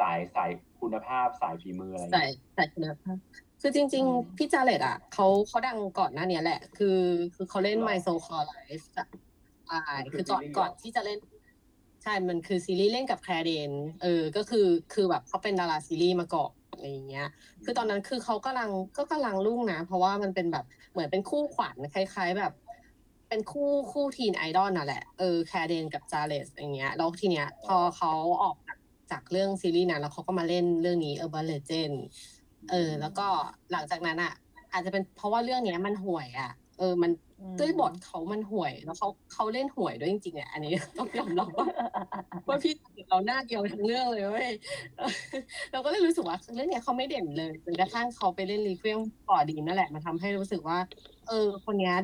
[0.00, 0.50] สายสาย
[0.80, 3.16] คุณภาพสายฝีมืออะไรอย่างใส่เงี้ยใส่คุณภาพ
[3.60, 6.98] คือจริงอืมๆพี่จาเลตอะเขาเขาดังก่อนหน้าเนี้ยแหละ คือ
[7.34, 9.06] คือเขาเล่นหรอ My So Called Life อะ
[9.68, 11.18] ใช่มันคืคืออก่อนซีรีส์ก่อนเหรอที่จะเล่น
[12.02, 13.70] ใช่ มันคือซีรีส์เล่นกับแคลเดน
[14.02, 17.28] เออ ก็คือคือแบบเขาเป็นดาราซีรีส์มาก่อนอะไรอย่างเงี้ย
[17.64, 22.52] คือตอนนั้นคือเขากำลังก็กำลังรุ่งนะ เพราะว่ามันเป็นแบบเหมือนเป็นคู่ขวัญคล้าย ๆ แบบ
[23.34, 28.12] เป็นคู่คู่ทีนไอดอลน่ะแหละ เออแคเดนกับจาเลสอย่างเงี้ย แล้วทีเนี้ยพอเขา
[28.42, 28.78] ออกจาก
[29.10, 31.94] จากเรื่องซีรีส์นั้นแล้วเขาก็มาเล่นเรื่องนี้ Urban Legend
[32.70, 33.26] เออ แล้วก็
[33.72, 34.32] หลังจากนั้นอะ
[34.72, 37.10] อาจจะเป็นเพราะว่าเรื่องเนี้ยมันห่วย อะ เออ มัน
[37.40, 41.66] อืมด้วยบทเขามันห่วย แล้วเขาเขาเล่นห่วยด้วยจริงๆอะอันนี้ต้องยอมรับว่า
[42.48, 42.72] ว่าพี่
[43.08, 44.50] เราหน้าเดียวทั้งเรื่องเลยเว้ย
[45.72, 50.78] เราก็เลยรู้สึกว่าเรื่องเนี้ยเขาไม่เด่นเลยจนกระทั่งเขาไปเล่น Requiem for a Dream นั่นแหละมันทำให้รู้สึกว่า
[51.28, 51.94] เออ คนเนี้ย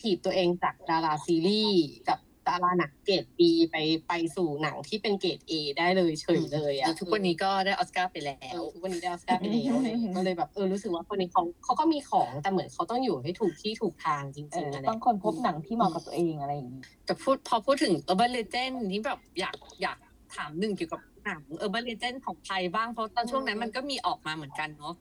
[0.00, 3.76] ถีบตัวเองจากดาราซีรีส์กับดาราหนังเกรดบีไป
[4.08, 19.98] ไปสู่หนังที่เป็นเกรดเอได้เลยเฉยเลยแล้อะวทุกวันนี้ก็ได้ออสการ์ไปแล้เอวอทุกวันนี้ได้ออสการ์ไปแล้วอะไรอย่างเงี้ยก็เลยแบบเออรู้สึกว่าคนนี้เขาเขาก็มีของแต่เหมือนเขาต้องอยู่ให้ถูกที่ถูกทางจเอริงอๆอะไรต้องคนพบหนังที่เหมาะกับตัวเองอะไรอย่างนี้แต่พูดพอพูดถึง Urban Legend นี่แบบอยากอยาก
[20.34, 24.94] ถามหนึ่งเกี่ยวกับหนัง Urban Legend ของไทยบ้างเพราะตอนช่วงนั้นมันก็มีออกมาเหมือนกันเนาะ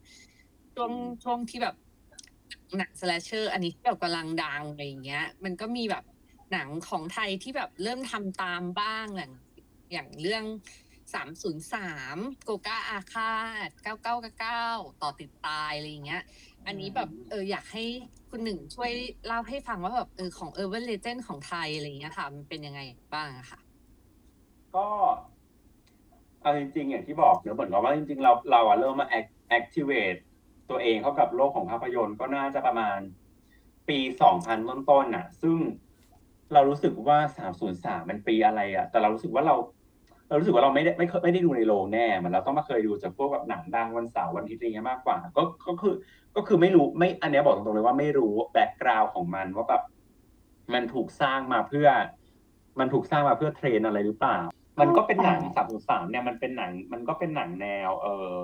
[0.76, 0.92] ช่วง
[1.24, 1.76] ช่วงที่แบบ
[2.78, 6.04] หนัง slasher อันนี้ที่แบบกำลังดังอะไรอย่างเงี้ย มันก็มีแบบ
[6.52, 9.34] หนังของไทยที่แบบเริ่มทำตามบ้างอย่าง
[9.94, 10.44] อย่างเรื่อง
[11.14, 13.38] สามศูนย์สามโกก้าอาฆา
[13.68, 14.66] ตเก้าเก้าเก้า
[15.02, 16.24] ต่อติดตายอะไรอย่างเงี้ย
[16.66, 17.84] อันนี้แบบเอออยากให้
[18.30, 18.92] คุณหนึ่งช่วย
[19.26, 22.82] เล่าให้ฟังว่าแบบเออของ Urban Legend ของไทยอะไรอย่างเงี้ยค่ะ มันเป็นยังไง
[23.14, 23.60] บ้างอะค่ะ
[24.76, 24.86] ก็
[26.42, 30.29] เอาจริงๆอย่างที่บอกเนอะเหมือนกับว่าจริงๆ เราเราอะเริ่มมา act- activate ตั
[30.76, 33.00] วเองเข้ากับโลกของภาพยนตร์ก็น่าจะประมาณ
[33.90, 34.00] ปี
[34.36, 35.56] 2000ต้นๆน่ะ ซึ่ง
[36.54, 37.18] เรารู้สึกว่า
[37.64, 39.56] 303มันปีอะไรอะแต่เรารู้สึกว่าเรา
[40.30, 45.94] เรารู้สึกว่าเราไม่ได้ไม่เคยไม่ได้ดูในโรงแน่เหมือนเราต้องมาเคยดูจากพวกแบบหนังดังวันเสาร์วันอาทิตย์อะไรเงี้ยมากกว่า ก็ก็คือ
[46.36, 49.84] ก็คือไม่รู้ไม่ อันเนี้ยบอกตรงๆเลยว่าไม่รู้ background ของมันว่าแบบ
[50.74, 51.88] มันถูกสร้างมาเพื่อ
[52.80, 54.38] มันถูกสร้างมาเพื่อเทรนด์อะไรหรือเปล่า
[54.82, 58.38] มันก็เป็นหนังสามสามเนี่ยมันเป็นหนัง มันก็เป็นหนังแนว เออ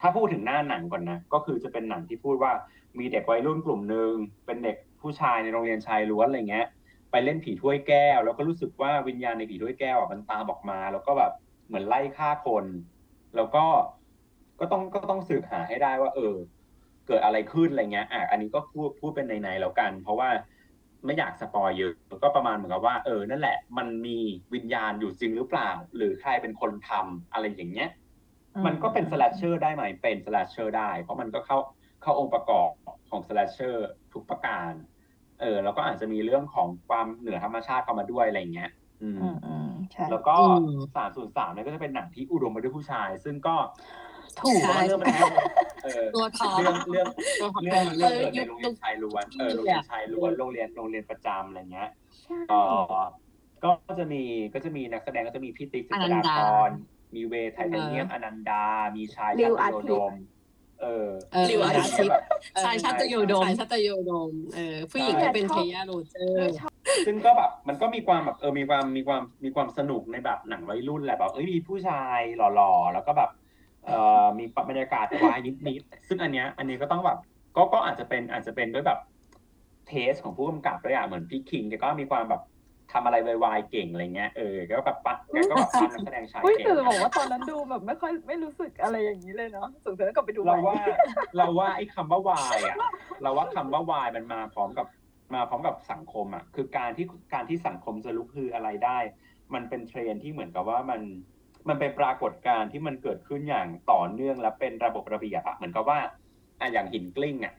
[0.00, 2.52] ถ้าพูดถึงหน้าหนังก่อนนะ ก็คือจะเป็นหนังที่พูดว่า
[2.98, 4.12] มีเด็กวัยรุ่นกลุ่มหนึ่ง
[4.46, 6.66] เป็นเด็กผู้ชายในโรงเรียนชายล้วนอะไรเงี้ย
[7.10, 11.32] ไปเล่นผีถ้วยแก้ว แล้วก็รู้สึกว่าวิญญาณในผีถ้วยแก้วอะมันตามออกมา แล้วก็แบบ
[11.66, 12.64] เหมือนไล่ฆ่าคน
[13.36, 13.64] แล้วก็
[14.60, 16.34] ก็ต้องก็ต้องสืบหาให้ได้ว่า เออ
[17.06, 20.28] เกิดอะไรขึ้นอะไรเงี้ยอะอันนี้ก็พูดพูดเป็นในๆแล้วกัน เพราะว่า
[21.04, 21.92] ไม่อยากสปอยเยอะ
[22.22, 24.18] ก็ประมาณเหมือนกับว่า เออนั่นแหละ มันมี
[24.54, 27.88] วิญญาณอยู่จริงหรือเปล่า หรือใครเป็นคนทำอะไรอย่างเงี้ย
[28.66, 31.58] มันก็เป็น slasher ได้ไหมเป็น slasher ได้ เพราะมันก็เข้า
[32.02, 32.70] เข้าองค์ประกอบ
[33.10, 34.72] ของ slasher ทุกประการ
[35.40, 38.70] เออ แล้วก็อาจจะมีเรื่องของความเหนือธรรมชาติเข้ามาด้วยอะไรอย่างเงี้ย
[39.02, 40.36] อืมอืมอืมใช่แล้วก็
[40.66, 43.54] อืมสามศูนย์สามเนี่ยก็จะเป็นหนังที่อุดมไปด้วยผู้ชาย ซึ่งก็
[44.40, 45.24] ถูกเพราะว่าเรื่องมันแค่
[45.84, 47.06] เออตัวท้องเรื่องเรื่อง
[47.40, 51.90] ตัวท้องเรื่องของเรื่องเรื่เกิอดในโรงเรียนชายล้วนเออโรงเรียนชายล้วนโรงเรียนโรงเรียนประจำอะไรเงี้ย
[52.24, 52.60] ใช่ก็
[53.64, 54.22] ก็จะมี
[54.54, 56.70] ก็จะมีนักแสดงก็จะมีพี่ติ๊กจิอตนัรานดาพร
[57.14, 58.64] มีเวย์ไทเทเนียมอนันดา
[58.96, 60.12] มีชายริชาวติอาโยทิตย์โดม
[60.82, 62.22] เออเออริวอาทิตย์แบบ
[62.64, 66.54] ชายชาตโยโดมชายชาตโยโดม เออ ผู้หญิงก็เป็นเทย่าโรเจอร์
[67.06, 73.30] ซึ่งก็แบบมันก็มีความแบบเออ มีความมีความมีความสนุกในแบบหนังวัยรุ่นแหละแบบเอ้ยมีผู้ชายหล่อๆ แล้วก็แบบ
[73.86, 77.18] เอ่อมีบรรยากาศวายนิดๆ ซึ่งอันเนี้ย อันนี้ก็ต้องแบบ
[77.56, 79.00] ก็ก็อาจจะเป็นอาจจะเป็นด้วยแบบ
[79.88, 82.42] taste ของผู้กำกับด้วยอะเหมือนพี่คิงแกก็มีความแบบ
[82.92, 90.76] ทำอะไรวายๆเก่งอะไรเงี้ยเออแกก็แบบปั้นแกก็แบบปั้นนักแสดงชายเฮ้ยเก่งแต่จะบอกว่าตอนนั้นดูแบบไม่ค่อยไม่รู้สึกอะไรอย่างนี้เลยเนาะสงสัยต้องกลับไปดูใหม่ เราว่า
[91.36, 92.76] เราว่าไอ้คำว่าวายอะ
[93.22, 94.86] เราว่าคำว่าวายมันมาพร้อมกับ
[95.34, 98.98] มาพร้อมกับสังคมอะ คือการที่การที่สังคมจะลุกฮืออะไรได้
[99.54, 101.00] มันเป็นเทรนด์ที่เหมือนกับว่ามัน
[101.68, 105.98] มันเป็นปรากฏการณ์ที่มันเกิดขึ้นอย่างต่อเนื่องและเป็นระบบระเบียบอะเหมือนกับว่า
[106.60, 107.54] อะอย่างหินกลิ้งอะ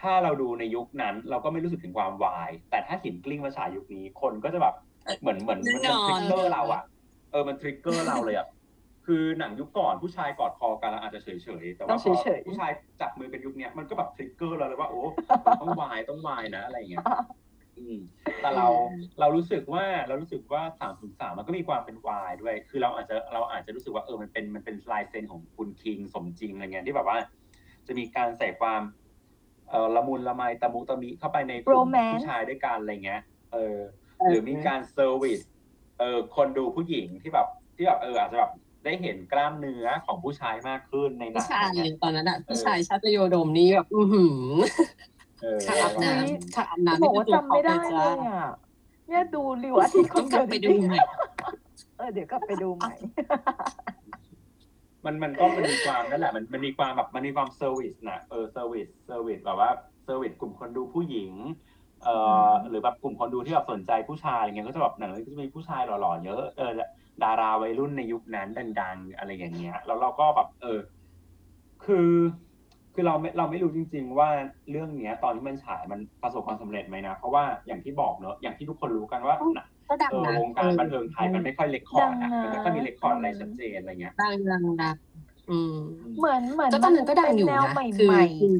[0.00, 4.74] ถ้าเราดูในยุคนั้น เราก็ไม่รู้สึกถึงความวาย แต่ถ้าหินกลิ้งมาฉายยุคนี้คนก็จะแบบ
[5.20, 6.82] เหมือนเหมือนมันแน่นอน trigger เราอะ
[7.30, 8.48] เออมัน trigger เราเลยอะ
[9.06, 11.28] คือหนังยุคก่อนผู้ชายกอดคอกันเราอาจจะเฉ
[11.62, 12.70] ยๆแต่ต้ว่าต้องพอเฉยๆผู้ชาย
[13.00, 15.02] จับมือกันยุคเนี้ยมันก็แบบ trigger เราเลยว่าโอ้
[15.60, 17.04] ต้องวายต้องวายนะอะไรอย่างเงี้ย
[17.78, 17.98] อืม
[18.40, 18.68] แต่เรา
[19.20, 27.18] เรารู้สึกว่าเรารู้สึกว่าสามศูนย์สามมันก็มีความเป็นวายด้วย คือเราอาจจะเราอาจจะรู้สึกว่าเออมันเป็นมันเป็นลายเซ็นของคุณคิงสมจริงอะไรเงี้ยที่แบบว่า
[27.86, 28.80] จะมีการใส่ความ
[29.70, 33.76] เออละมุนละไมตะมุตะมิเข้าไปในกลุ่ม Romance ผู้ชายด้วยกันอะไรเงี้ย เออ
[34.28, 35.40] หรือมีการเซอร์วิส
[35.98, 37.46] เออคนดูผู้หญิงที่แบบ
[37.76, 38.52] ที่แบบเอออาจจะแบบ
[38.84, 44.36] ได้เห็นกล้ามเนื้อของผู้ชายมากขึ้นในหนัผู้งชายอะไรเงี้ยตอนนั้นอะผู้ชายชาติโยดมนี่แบบอือหือ
[45.42, 48.50] เออฉากอาบน้เฮ้ยำฉากอาบน้ำบอกว่านี่คือจำไม่ได้ตัวเลยอะ
[49.08, 52.94] เนี่ยดูริวอาทิตย์คต้อนงกเดีลัยบวไปจดูริงใหม่ๆเออเดี๋ยวกลับไปดูใหม่
[55.06, 59.70] มันมันก็มันมีความนั่นแหละมันมันมีความแบบมันมีความ service นะเออ service service แบบว่า
[60.04, 61.32] service กลุ่มคนดูผู้หญิง
[62.04, 62.16] เอ่
[62.48, 66.72] อหรือแบบกลุ่มคนดูที่แบบสนใจผู้ชายอะไรเงี้ยก็จะแบบหนังเรื่องก็จะมีผู้ชายหล่อๆเยอะเออ
[67.24, 68.48] ดาราวัยรุ่นในยุคนั้น
[68.80, 70.78] ดังๆ อะไรอย่างเงี้ยแล้วเราก็แบบเออ
[71.84, 72.10] คือ
[72.94, 74.28] คือเราไม่เราไม่รู้จริง ๆ ว่า
[74.70, 84.96] เรื่องเนี้ย ตอนที่มันฉายมันประสบความสำเร็จไหมนะ เพราะว่าอย่างที่บอกเนอะอย่างที่ทุกคนรู้กันว่าหนัง ก็ดังเออนะวงการบันเทิงไทยมันไม่ค่อย record อะดังนะมันไม่ค่อยมี record อะไรชัดเจนอะไรเงี้ยดังดังดัง
[85.50, 85.76] อืม
[86.18, 88.54] เหมือนเหมือนก็ตอนนั้นก็ดังอยู่เป็แนวใหม่นะคือใหม่คือ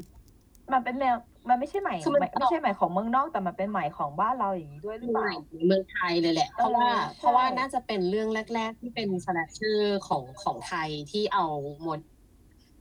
[0.73, 1.17] มันเป็นแนว
[1.49, 11.47] มันไม่ใช่ใหม่คือมัน ไม่ไม่ใช่ใหม่ของเมืองนอกแต่มันเป็นใหม่ของบ้านเราอย่างนี้ด้วยหรือเปล่า ม่ในเมืองไทยเลยแหละ เพราะว่าเออใช่ เพราะว่าน่าจะเป็นเรื่องแรก ๆ ที่เป็น slasher ของของไทยที่เอา
[11.83, 12.01] หมด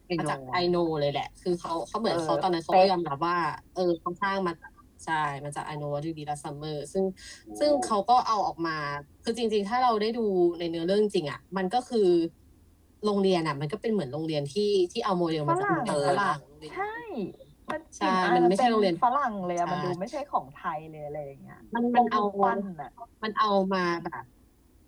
[0.10, 3.38] มาจาก I Know เลยแหละ คือเขาเขาเหมือนเขาตอนนั้นเขาก็ยอมรับว่า
[3.76, 4.73] เออเขาสร้างมาจาก
[5.06, 7.04] ใช่มาจาก I Know What You Did Last Summer ซึ่ง
[7.60, 8.78] ซึ่งเขาก็เอาออกมา
[9.24, 10.26] คือจริง ๆ ถ้าเราได้ดู
[10.60, 12.10] ในเนื้อเรื่องจริงอะ มันก็คือ
[13.06, 16.40] โรงเรียนอะ มันก็เป็นเหมือนโรงเรียนที่ที่เอาโมเดลมาจากฝรั่งเมืองฝรั่ง
[16.76, 16.96] ใช่
[17.72, 22.92] มันใช่กลิ่มันไม่ใช่โรงเรียนฝรั่งเลยอะมันใช่ดูไม่ใช่ของไทยเลยอะไรอย่างเงี้ย มันมันเอาปั้นอะ
[23.24, 24.24] มันเอามาแบบ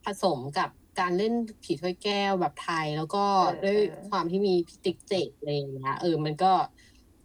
[0.05, 3.25] ผสมกับการเล่นผีถ้วยแก้วแบบไทย แล้วก็
[3.63, 3.77] ด้วย
[4.09, 6.51] ความที่มีพี่ติ๊กเจษอะไรอย่างเงี้ยเออ มันก็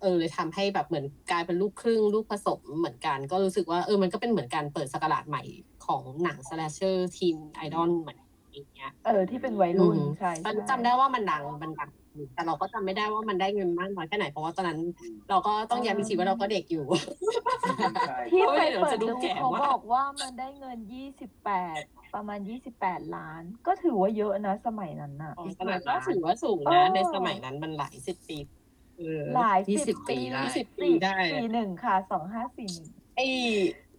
[0.00, 5.42] เออเลยทำให้แบบเหมือนกลายเป็นลูกครึ่ง ลูกผสมเหมือนกัน ก็รู้สึกว่าเออมันก็เป็นเหมือนการเปิดศักราชใหม่
[5.86, 8.18] ของหนัง slasher teen idol เหมือน
[8.52, 11.90] อย่างเงี้ยเออที่เป็นวัยรุ่นอืมใช่ตอนใช่จำได้ว่ามันดังมันดัง
[12.34, 14.80] แต่เราก็จำไม่ได้ว่ามันได้เงินมากน้อยแค่ไหนเพราะว่าตอนนั้น
[15.30, 16.84] เราก็ต้องย้ำอีกทีว่าเราก็เด็กอยู่
[18.08, 21.80] ใช่ที่โอ้ยไปเดี๋ยวเปิดจะดูดูแก่เขามากบอกว่ามันได้เงินยี่สิบแปด
[22.14, 28.38] ประมาณยี่สิบแปดล้าน ก็ถือว่าเยอะนะสมัยนั้นน่ะตอนนั้นก็ถือว่าสูงเอนะอในสมัยนั้นมันหลายสิบปี
[29.00, 32.86] เออ หลายยี่สิสิบบปีปีได้ยี่สิบปีสี่ได้สี่หนึ่งค่ะสองห้าสี่หนึ่ง
[33.16, 33.20] ไอ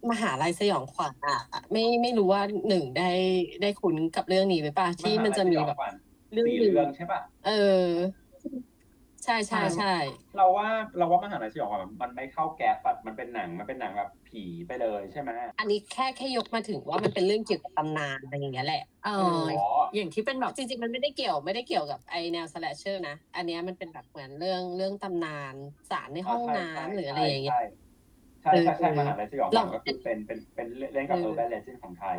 [0.10, 1.39] มหาลัยสยองขวัญอะ
[1.72, 3.10] ไม่ไม่รู้ว่าหนึ่งได้
[3.62, 5.78] ได้คุ้นกับเรื่องนี้ไหมป่ะที่มันจะมีแบบ
[6.34, 7.52] เรื่องสี่หนึ่ง เรื่องใช่ป่ะ เอ
[7.84, 7.86] อ
[8.20, 9.95] ใช่ใช่ใช่
[10.38, 10.67] เราว่า
[10.97, 15.29] เราว่ามหาลัยสยองขวัญมันไม่เข้าแก๊ปอะมันเป็นหนังมันเป็นหนังแบบผีไปเลยใช่ไหม
[15.59, 19.59] อันนี้แค่แค่ยกมาถึงว่ามันเป็นเรื่องเกี่ยวกับตำนานอะไรอย่างเงี้ยแหละเออ๋ออ
[19.95, 25.55] อย่างที่เป็นแบบจริงๆมันไม่ได้เกี่ยวไม่ได้เกี่ยวกับไอแนว slasher นะอันเนี้ยมันเป็นแบบเหมือนเรื่องเรื่องตำนาน
[25.91, 27.59] ศาลในห้องน้ำหรืออะไรอย่างเงี้ย
[28.43, 32.15] ใช่ใช่ใช่ใช่เออมหาลัยสยองขวัญเราก็คือเป็นเป็นเป็นเล่นกับเอ urban legend ของไทย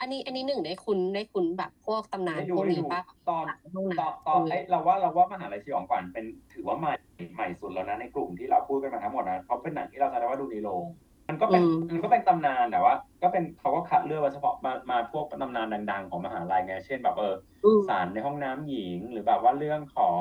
[0.00, 6.92] อันนี้อันนี้หนึ่งได้คุณได้คุณแบบพวกตำนานได้ดูพวกได้นี้ดูปะตอนศาลในห้องตอนน้ำตอนเอไออเราว่าเราว่ามหาลัยสยองขวัญเป็นถือว่าใหม่
[7.34, 10.84] ใหม่สุดแล้วนะในกลุ่มที่เราพูดกันมาทั้งหมดนะเพราะเป็นหนังที่เราแสดงว่าดูในโรง
[11.28, 17.34] มันก็เป็นมันก็เป็นตำนานแต่ว่า ก็เป็นเขาก็คัดเลือกมาเฉพาะมามาพวกตำนานดัง ๆ ของมหาลัยไงเช่นแบบเออ
[17.64, 20.20] อืมสารในห้องน้ำหญิง หรือแบบว่าเรื่องของ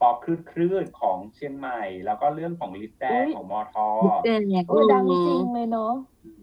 [0.00, 3.86] ป๊อปคลืดคลืดของเชียงใหม่ แล้วก็เรื่องของลิฟแดงของมอทอ
[4.24, 5.92] แดงเออดังจริงเลยเนาะ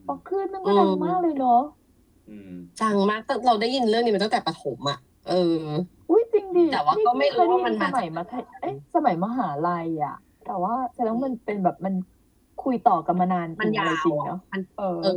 [0.08, 1.62] พอขึ้นมันก็ดังมากเลยเนาะ
[2.28, 2.50] อืม
[2.80, 5.34] จังมากแต่เราได้ยินเรื่องนี้มาตั้งแต่ประถมอะ เออ
[6.10, 8.24] อุ้ยจริงดิแต่ว่าก็ไม่รู้ว่ามันเคยได้ยิสมามัยมา
[8.62, 10.14] เอ๊ะสมัยมหาลัยอะ
[10.44, 11.94] แต่ว่าแสดงว่ามันเป็นแบบมัน
[12.58, 15.10] คุยต่อกันมานานมันจริงยาอะไรวจริงอะเนาะมันเออเออ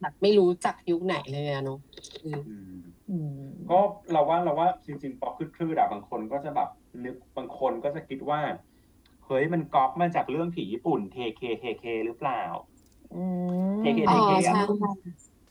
[0.00, 1.78] แบบไม่รู้จักยุคไหนเลยอะเนาะ
[2.24, 2.68] อืม อืม
[3.08, 3.30] อืม
[3.70, 3.78] ก็
[4.12, 6.68] เราว่าเราว่าจริงๆป๊อกครืดครืดอะบางคนก็จะแบบ
[7.04, 8.40] นึกบางคนก็จะคิดว่า
[9.26, 12.42] เฮ้ยมันก๊อปมาจากเรื่องผีญี่ปุ่นเทเคเทเคหรือเปล่า
[13.12, 13.16] อื
[13.76, 14.14] มเคเคอ๋อ
[14.46, 14.58] อะใช่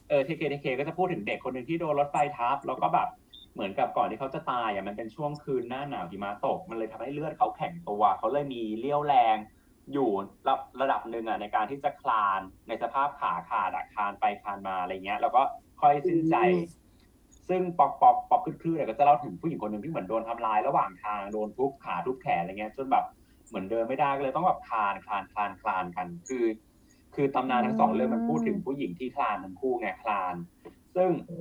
[0.08, 3.08] เออเทเคเทเคก็จะพูดถึงเด็กคนหนึ่งที่โดนรถไฟทับ แล้วก็แบบ
[3.54, 9.38] เหมือนกับก่อนที่เขาจะตายอะมันเป็นช่วงคืนหน้าหนาวหิมะตก มันเลยทำให้เลือดเขาแข็งตัว เขาเลยมีเรี่ยวแรง
[9.94, 10.10] อยู่
[10.48, 15.42] ระระดับหนึ่งอะในการที่จะคลานในสภาพขาขาดอะคลานไปคลานมาอะไรเงี้ย แล้วก็
[15.82, 16.84] ค่อยสิ้นใจอืม
[17.50, 23.06] ซึ่งปอกปอกปอกคลืดๆเนี่ยก็จะเล่าถึงผู้หญิงคนหนึ่งที่เหมือนโดนทำร้ายระหว่างทางโดนทุบขาทุบแขนอะไรเงี้ยจนแบบ
[23.48, 26.44] เหมือนเดินไม่ได้ก็เลยต้องแบบคลานคลานคลานคลานกัน คือ
[27.16, 30.36] คือตำนานทั้งสองเรื่องมันพูดถึงผู้หญิงที่คลานทั้งคู่ไงคลาน
[30.96, 31.38] ซึ่งโอ้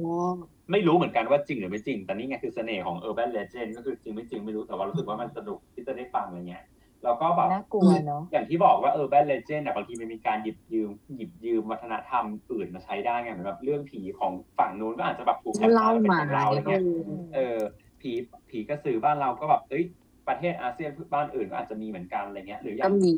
[0.71, 6.65] ไม่รู้เหมือนกันว่าจริงหรือไม่จริง แต่นี่ไงคือเสน่ห์ของ urban legend ก็คือจริงไม่จริงไม่รู้แต่ว่ารู้สึกว่ามันสนุกที่จะได้ฟังอะไรเงี้ย
[7.05, 17.59] แล้วก็แบบน่ากลัวเนาะอย่างที่บอกว่า urban legend อะบางทีมันมีการหยิบยืมหยิบยืมวัฒนธรรมอื่นมาใช้ได้ไงเหมือนแบบเรื่องผีของฝั่งนู้นก็อาจจะแบบถูกแอบเล่าถ่ายมามาเป็นของเราอะไรเงี้ยเออเออ
[18.01, 18.13] ผี
[18.51, 19.85] ผีกระสือบ้านเราก็แบบเอ้ย
[20.29, 23.13] ประเทศอาเซียนบ้านอื่นก็อาจจะมีเหมือนกันอะไรเงี้ย หรืออย่าก็งมี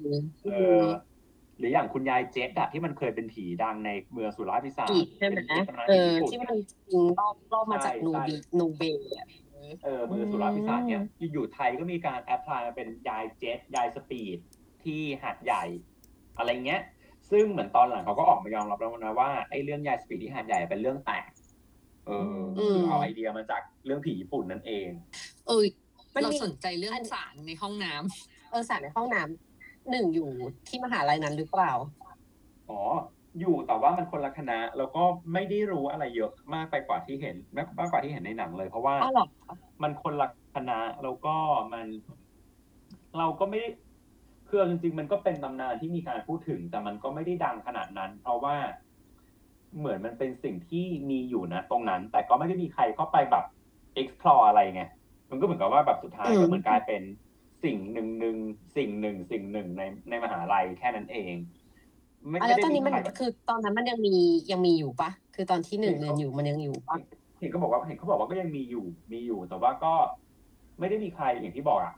[0.53, 0.83] เออ
[1.59, 9.27] หรืออย่างคุณยายเจ๊กอะที่มันเคยเป็นผีดังในเมืองสุราษฎร์พิศาอีกใช่ไหมเป็นตำนานเออญี่ปุ่นที่มันจริงรอบรอบมาจากใช่นูใช่บีนูเบอะ
[9.85, 11.03] เออเมืองสุราษฎร์พิศาจเนี่ย
[11.33, 14.39] อยู่ๆไทยก็มีการ apply มาเป็นยายเจ็ตยาย speed
[14.85, 15.65] ที่หาดใหญ่
[16.39, 16.83] อะไรเงี้ย
[17.31, 21.25] ซึ่งเหมือนตอนหลังเขาก็ออกมายอมรับแล้วนะว่าไอ้เรื่องยาย speed ที่หาดใหญ่เป็นเรื่องแต่ง
[22.07, 24.89] เอออมเอาไอเดียมาจากเรื่องผีญี่ปุ่นนั่นเอง
[25.47, 25.65] เออ
[26.15, 29.44] มันเรามีสนใจเรื่องศาลในห้องน้ำเออศาลในห้องน้ำ
[29.91, 30.31] หนึ่งอยู่
[30.69, 31.73] ที่มหาลัยนั้นหรือเปล่า
[32.71, 32.81] อ๋อ
[33.41, 39.27] อยู่แต่ว่ามันคนละคณะ แล้วก็ไม่ได้รู้อะไรเยอะมากไปกว่าที่เห็นมากมากกว่าที่เห็นในหนังเลยเพราะว่า อ้าวเหรอ
[39.83, 41.35] มันคนละคณะแล้วก็
[41.73, 41.87] มัน
[43.19, 43.69] เราก็ไม่ได้
[44.49, 48.57] คือเอาจริงๆ มันก็เป็นตำนานที่มีการพูดถึง แต่มันก็ไม่ได้ดังขนาดนั้น เพราะว่า
[49.79, 53.45] เหมือนมันเป็นสิ่งที่มีอยู่นะตรงนั้น แต่ก็ไม่ได้มีใครเข้าไปแบบ
[54.01, 54.83] explore อะไรไง
[55.31, 57.03] มันก็เหมือนกับว่าแบบสุดท้ายอืม ก็เหมือนกลายเป็น
[57.65, 58.37] สิ่งหนึ่งหนึ่ง
[58.77, 61.35] สิ่งหนึ่งสิ่งหนึ่งในในมหาลัยแค่นั้นเอง
[62.29, 64.15] ไม่อะไม่แล้วได้ตอนนี้มันใครแบบคือตอนนั้นมันยังมี
[64.51, 66.97] ยังมีอยู่ปะคือตอนที่หนึ่งเรียนอยู่มันยังอยู่ปะ
[67.39, 69.93] เห็นเขาบอกว่าเห็นเขาบอกว่าก็ยังมีอยู่มีอยู่ แต่ว่าก็
[70.79, 71.95] ไม่ได้มีใครอย่างที่บอกอะ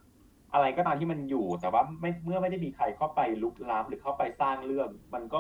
[0.53, 5.39] อะไรก็ตามที่มันอยู่ แต่ว่าไม่เมื่อไม่ได้มีใครเข้าไปลุกล้ำหรือเข้าไปสร้างเรื่อง มันก็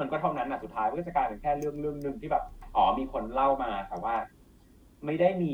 [0.00, 2.44] มันก็เท่านั้นนะสุดท้ายมันก็จะกลายเป็นแค่เรื่องเรื่องหนึ่งที่แบบ
[2.76, 4.14] อ๋อมีคนเล่ามาแต่ว่า
[5.06, 5.52] ไม่ได้มี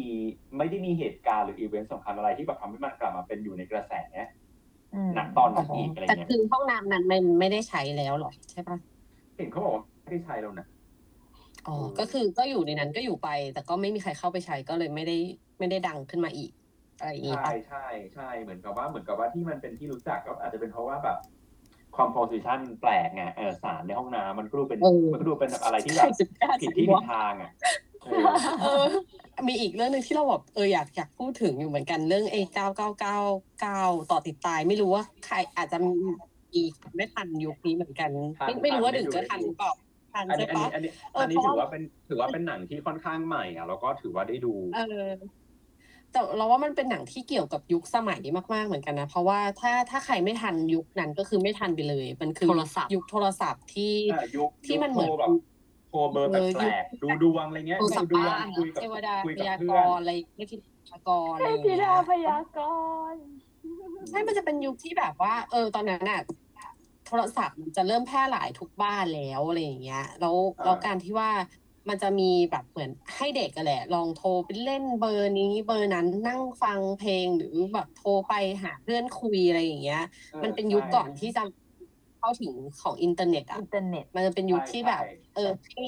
[0.59, 3.93] ไม่ได้มีเหตุการณ์หรืออีเวนต์สำคัญอะไรที่แบบทำให้มันกลับมาเป็นอยู่ในกระแส
[4.95, 8.77] อืมหนักตอนนั้นอีกอะไรแต่เงี้ยคือห้องน้ำนั้นมันไม่ได้ใช้แล้วหรอใช่ปะ
[9.37, 10.67] เห็นเขาบอกว่าไม่ได้ใช้แล้วนะ
[11.67, 15.17] อ๋อเออก็คือก็อยู่ในนั้นก็อยู่ไป แต่ก็ไม่มีใครเข้าไปใช้ก็เลยไม่ได้
[15.59, 16.51] ไม่ได้ดังขึ้นมาอีก
[16.99, 21.19] อะไรอย่างงี้ใช่ปะใช่ใช่เหมือนกับว่าเหมือนกับว่าที่มันเป็นที่รู้จักก็อาจจะเป็นเพราะว่าแบบ
[21.99, 27.51] composition แปลกไงเออสารในห้องน้ำมันก็ดูเป็นเออมันก็ดูเป็นแบบอะไรที่ใคแบรบจะกล้าผิดใช้ที่ผิวะดทางอะ
[28.11, 28.85] เออเออ
[29.49, 33.19] มีอีกเรื่องหนึ่งที่เราแบบเอออยากอยากพูดถึงอยู่เหมือนกันเรื่องไอ้เก้าเก้าเก้า
[33.61, 33.81] เก้า
[34.11, 36.63] ต่อติดตายไม่รู้ว่าใครอาจจะมี
[36.97, 38.11] ไม่ทันยุคนี้เหมือนกัน
[38.47, 39.73] ไม่ไม่รู้ว่าดึงจะทันหรือเปล่า
[40.15, 45.09] ทันอันใช่นี้อันปะ นี้อันนี้เอออันนี้เพราะถือว่าเป็นถือว่าเป็นหนังที่ค่อนข้างใหม่อะแล้วก็ถือว่าได้ดู เออ
[46.13, 48.21] แต่เราว่ามันเป็นหนังที่เกี่ยวกับยุคสมัย
[48.55, 55.56] มาก ๆ เหมือนกันนะ เพราะว่าถ้าถ้าใครไม่ทันยุคนั้นก็คือไม่ทันไปเลย มันคือโทรศัพท์ ยุคโทรศัพท์ที่เออยุคที่มันเหมือน ยุคโทรแบบโท
[56.05, 60.53] รเบอร์เออแปลกๆดูดวงอะไรเงี้ยโทรศัพท์ดูดวงบ้านคุยกับเทวดาคุยพกับยากเพื่อน รณ์อะไรเทพ
[60.91, 62.59] ยากรณ์อะไรอย่างธิเงี้ดายพยาก
[63.13, 63.23] รณ์
[64.09, 66.21] ใช่มันจะเป็นยุคที่แบบว่า เออตอนนั้นน่ะ
[67.07, 71.31] โทรศัพท์มันจะเริ่มแพร่หลายทุกบ้านแล้วอะไรอย่างเงี้ยแล้วอ่า แล้วการที่ว่า
[71.89, 80.03] มันจะมีแบบเหมือนให้เด็กกันแหละ ลองโทรไปเล่นเบอร์นี้เบอร์นั้นนั่งฟังเพลงหรือแบบโทรไปหาเพื่อนคุยอะไรอย่างเงี้ย
[80.43, 81.43] มันเป็นยุคก่อนที่จะ
[82.27, 85.41] เข้าถึงของอินเทอร์เน็ตอะอินเทอร์เน็ตมันจะเป็นยุคที่แบบใช่เออ
[85.73, 85.83] ให้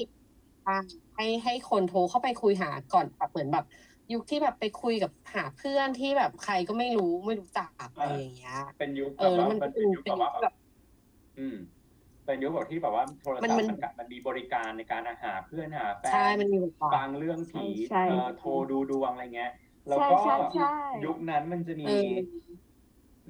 [1.15, 3.63] ให้ให้คนโทรเข้าไปคุยหาก่อนแบบเหมือนแบบ
[4.11, 7.69] ยุคที่แบบไปคุยกับหาเพื่อนที่แบบใครก็ไม่รู้ไม่รู้จัก
[7.99, 10.53] อะไรอย่างเงี้ย เป็นยุคเอแบบอว่าแล้วมันมันเป็เป็นนยุคเป็นแบบยุว่าคแบบ
[11.37, 11.55] อืม
[12.25, 19.51] เป็นยุคแบบที่แบบว่าโทรศัพมันท์มัมันนมันมีบริการในการหาเพื่อนหาแฟใช่นมันมีบทบาฟัทงเรื่องผีใช่เอ่อใช่โทรดูดวงอะไรเงี้ย
[19.87, 20.65] แล้วใช่ก็ใช่ใช่
[21.03, 21.89] ยุคนั้นมันจะมีเออ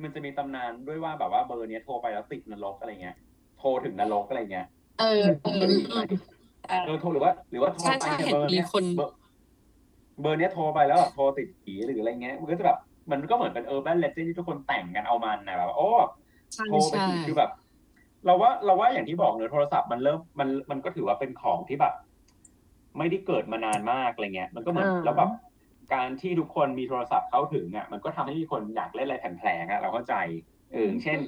[0.04, 3.16] มันจะมีตำนานด้วยว่าแบบว่าเบอร์เนี้ยโทรไปแล้วติดนรกอะไรเงี้ย
[3.60, 4.68] โทรถึงนรกอะไรเงี้ย
[5.00, 6.02] เออเอเคอยได้ยินไหม
[6.70, 9.16] เออเออโทรหรือว่า หรือว่าโทรใช่ไปใช่เนี่ยเห็นเบอร์มีเนี้ยคน เบอร์
[10.22, 12.78] เบอร์เนี้ยโทรไปแล้วแบบโทรติดผีหรืออะไรเงี้ยมันก็จะแบบ
[13.12, 15.90] มันก็เหมือนเป็น urban legend ที่ทุกคนแต่งกันเอามันนะแบบโอ้
[16.54, 17.52] ใช่โทรไปใช่ทีคือแบบ
[18.26, 21.94] เราว่าเราว่าอย่างที่บอกเนอะโทรศัพท์มันเริ่มมันมันก็ถือว่าเป็นของที่แบบ
[22.98, 25.30] ไม่ได้เกิดมานานมากอะไรเงี้ย มันก็เหมือนอ่า แล้วแบบ
[25.94, 30.16] การที่ทุกคนมีโทรศัพท์เข้าถึงอะมันก็ทำให้มีคนอยากเล่นอะไรแผลงๆอะเราเข้าใจ
[30.72, 31.20] เอออย่างเช่น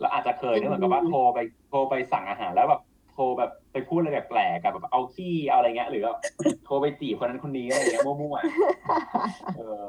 [0.00, 1.38] เราอาจจะเคยเนี่ยเหมือนกับว่าโทรไป
[1.68, 2.82] โทรไปสั่งอาหารแล้วแบบ
[3.12, 6.18] โทรแบบไปพูดอะไรแปลกๆกับแบบเอาขี้เอาอะไรเงี้ยหรือแบบ
[6.64, 9.84] โทรไปจีบคนนั้นคนนี้อะไรเงี้ยมั่วๆเออ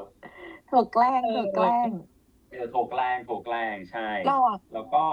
[0.71, 1.89] ถูกแกล้งถูกแกล้ง
[2.51, 5.03] เออโทรแกล้งโทรแกล้งใช่เราอะแล้วก็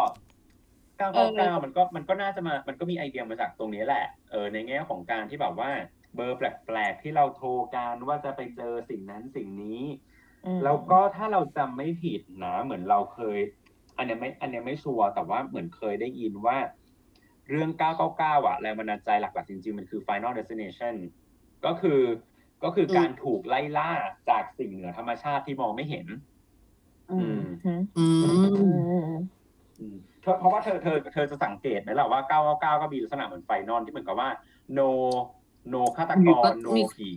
[0.99, 5.71] 999มันก็มันก็น่าจะมา มันก็มีไอเดียมาจากตรงนี้แหละ เออในแง่ของการที่แบบว่า
[6.15, 9.83] เบอร์แปลกๆที่เราโทรกันว่าจะไปเจอสิ่งนั้นสิ่งนี้
[10.47, 13.39] อืมแล้วก็ถ้าเราจำไม่ผิดนะ เหมือนเราเคย
[13.97, 16.57] อันเนี้ยไม่ อันเนี้ยไม่ชัวร์แต่ว่าเหมือนเคยได้ยินว่า
[17.51, 17.71] เรื่อง
[18.09, 20.95] 999 อะแรงบันดาลใจหลักๆ จริงๆ มันคือ Final Destination
[21.65, 22.01] ก็คือ
[22.65, 23.91] ก็คือการถูกไล่ล่า
[24.31, 26.07] จากสิ่งเหนือธรรมชาติที่มองไม่เห็น
[27.13, 28.65] อืมอืมอืมอืมอื
[29.19, 29.23] ม
[29.79, 34.29] อืมเธอเพราะว่าเธอเธอเธอจะสังเกตไหมล่ะว่า 999 ก็มีลักษณะเหมือน Final ที่เหมือนกับว่า
[34.79, 34.89] no
[35.73, 37.11] no ฆาตกร no ผี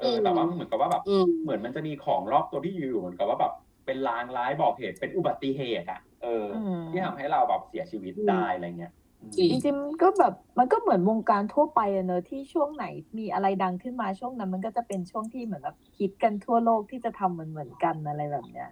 [0.00, 3.52] เออแต่ว่าเหมือนกับว่าแบบอืมเหมือนมันจะมีของรอบตัวที่อยู่ๆเหมือนกับว่าแบบ
[3.86, 6.54] เป็นลางร้ายบอกเหตุเป็นอุบัติเหตุอะเอออ
[6.88, 12.84] มที่ทำให้เราแบบเสียชีวิตได้อะไรเงี้ยอืมจริจริงๆก็แบบมันก็เหมือนวงการทั่วไปอะเนอะที่ช่วงไหน
[13.18, 18.68] มีอะไรดังขึ้นมาช่วงนั้น มันก็จะเป็นช่วงที่เหมือนแบบคิดกันทั่วโลกที่จะทำเหมือนเหมือนๆกันอะไรแบบเนี้ย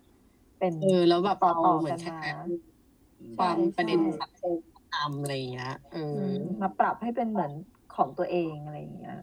[0.58, 2.18] เป็นเออแล้วแบบต่อเอาๆเหมือกันนแค่มา
[3.36, 4.58] ความใช่ประเด็นใช่สังคม
[4.92, 7.52] ตามอะไรอย่างเงี้ยเอออืมมาปรับให้เป็นเหมือน
[7.96, 9.18] ของตัวเองอะไรอย่างเงี้ย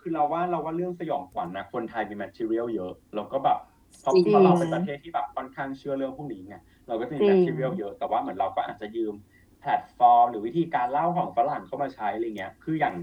[0.00, 3.58] คือเราว่าเราว่าเรื่องสยองขวัญนะคนไทยมี material เยอะแล้วก็แบบ
[4.00, 6.56] เพราะจริงเพราะเราเป็นประเทศที่แบบค่อนข้างเชื่อเรื่องพวกนี้ไง
[6.88, 9.14] เราก็จะมีจริง material เยอะแต่ว่าเหมือนเราก็อาจจะยืม
[9.60, 12.94] แพลตฟอร์ม หรือวิธีการเล่าของฝรั่งเข้ามาใช้อะไรเงี้ย คืออย่าง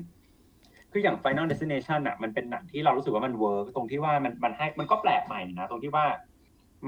[0.91, 6.05] คืออย่าง Final Destination อะมันเป็นหนังที่เรารู้สึกว่ามัน work ตรงที่ว่ามันมันให้มันก็แปลกใหม่นะตรงที่ว่า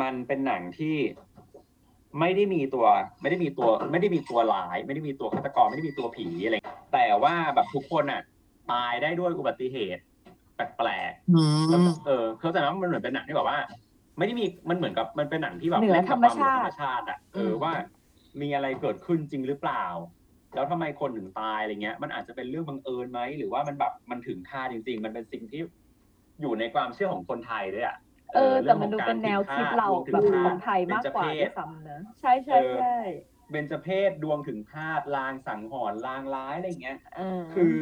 [0.02, 0.96] มันเป็นหนังที่
[2.20, 2.86] ไม่ได้มีตัว
[3.22, 6.56] ไม่ได้มีตัว ไม่ได้มีตัวร้าย ไม่ได้มีตัวฆาตกรไม่ได้มีตัวผีอะไร
[6.94, 8.22] แต่ว่าแบบทุกคนอะ
[8.72, 10.02] ตายได้ด้วยอุบัติเหตุ
[10.56, 13.58] แปลกๆอืแล้วมก็เออเข้าใจไหมมันเหมือนเป็นหนังที่แบบว่า
[14.18, 17.74] ไม่ได้มีมันเหมือนกับมันเป็นหนังที่แบบเหนือเล่นกับธรรมความเหนือชาติธรรมชาติอะเอออืมว่า
[18.42, 19.86] มีอะไรเกิดขึ้นจริงหรือเปล่า
[20.56, 25.62] แล้วทำไมคนถึงตายอะไรเงี้ย มันอาจจะเป็นเรื่องบังเอิญไหมหรือว่ามันแบบมันถึงคาดจริง ๆ มันเป็นสิ่งที่
[26.42, 27.98] อยู่ในความเชื่อของคนไทยด้วยอะ
[28.36, 32.98] เออ แต่มันดูเป็นแนวคิดเราดวงถึแบบงคฆาตนไทยมากกว่าเบญจเพด้วยศซ้ำเนอะใช่ใช่ใช่
[33.52, 37.78] เบญจเพศดวงถึงคาดลางสังหรณ์ลางร้ายอะไรเงี้ยเออคือ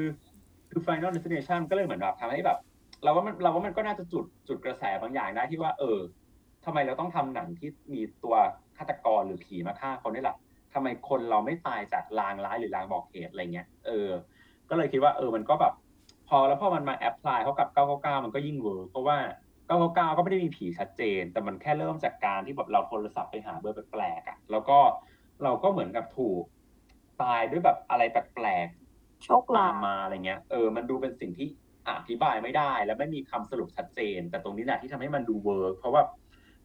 [0.70, 2.60] คือ Final Destination ก็เลยเหมือนแบบทำให้แบบ
[3.04, 6.00] เราว่ามันเราว่ามันก็น่าจะจุดจุดกระแสบางอย่างได้ที่ว่า เออ
[6.66, 8.36] ทำไมเราต้องทำหนังที่มีตัว
[8.78, 10.36] ฆาตกรหรือผีมาฆ่าคนได้ล่ะ
[10.74, 14.10] ทำไมคนเราไม่ตายจากลางร้ายหรือลางบอกเหตุอะไรเงี้ยเออ
[14.70, 15.74] ก็เลยคิดว่าเออมันก็แบบ
[16.30, 17.68] พอแล้วพอมันมา apply เข้ากับ
[17.98, 19.18] 999 มันก็ยิ่ง work เพราะว่า
[19.70, 24.78] 999ก็ไม่ได้มีผีชัดเจน แต่มันแค่เริ่มจากการที่แบบเราโทรศัพท์ไปหาเบอร์แปลกๆอะแล้วก็
[25.44, 26.44] เราก็เหมือนกับถูก
[27.22, 31.48] ตายด้วยแบบอะไรแปลกๆโชคชะตาตามมาอะไรเงี้ยเออมันดูเป็นสิ่งที่
[31.90, 36.02] อธิบายไม่ได้ และไม่มีคำสรุปชัดเจน แต่ตรงนี้แหละที่ทำให้มันดู work เพราะว่า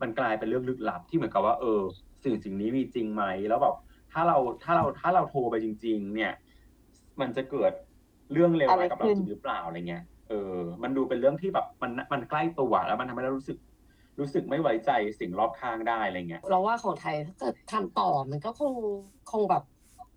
[0.02, 1.80] มันกลายเป็นเรื่องลึกลับที่เหมือนกับว่า เออ
[2.24, 3.76] สิ่งสิ่งนี้มีจริงไหมแล้วแบบ
[4.12, 6.32] ถ้าเราถ้าเราถ้าเราโทรไปจริง ๆ เนี่ย
[7.20, 7.72] มันจะเกิด
[8.32, 13.58] เรื่องเลวร้ายกับเราจริงหรือเปล่าอะไรเงี้ย เออ มันดูเป็นเรื่องที่แบบมันมันใกล้ตัวแล้วมันทำให้เรารู้สึก
[14.20, 14.90] รู้สึกไม่ไว้ใจ
[15.20, 18.74] สิ่งรอบข้างได้อะไรเงี้ย เราว่าของไทยถ้าเกิดทำต่อมันก็คง
[19.32, 19.62] คงแบบ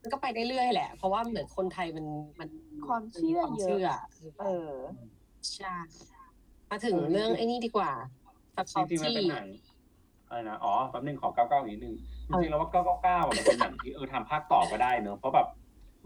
[0.02, 2.06] มันก็ไปได้เรื่อยแหละ เพราะว่าเหมือนคนไทยมัน
[2.40, 2.50] มัน
[2.88, 3.88] ความเชื่อความเยอะเชื่อ
[4.42, 4.72] เออ
[5.56, 5.76] ใช่
[6.70, 7.92] มาถึงเรื่องไอ้นี่ดีกว่า
[8.56, 9.48] ฟักจริงๆมันที่เป็นหนัง
[10.28, 11.96] อะไรนะอ๋อแป๊บนึงขอ99อีกนิดนึง
[12.28, 15.48] จริงๆแล้วว่า999อะมันเป็นหนังที่เออทำภาคต่อก็ได้เนอะเพราะแบบ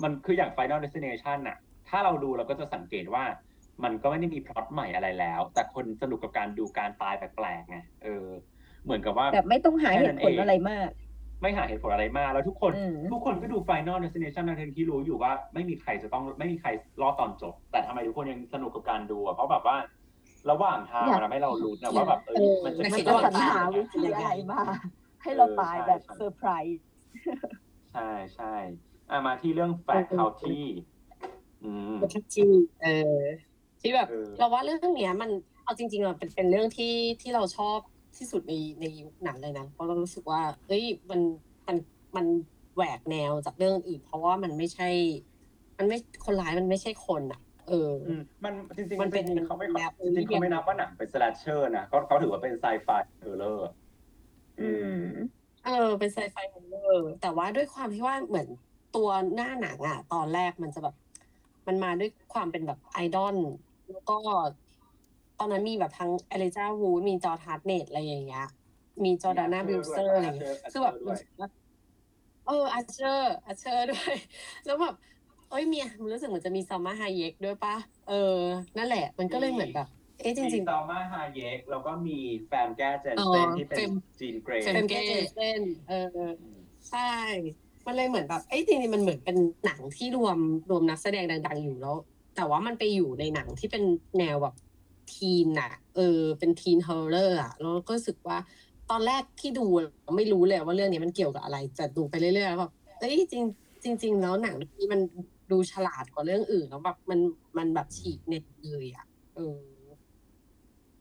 [0.03, 1.57] มันคืออย่าง Final Destination น่ะ
[1.89, 3.23] ถ้าเราดูเราก็จะสังเกตว่า
[3.83, 8.27] มันก็ไม่ได้มีพล็อตใหม่อะไรแล้ว แต่คนสนุกกับการดูการตายแปลกๆไงเออ
[8.83, 10.89] เหมือนกับว่าแบบไม่ต้องหาเหตุผลอะไรมาก
[11.41, 16.69] ไม่หาเหตุผลอะไรมาก แล้วทุกคนอืมทุกคนก็ดู Final Destination ทั้งที่รู้อยู่ว่า ไม่มีใครจะต้องไม่มีใคร
[17.01, 19.77] รอดตอนจบ แต่ทำไมทุกคนยังสนุกกับการดูอะเพราะแบบว่า
[20.51, 24.61] ระหว่างทางอยากมันทำให้เรารู้นะว่าแบบเออมันจะไม่มันคิดจะว่าสรรหาวิธีอะไรมา
[25.21, 26.79] ให้เราตายแบบเซอร์ไพรส์
[27.93, 28.55] ใช่ใช่
[29.09, 30.59] อะมาที่เรื่อง faculty
[31.63, 31.99] อืม
[32.33, 32.49] ที่
[32.83, 32.87] เอ
[33.17, 33.19] อ
[33.81, 35.29] ที่แบบเออเราว่าเรื่องเนี้ยมัน
[35.63, 37.77] เอาจริงๆมันเป็นเป็นเรื่องที่ที่เราชอบ
[38.17, 41.21] ที่สุดในในยุคหนังเลยนะ เพราะเรารู้สึกว่าเอ้ยมัน
[41.67, 41.77] มัน
[42.15, 42.25] มัน
[42.75, 44.89] แหวกแนวจากเรื่องอื่น เพราะว่ามันไม่ใช่
[45.77, 53.57] มันไม่คนร้ายมันไม่ใช่คนอะ เอออืมมันจริงๆมันเป็นจริงๆเขาไม่แบบจริงๆเขาไม่นับว่าหนังเป็น slasher นะเขาเขาถือว่าเป็น sci-fi thriller
[54.59, 54.69] อื
[55.01, 55.05] ม
[55.65, 58.47] เออ เป็น sci-fi horror แต่ว่าด้วยความที่ว่าเหมือน
[58.95, 60.95] ตัวหน้าหนังอะ ตอนแรกมันจะแบบ
[61.67, 63.35] มันมาด้วยความเป็นแบบไอดอล
[63.91, 64.15] แล้วก็
[65.39, 68.47] ตอนนั้นมีแบบทั้ง Elijah Wood มี Josh Hartnett อะไรอย่างเงี้ย
[69.03, 71.49] มี Jordana Brewster อะไรอย่างเงี้ยคือแบบรู้สึกว่า
[72.47, 74.13] เอออาเชอร์อาเชอร์ด้วย
[74.65, 74.95] แล้วแบบ
[75.49, 77.75] เอ้ยมีมันรู้สึกเหมือนจะมีซามาไฮเยกด้วยปะ
[78.09, 78.37] เออ
[78.77, 79.87] นั่นแหละ มันก็เลยเหมือนแบบ
[80.21, 82.17] เอ๊ะจมีริงซอมาฮาเยกแล้วก็มี
[82.47, 86.27] แฟมแก้เจนอ๋อเซนที่เป็นเฟมจีนเกรๆย์เฟมเกเจนเซนเออ
[86.89, 87.11] ใช่
[87.85, 90.37] มันเลยเหมือนแบบเอ้ยจริงๆมันเหมือนเป็นหนังที่รวม
[90.69, 91.95] รวมนักแสดงดัง ๆ อยู่แล้ว
[92.35, 93.83] แต่ว่ามันไปอยู่ในหนังที่เป็น
[94.19, 94.55] แนวแบบ
[95.13, 98.37] ทีนอะเออ เป็นทีนฮอร์เรอร์อะแล้วก็รู้สึกว่า
[98.89, 99.65] ตอนแรกที่ดู
[100.15, 103.43] ไม่รู้เลยว่าเรื่องนี้มันเกี่ยวกับอะไรแต่ดูไปเรื่อยๆแล้วแบบเอ้ยจริง
[103.83, 105.01] จริง ๆ แล้วหนังเรื่องนี้มัน
[105.51, 107.19] ดูฉลาดกว่าเรื่องอื่นแล้วแบบมัน
[107.57, 109.59] มันแบบฉีกเน็ตเลยอะเออ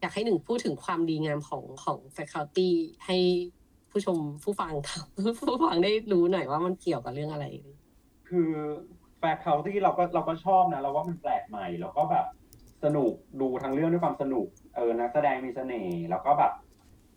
[0.01, 2.71] อยากให้หนึ่งพูดถึงความดีงามของของ faculty
[3.07, 3.17] ให้
[3.91, 4.73] ผู้ชมผู้ฟัง
[5.49, 7.47] ผู้ฟังได้รู้หน่อยว่ามันเกี่ยวกับเรื่องอะไร
[8.29, 8.51] คือ
[9.23, 12.27] faculty เราก็เราก็ชอบนะเราว่ามันแปลกใหม่ แล้วก็แบบ
[12.85, 14.47] สนุกดูทั้งเรื่องด้วยความสนุก
[14.77, 16.53] เออนักแสดงมีเสน่ห์แล้วก็แบบ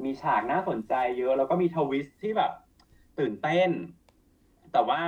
[0.03, 2.52] มีฉากน่าสนใจเยอะ แล้วก็มีทวิสต์ที่แบบ
[3.19, 3.69] ตื่นเต้น
[4.73, 5.02] แต่ว่า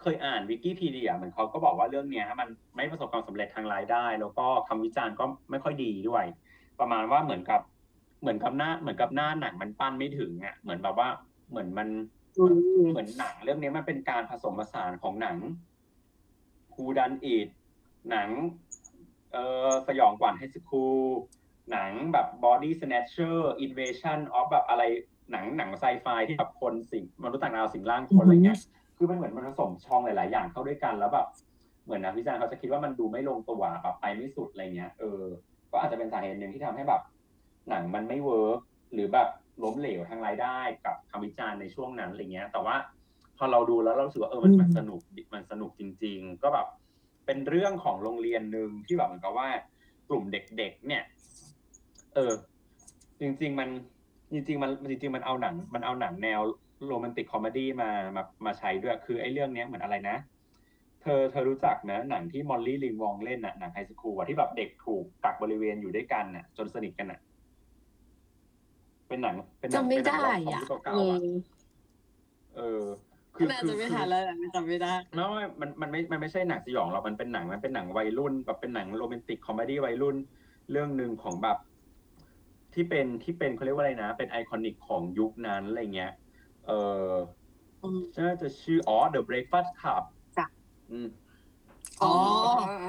[0.00, 6.24] เคยอ่านวิกิพีเดียเหมือนเขาก็บอกว่าเรื่องเนี้ยมันไม่ประสบความสำเร็จทางรายได้ แล้วก็คำวิจารณ์ก็ไม่ค่อยดีด้วย
[6.80, 7.60] ประมาณว่าเหมือนกับ
[8.20, 11.08] เหมือนกับหน้าเหมือนกับหน้าหนังมันปั้นไม่ถึงอะเหมือนแบบว่า
[11.50, 11.88] เหมือนมัน
[12.38, 15.36] อืมเหมือนหนังเรื่องนี้มันเป็นการผสมผสานของหนัง
[16.74, 17.48] Whodunit
[18.10, 18.28] หนัง
[19.32, 21.00] เอ่อสยองขวัญ high school
[21.70, 24.82] หนังแบบ Body Snatcher Invasion of แบบอะไร
[25.30, 28.58] หนังหนังไซไฟที่แบบคนสิงมนุษย์ต่างดาวสิงร่างคนอะไรเงี้ย
[28.96, 31.26] คือมันเหมือนมันผสมช่องหลาย ๆ อย่างเข้าด้วยกันแล้วแบบ
[31.84, 35.22] เหมือนนักวิจารณ์เขาจะคิดว่ามันดูไม่ลงตัวแบบไปไม่สุดอะไรเงี้ยเออ
[35.70, 37.02] ก็อาจจะเป็นสาเหตุหนึ่งที่ทำให้แบบ
[37.70, 38.60] หนังมันไม่ work
[38.92, 39.28] หรือแบบ
[39.64, 42.76] ล้มเหลวทางรายได้กับคำวิจารณ์ในช่วงนั้นอะไรเงี้ย แต่ว่า
[43.38, 45.00] พอเราดูแล้วเรารู้สึกว่าเออมันมันสนุก
[45.34, 46.66] มันสนุกจริง ๆ ก็แบบ
[47.26, 49.48] เป็นเรื่องของโรงเรียนหนึ่งที่แบบเหมือนกับว่า
[50.08, 51.04] กลุ่มเด็กๆเนี่ย
[52.14, 52.32] เออ
[53.20, 53.68] จริง ๆ มัน
[54.32, 56.40] จริง ๆ มันจริงๆมันเอาหนัง มันเอาหนังแนว
[56.86, 60.16] romantic comedy มามามาใช้ด้วยคือไอ้เรื่องเนี้ยเหมือนอะไรนะ
[61.02, 67.20] เธอเธอรู้จักนะหนังที่ Molly Ringwald เล่นน่ะหนัง high school อะที่แบบเด็กถูกกักบริเวณอยู่ด้วยกันน่ะ จนสนิทกันน่ะ
[69.08, 71.26] เป็นหนัง เป็นหนังจำไม่เป็นหนัได้งอะของยุคเก่าเอๆอะอ
[72.56, 72.82] เออ
[73.36, 80.16] คือน่าคือจะไม่คือทันแล้วแหละจำไม่ได้ไม่ไม่มันมันไม่ มันไม่ใช่หนังสยองหรอก มันเป็นหนัง มันเป็นหนังวัยรุ่น แบบเป็นหนังโรแมนติกคอมเมดี้วัยรุ่น
[80.70, 81.58] เรื่องหนึ่งของแบบ
[82.74, 86.12] ที่เป็นที่เป็นเขาเรียกว่าอะไรนะ เป็นไอคอนิกของยุคนั้นอะไรเงี้ย
[86.66, 86.70] เอ
[87.08, 87.12] อ
[87.82, 90.04] อืมน่าจะชื่ออ๋อ The Breakfast Club
[90.38, 90.46] จ้ะ
[90.90, 91.08] อืม
[92.02, 92.12] อ๋อ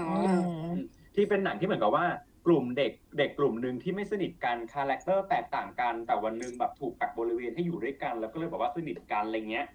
[0.09, 0.31] อื
[0.75, 0.77] ม
[1.15, 2.05] ที่เป็นหนังที่เหมือนกับว่า
[2.45, 9.67] กลุ่มเด็กเด็กกลุ่มหนึ่งที่ไม่สนิทกัน character แตกต่างกัน แต่วันหนึ่งแบบถูกกักบริเวณให้อยู่ด้วยกัน แล้วก็เลยบอกว่าสนิทกันอะไรเงี้ย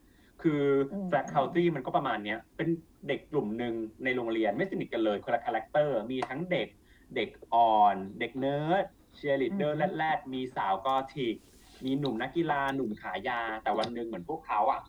[0.43, 0.63] คือ
[0.93, 2.69] อมแฟก u ลตี้มันก็ประมาณเนี้ยเป็น
[3.09, 6.69] เด็กกลุ่มหนึ่งในโรงเรียนไม่สนิทกันเลยคนละ character มีทั้งเด็ก
[7.17, 8.85] เด็กอ่อน เด็กเนิร์ด
[9.15, 11.37] เชียร์ลีดเดอร์แรดๆมีสาวกอธิก
[11.85, 14.81] มีหนุ่มนักกีฬาหนุ่มขายา แต่วันหนึ่งเหมือนพวกเขาอะ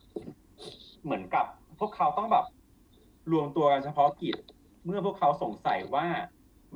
[1.03, 1.45] เหมือนกับ
[1.79, 2.45] พวกเขาต้องแบบ
[3.31, 4.37] รวมตัวกันเฉพาะกิจ
[4.85, 6.07] เมื่อพวกเขาสงสัยว่า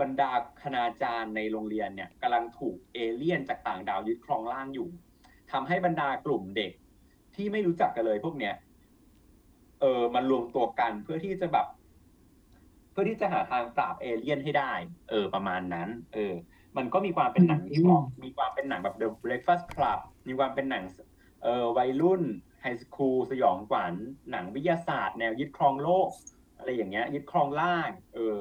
[0.01, 0.31] บรรดา
[0.61, 4.87] คณาจารย์ในโรงเรียนเนี่ยกำลังถูกเอเลี่ยนจากต่างดาวยึดครองร่างอยู่
[5.51, 6.71] ทำให้บรรดากลุ่มเด็ก
[7.35, 8.53] ที่ไม่รู้จักกันเลยพวกเนี้ย
[9.81, 11.67] เออมันรวมตัวกันเพื่อที่จะแบบ
[12.91, 14.73] เพื่อที่จะหาทางปราบเอเลี่ยนให้ได้
[15.09, 16.33] เออ ประมาณนั้น เออ
[16.77, 20.83] มันก็มีความเป็นหนังที่บอกมีความเป็นหนังแบบ The Breakfast Club มีความเป็นหนัง
[21.43, 22.21] เออวัยรุ่น
[22.61, 23.93] high school สยองขวัญ
[24.31, 26.09] หนังวิทยาศาสตร์ แนวยึดครองโลก
[26.57, 28.37] อะไรอย่างเงี้ย ยึดครองร่าง เออ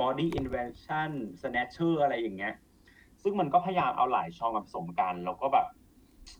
[0.00, 1.10] body invasion
[1.40, 2.54] snatcher อะไรอย่างเงี้ย
[3.22, 5.66] ซึ่งมันก็พยายามเอาหลายช่องมาผสมกันแล้วก็แบบ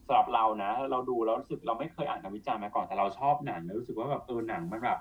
[0.06, 4.98] สำหรับเรานะ เราดูแล้วรู้สึกเราไม่เคยอ่านคำวิจารณ์มาก่อนแต่เราชอบหนังแล้วรู้สึกว่าแบบเออหนังมันแบบ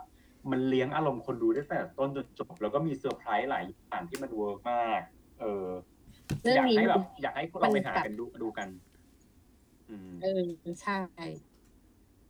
[0.51, 5.01] มันเลี้ยงอารมณ์คนดูได้แต่ต้นจนจบ แล้วก็มีเซอร์ไพรส์หลายอย่างที่มัน work มาก
[5.41, 5.68] เออ
[6.41, 8.68] เรื่องอยากนี้ให้แบบ อยากให้พวกเราไปหามันแบบกันดูดูกัน
[9.89, 10.43] อืมเออ
[10.81, 10.95] ใช่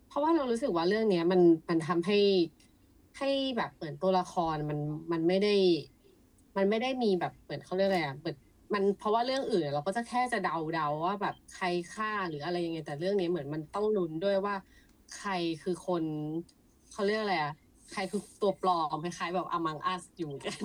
[0.07, 2.19] เพราะว่าเรารู้สึกว่าเรื่องเนี้ย มันมันทำให้
[3.17, 4.79] ให้แบบเหมือนตัวละครมัน
[5.11, 5.55] มันไม่ได้
[6.57, 8.37] มันไม่ได้มีแบบเหมือนเขาเรียกอะไรอะเหมือน
[8.73, 14.55] มันเพราะว่าเรื่องอื่นเราก็จะแค่จะเดาเดาๆว่าแบบใครฆ่าหรืออะไรยังไงแต่เรื่องนี้เหมือนมันต้องลุ้นด้วยว่า
[15.17, 15.31] ใคร
[15.63, 16.03] คือคน
[16.91, 17.53] เขาเรียกอะไรอะ
[17.91, 20.59] ใครคือตัวปลอมคล้ายๆแบบ among us อยู่กัน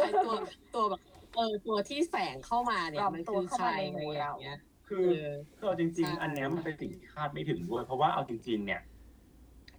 [0.00, 0.34] ใครตัว
[0.74, 1.00] ตัวแบบ
[1.34, 5.22] เออตัวที่แฝงเข้ามาเนี่ยปลอมมันตัคืวอเข้าใครมาในอะหไรมู่อเราย่างเงี้ยคืเอออ
[5.56, 8.80] คือเอาจริงใช่ๆอันเนี้ยมันเป็นสิ่งที่คาดไม่ถึงด้วย เพราะว่าเอาจริง ๆ เนี่ย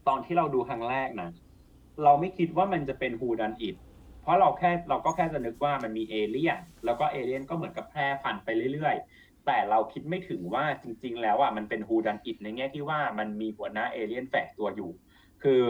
[0.07, 1.29] ตอนที่เราดูครั้งแรกนะ
[2.03, 3.75] เราไม่คิดว่ามันจะเป็นฮูดันอิด
[4.21, 14.89] เพราะเราแค่เราก็แค่จะนึกว่ามันมีเอเลี่ยนแล้วก็เอเลี่ยนก็เหมือนกับแพร่พันธุ์ไปเรื่อยๆ แต่เราคิดไม่ถึงว่าจริง ๆ แล้วอะมันเป็นฮูดันอิดในแง่ที่ว่ามันมีหัวหน้าเอเลี่ยนแฝงตัวอยู่
[15.43, 15.61] คือ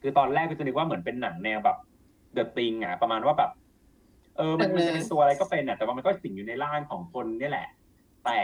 [0.00, 1.78] คือตอนแรกก็จะนึกว่าเหมือนเป็นหนังแนวแบบ
[2.34, 3.50] The Thing อะประมาณว่าแบบ
[4.36, 7.68] เออมันมันจะเป็นตัวอะไรก็เป็นอะแต่ว่ามันก็สิงอยู่ในร่างของคนเนี่ยแหละ
[8.24, 8.40] แต่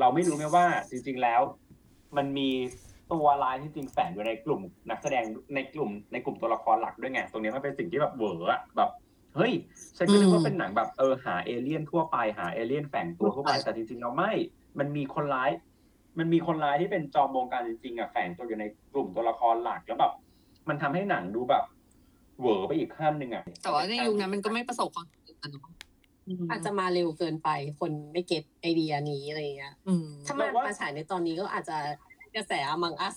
[0.00, 1.40] เราไม่รู้ไงว่าจริง ๆแล้ว
[2.16, 2.50] มันมี
[3.12, 4.60] ตัวร้ายที่จริงแฝงอยู่ในกลุ่ม
[4.90, 5.24] นักแสดง
[5.54, 8.90] ในกลุ่มในกลุ่มตัวละครหลักด้วยไง ตรงนี้มันเป็นสิ่งที่แบบ work อะแบบ
[9.36, 9.52] เฮ้ย
[9.96, 14.32] ฉันก็นึกว่าเป็นหนังแบบเออหาเอเลี่ยนทั่วไปหาเอเลี่ยนแฝงตัวทั่วไปแต่จริงๆเราไม่
[14.78, 15.50] มันมีคนร้าย
[16.18, 20.12] มันมีคนร้ายที่เป็นจอมบงการจริงๆอะแฝงตัวอยู่ในกลุ่มตัวละครหลักแล้วแบบ
[20.68, 21.64] มันทำให้หนังดูแบบ
[22.40, 25.72] เวอร์ไปอีกขั้นหนึ่งอะแต่ว่าในยุคนั้นมันก็ไม่ประสบความสำเร็จอะเนอะ
[26.50, 27.48] อาจจะมาเร็วเกินไป
[27.80, 31.76] คนไม่เก็ตไอเดียนี้อะไรเงี้ยอืมถ้ามันมาฉายในตอนนี้ก็อาจจะ
[32.36, 33.16] กระแส among us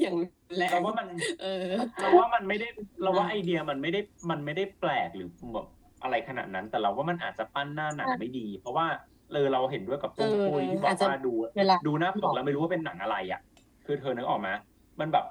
[0.00, 0.16] อย่าง
[0.56, 1.06] แรงเราว่ามัน
[1.42, 1.66] เออ
[2.00, 2.68] เราว่ามันไม่ได้
[3.02, 4.00] เราว่าไอเดียมันไม่ได้
[4.30, 5.66] มันไม่ได้แปลกหรือแบบ
[6.02, 8.86] อะไรขนาดนั้น แต่เราว่ามันอาจจะปั้นหน้าหนังไม่ดี เพราะว่า
[9.32, 13.40] เออเราเห็นด้วยกับปุ้งปุ้ยที่บออาจกจะว่าดูเวลาดูหน้าปกแล้วไม่รู้ว่าเป็นหนังอะไรอะ
[13.86, 14.48] คือเธอนึกออกไหม
[15.00, 15.24] มันแบบ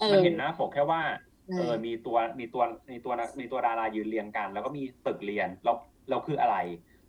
[0.00, 1.00] เออมันเห็นหน้าปกแค่ว่า
[1.46, 5.76] ใช่เออมีตัวมีตัวมีตัวมีตัวดารายืนเรียงกัน แล้วก็มีตึกเรียนแล้ว
[6.10, 6.56] เราคืออะไร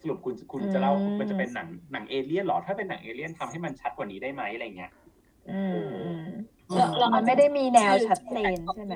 [0.01, 4.91] สรุปคุณคุณจะเล่าอืมมันจะเป็นหนังหนังเอเลี่ยนเหรอถ้าเป็นหนังเอเลี่ยนทำให้มันชัดกว่านี้ได้ไหมอะไรเงี้ย
[5.51, 6.25] อืมอืม
[6.75, 8.95] เราเรามันไม่ได้มีแนวชัดเจนใช่ไหม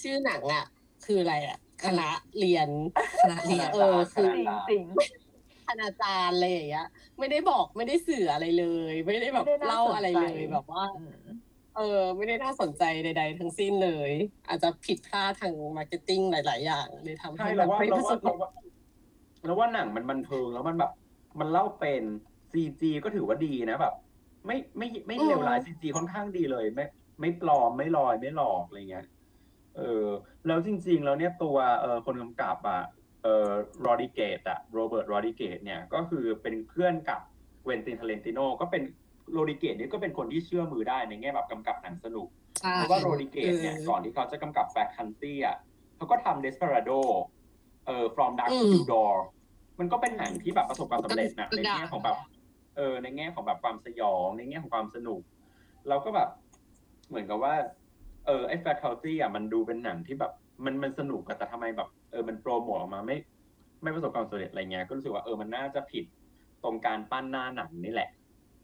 [0.00, 0.64] ชื่อหนังอะ
[1.04, 2.08] คืออะไรอะ คณะ
[2.38, 2.68] เรียน
[3.22, 4.84] คณะเรียนเออคือ จริงจริง
[5.68, 6.86] คณาจารย์อะไรอย่างเงี้ย
[7.18, 11.16] ไม่ได้บอกไม่ได้สื่ออะไรเลย ไม่ได้แบบไม่ได้น่าเล่าอะไรเลยสนใจแบบว่าอืม
[11.76, 14.10] เออ ไม่ได้น่าสนใจใด ๆ ทั้งสิ้นเลย
[14.48, 18.48] อาจจะผิดพลาดทางมาร์เก็ตติ้งหลาย ๆ อย่างเลยทำใช่ให้แบเราบว่าไม่เราประสว่าบเราว่า
[19.44, 20.90] เราว่าหนังมันบันเทิงแล้วมันแบบ
[21.40, 22.02] มันเล่าเป็น
[22.52, 23.94] ซีจีก็ถือว่าดีนะแบบ
[24.46, 26.84] ไม่ไม่ไม่เลวร้ายซีจีค่อนข้างดีเลยไม่
[27.20, 29.06] ไม่ปลอมไม่ลอยไม่หลอกอะไรเงี้ย
[29.76, 30.06] เออ
[30.46, 32.82] แล้วจริง ๆ แล้วเนี่ยตัวเออคนกำกับอะ
[33.22, 33.50] เออ
[33.82, 37.20] Rodriguez อะ Robert Rodriguez เนี่ยก็คือเป็นเพื่อนกับ
[37.66, 38.82] Quentin Tarantino ก็เป็น
[39.32, 42.28] Rodriguez นี่ก็เป็นคนที่เชื่อมือได้ในแง่แบบกำกับหนังสนุก
[42.60, 45.56] ใช่เพราะว่า Rodriguez เนี่ยออก่อนที่เขาจะกำกับ Faculty อะ
[45.96, 47.00] เขาก็ทำ Desperado
[47.86, 49.12] เอ่อ From Dusk Till Dawn อืม
[49.80, 52.16] มันก็เป็นหนังที่แบบประสบความสำเร็จนะก็ในดังแง่ของแบบ
[52.76, 55.20] เออ ในแง่ของแบบความสยอง ในแง่ของความสนุก
[55.88, 56.28] เราก็แบบ
[57.08, 57.54] เหมือนกับว่า
[58.26, 60.32] เออไอ้ Faculty อะมันดูเป็นหนังที่แบบ
[60.64, 63.16] มันมันสนุกอะแต่ทำไมแบบ เออมันโปรโมทออกมาไม่
[63.82, 66.04] ไม่ประสบความสำเร็จอะไรเงี้ยก็รู้สึกว่าเออมันน่าจะผิด
[66.62, 68.10] ตรงการปั้นหน้าหนังนี่แหละ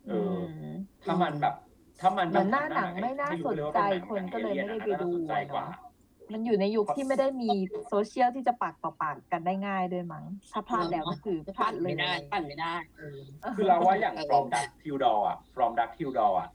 [0.09, 1.55] เอออมถ้ามันแบบ
[2.01, 5.88] ถ้ามันเหมือนหน้าหนังทำไม่น่ารู้เลยว่าสนใจเป็หงคนก็เลยไม่ได้ไปดู น่าสนใจกว่าเนอะ
[6.33, 7.51] มันอยู่ในยุคที่ไม่ได้มี
[7.89, 13.21] โซเชียลที่จะปากต่อปากกันได้ง่ายด้วยมั้ง ถ้าพลาดแล้วก็คือพลาปั่ดนเลไม่ยได้ปั่นไม่ได้เออ
[13.57, 16.49] คือเราว่าอย่างเออ from dark till dawn อะ from dark till dawn อะ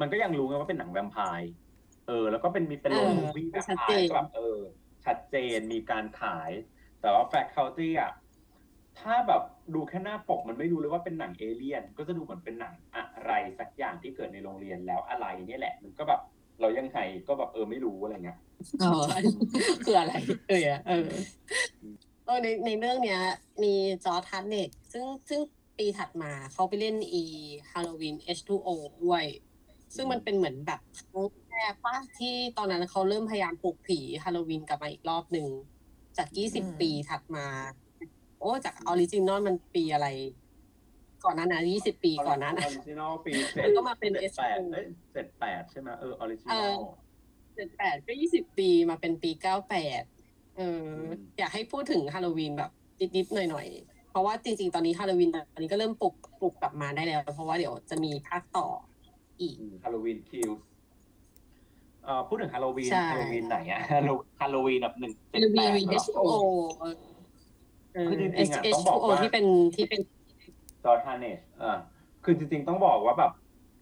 [0.00, 1.52] มันก็ยังรู้ไงว่าเป็นหนังแวมไพร์
[2.08, 4.58] เออ แล้วก็เป็นมีเป็นโลเออมูฟี่แวมชัดไพเจนร์ก็แบบเออ
[5.04, 6.50] ชัดเจนมีการขาย
[7.00, 8.12] แต่ว่า faculty อะ
[9.00, 9.42] ถ้าแบบ
[9.74, 16.20] ดูแค่หน้าปกมันไม่รู้เลยว่าเป็นหนังเอเลี่ยน ก็จะดูเหมือนเป็นหนังอะไรสักอย่างที่เกิดในโรงเรียนแล้วอะไรเนี่ยแหละ มันก็แบบ
[16.60, 18.38] เรายังไงก็แบบเออไม่รู้อะไรเงี้ย
[18.80, 19.02] เออ
[19.84, 20.12] คืออะไร
[20.48, 21.06] เออเออ
[22.26, 23.20] เออในในเรื่องเนี้ย
[23.62, 23.74] มี
[24.04, 25.40] จอร์จทันเน็ตซึ่งซึ่ง
[25.78, 27.24] ปีถัดมาเขาไปเล่นอี
[27.70, 28.68] ฮาโลวีน H2O
[29.04, 29.24] ด้วย
[29.94, 35.46] ซึ่งมันเป็นเหมือนแบบครั้งแรกป้าที่ตอนนั้นเขาเริ่มพยายามปลุกผีฮาโลวีนกลับมาอีกรอบหนึ่ง
[36.18, 37.46] จากอืม20ปีถัดมา
[38.40, 40.08] โอ้ จากออริจินอลมันปีอะไร
[41.24, 46.80] ก่อนหนั้นนะ20ปีก่อนหนั้นอนะอริจินอลปีแล้วก็มาเป็นเจ็ดแปด SO เอ้ยเจ็ดแปดใช่ไหมเออออริจินเอออล
[47.54, 50.02] เจ็ดแปดก็ยี่สิบปีมาเป็นปีเก้าแปด
[50.56, 52.70] เอออม อยากให้พูดถึงฮาโลวีนแบบ
[53.16, 58.66] นิดๆหน่อยๆ เพราะว่าจริงๆ ตอนนี้ฮาโลวีนตอนนี้ก็เริ่มปลุกปลุกกลับมาได้แล้ว เพราะว่าเดี๋ยวจะมีภาคต่อ
[59.40, 60.50] อีก ฮาโลวีนคิว
[62.04, 64.10] เอ่อพูดถึงฮาโลวีนใช่ ฮาโลวีนไหนอะฮาโล
[64.40, 66.32] ฮาโลวีนแบบหนึ่งฮาโลวีนเหรอ H2O
[66.80, 70.00] เออ คือจริงๆอะต้องบอก H2O ว่า ที่เป็นที่เป็น
[70.84, 71.78] Josh Hartnett อ่า
[72.24, 73.32] คือจริงๆต้องบอกว่าแบบ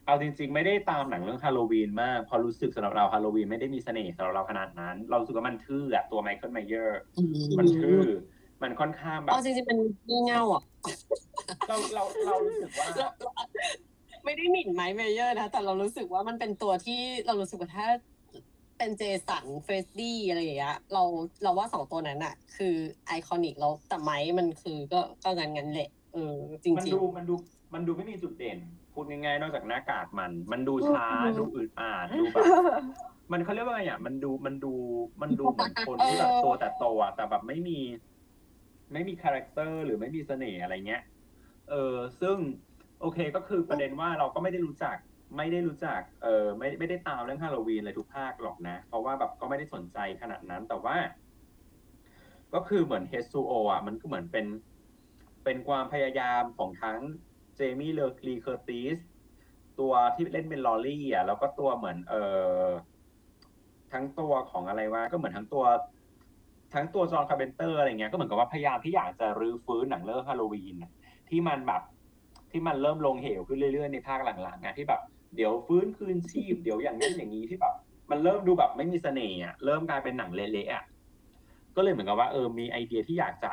[0.06, 7.00] เอาจริง ๆ ไม่ได้ตามหนังเรื่องฮาโลวีนมากเพราะรู้สึกสำหรับเราฮาโลวีนไม่ได้มีเสน่ห์สำหรับเราขนาดนั้น เรารู้สึกว่ามันทื่ออะตัวไมเคิลไมเยอร์
[7.58, 8.00] มันทื่อ
[8.62, 10.62] มันค่อนข้างแบบอ๋อจริงๆมันงี่เง่าอะ
[11.68, 13.32] เราเราเรารู้สึกว่าเราเรา
[14.24, 17.86] ไม่ได้หมิ่นไมค์เมเยอร์นะ แต่เรารู้สึกว่ามันเป็นตัวที่เรารู้สึกว่าถ้า
[18.78, 21.02] เป็นเจสันเฟรดดี้อะไรอย่างเงี้ยเรา
[21.42, 22.74] เราว่าสองตัวนั้นอะคือ
[23.06, 27.34] iconic แล้วแต่ไมค์มันคือก็ก็งันงันๆแหละ เออจริงมันจริงดูมันดู
[27.74, 28.58] มันดูไม่มีจุดเด่น
[28.92, 32.44] พูดง่ายๆนอกจากหน้ากากมัน มันดูช้าอืมดูอึดอัดดูแบบ
[33.32, 34.74] มันเขาเรียกว่าไงอะมันดูมันดู
[35.22, 37.78] มันดูเหมือนคนที่แบบตัวแต่โตอะแต่แบบไม่มี
[38.92, 41.02] ไม่มี character หรือไม่มีเสน่ห์อะไรเงี้ย
[41.70, 42.36] เออซึ่ง
[43.00, 44.96] โอเคก็คือประเด็นว่าเราก็ไม่ได้รู้จัก
[45.36, 50.96] ไม่ได้รู้จัก เออไม่ไม่ได้ตามเรื่องฮาโลวีนเลยทุกภาคหรอกนะ เพราะว่าแบบก็ไม่ได้สนใจขนาดนั้นแต่ว่า
[52.54, 54.46] ก็คือเหมือน H2O อะ มันก็เหมือนเป็น
[55.48, 57.00] เป็นความพยายามของทั้ง
[57.56, 58.98] เจมี่เลอคลีเคอร์ติส
[59.80, 62.14] ตัวที่เล่นเป็นลอรี่อะแล้วก็ตัวเหมือนเอ
[62.64, 62.66] อ
[63.92, 65.64] ทั้งตัวของอะไรวะก็เหมือนทั้งตัว
[66.74, 70.76] ทั้งตัวจอห์นคาร์เพนเตอร์อะไรเงี้ยก็เหมือนกับว่าพยายามที่อยากจะรื้อฟื้นหนังเรื่องฮาโลวีน
[71.28, 71.82] ที่มันแบบ
[72.52, 75.00] ที่มันเริ่มลงเหวขึ้นเรื่อยๆในภาคหลังๆอะที่แบบ
[75.36, 77.74] เดี๋ยวฟื้นคืนชีพเดี๋ยวอย่างนั้นอย่างนี้ที่แบบ
[78.10, 80.84] มันเริ่มดูแบบไม่มีเสน่ห์อะเริ่มกลายเป็นหนังเละๆอะ
[81.76, 83.50] ก็เลยเหมือนกับว่าเออมีไอเดียที่อยากจะ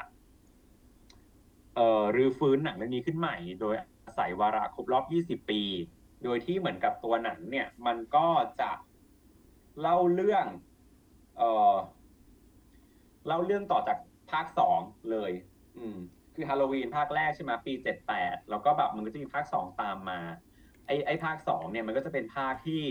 [1.75, 3.75] เอ่อรื้อฟื้นหนังเรื่องนี้ขึ้นใหม่ โดย
[4.05, 5.05] อาศัยวาระครบรอบ
[5.41, 5.61] 20 ปี
[6.23, 8.27] โดยที่เหมือนกับตัวหนังเนี่ย มันก็
[8.61, 8.71] จะ
[9.81, 10.45] เล่าเรื่อง
[11.37, 11.75] เอ่อ
[13.27, 13.97] เล่าเรื่องต่อจาก
[14.31, 14.79] ภาคสอง
[15.11, 15.31] เลย
[15.77, 15.97] อืม
[16.35, 20.19] คือฮาโลวีนภาคแรกใช่ไหมปีเจ็ดแปดแล้วก็แบบมันก็จะมีภาคสองตามมา
[20.85, 22.83] ไอไอภาคสองเนี่ยมันก็จะเป็นภาคที่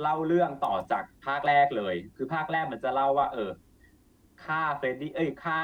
[0.00, 3.50] เล่าเรื่องต่อจากภาคแรกเลย คือภาคแรกมันจะเล่าว่า เออ
[4.44, 5.58] ฆ่าเฟรดดี้เอ้ยฆ่า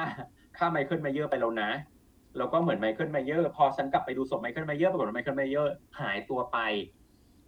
[0.59, 1.71] ฆ่าไมเคิลไมเยอร์ไปแล้วนะ
[2.39, 6.59] แล้วก็เหมือนไมเคิลไมเยอร์พอฉันกลับไปดูศพไมเคิลไมเยอร์ปรากฏว่าไมเคิลไมเยอร์หายตัวไป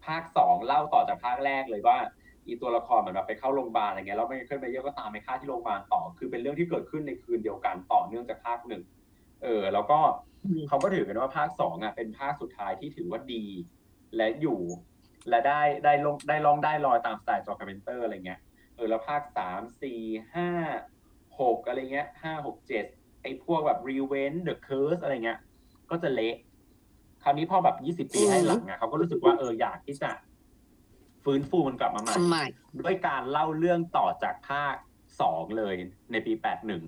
[0.06, 1.98] ภาคสองเล่าต่อจากภาคแรกเลยว่า
[2.46, 8.82] อีตัวละครเหมือนแบบไปเข้าโรงพยาบาลอะไรเงี้ยแล้วไมเคิลไมเยอร์ก็ตามไปฆ่าที่โรงพยาบาลต่อ คือเป็นเรื่องที่เกิดขึ้นในคืนเดียวกันต่อเนื่องจากภาคหนึ่ง
[9.42, 9.98] เออ แล้วก็
[10.68, 13.44] เขาก็ถือกันว่าภาคสองอะเป็นภาคสุดท้ายที่ถือว่าดี
[14.16, 14.60] และอยู่
[15.28, 18.40] และได้ได้ลงได้ลองได้รอยตามสไตล์จอห์นคาร์เพนเตอร์อะไรเงี้ย
[18.76, 20.00] เออแล้วภาคสามสี่
[20.34, 20.48] ห้า
[21.40, 22.84] หกอะไรเงี้ยห้าหกเจ็ด
[23.22, 25.38] ไอ้พวกแบบ Revenge The Curse อะไรเงี้ย
[25.90, 26.34] ก็จะเละ
[27.22, 30.10] คราวนี้พอแบบยี่สิบปีให้หลังอะเขาก็รู้สึกว่าเอออยากที่จะ
[31.24, 32.38] ฟื้นฟูมันกลับมาใหม่ทำไม
[32.80, 34.74] ด้วยการเล่าเรื่องต่อจากภาค
[35.20, 35.74] สองเลย
[36.12, 36.82] ในปีแปดหนึ่ง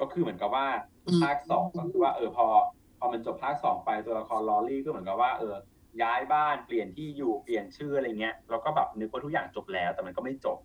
[0.00, 0.66] ก็คือเหมือนกับว่า
[1.06, 2.46] อืมภาคสองก็คือว่าเออพอ
[2.98, 5.54] พอมันจบภาคสองไปตัวละครลอรี่ก็เหมือนกับว่าเออ
[6.02, 10.58] ย้ายบ้านเปลี่ยนที่อยู่เปลี่ยนชื่ออะไรเงี้ยแล้วก็แบบนึกว่าทุกอย่างจบแล้ว แต่มันก็ไม่จบ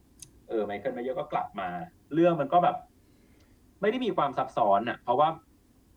[0.50, 1.70] เออไมเคิลไมเยอร์ก็กลับมา
[2.14, 2.76] เรื่องมันก็แบบ
[3.84, 5.30] ไม่ได้มีความซับซ้อนอะ เพราะว่า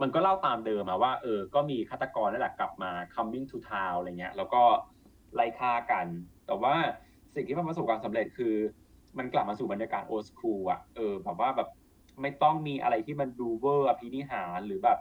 [0.02, 4.62] มันก็เล่าตามเดิมอะว่าเออ ก็มีฆาตกรนั่นแหละกลับมา coming to town อะไรเงี้ย แล้วก็
[5.34, 6.06] ไล่ฆ่ากัน
[6.46, 6.74] แต่ว่า
[7.34, 8.54] สิ่งที่มันประสบความสำเร็จคือ
[9.18, 11.68] มันกลับมาสู่บรรยากาศ old school อะเออแบบว่าแบบ
[12.22, 14.98] ไม่ต้องมีอะไรที่มันดูเวอร์อภินิหารหรือแบบ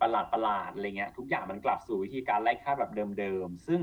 [0.00, 3.80] ประหลาดประหลาดอะไรเงี้ย ทุกอย่างมันกลับสู่วิธีการไล่ฆ่าแบบเดิมๆ ซึ่ง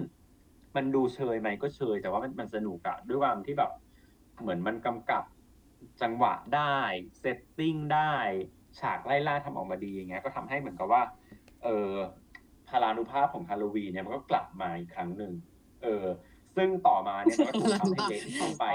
[0.76, 3.72] มันดูเชยไหมก็เชย แต่ว่ามันมันสนุกอะด้วยความที่แบบ
[4.42, 5.24] เหมือนมันกำกับ
[6.02, 6.78] จังหวะได้
[7.20, 8.14] setting ได้
[8.80, 11.02] ฉากไล่ล่าทำออกมาดีอย่างเงี้ยก็ทำให้เหมือนกับว่า
[11.64, 11.92] เออ
[12.70, 15.32] พลานุภาพของฮาโลวีนเนี่ยมันก็กลับมาอีกครั้งหนึ่ง
[15.84, 16.06] เออ
[16.56, 18.66] ซึ่งต่อมาเนี่ยมันก็ถูกทำให้เละต่อไป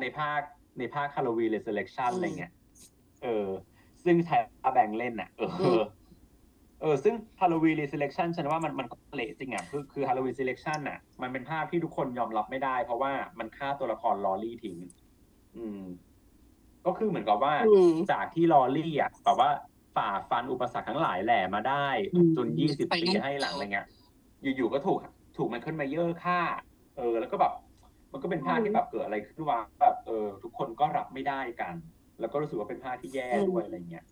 [0.00, 0.40] ในภาค
[0.78, 2.52] ในภาคฮาโลวีน Resurrection อะไรเงี้ย
[3.22, 3.48] เออ
[4.04, 4.40] ซึ่งไทร่า
[4.74, 5.42] แบงส์เล่นน่ะ เอ
[5.80, 5.82] อ
[6.80, 12.76] เออ ซึ่งฮาโลวีน e ี e เล c ชันฉันว่ามันมันก็เละจริงอะคือคือฮาโลวีน e ี e เล c ชันน่ะ มันเป็นภาคที่ทุกคนยอมรับไม่ได้
[12.84, 14.76] เพราะว่ามันฆ่าตัวละครลอรี่ทิ้ง
[15.56, 15.82] อืม
[16.86, 19.50] ก็คือเหมือนกับว่าอืมจากที่ลอรี่อะแบบว่า
[19.96, 23.86] ฝ่าฟันอุปสรรคทั้งหลายแหล่มาได้ อืมจนยี่สิบไปปีนั่นให้หลังอะไรเงี้ย
[24.42, 24.98] อยู่ๆก็ถูก
[25.36, 26.40] ถูกมันขึ้นมาเยอะฆ่า
[26.96, 27.52] เออ แล้วก็แบบ
[28.12, 31.74] มันก็เป็นภาพที่แบบเกิดอะไรขึ้นว่าแบบเออ ทุกคนก็รับไม่ได้กัน
[32.20, 34.04] แล้วก็รู้สึกว่าเป็นภาพที่แย่ด้วยอะไรเงี้ย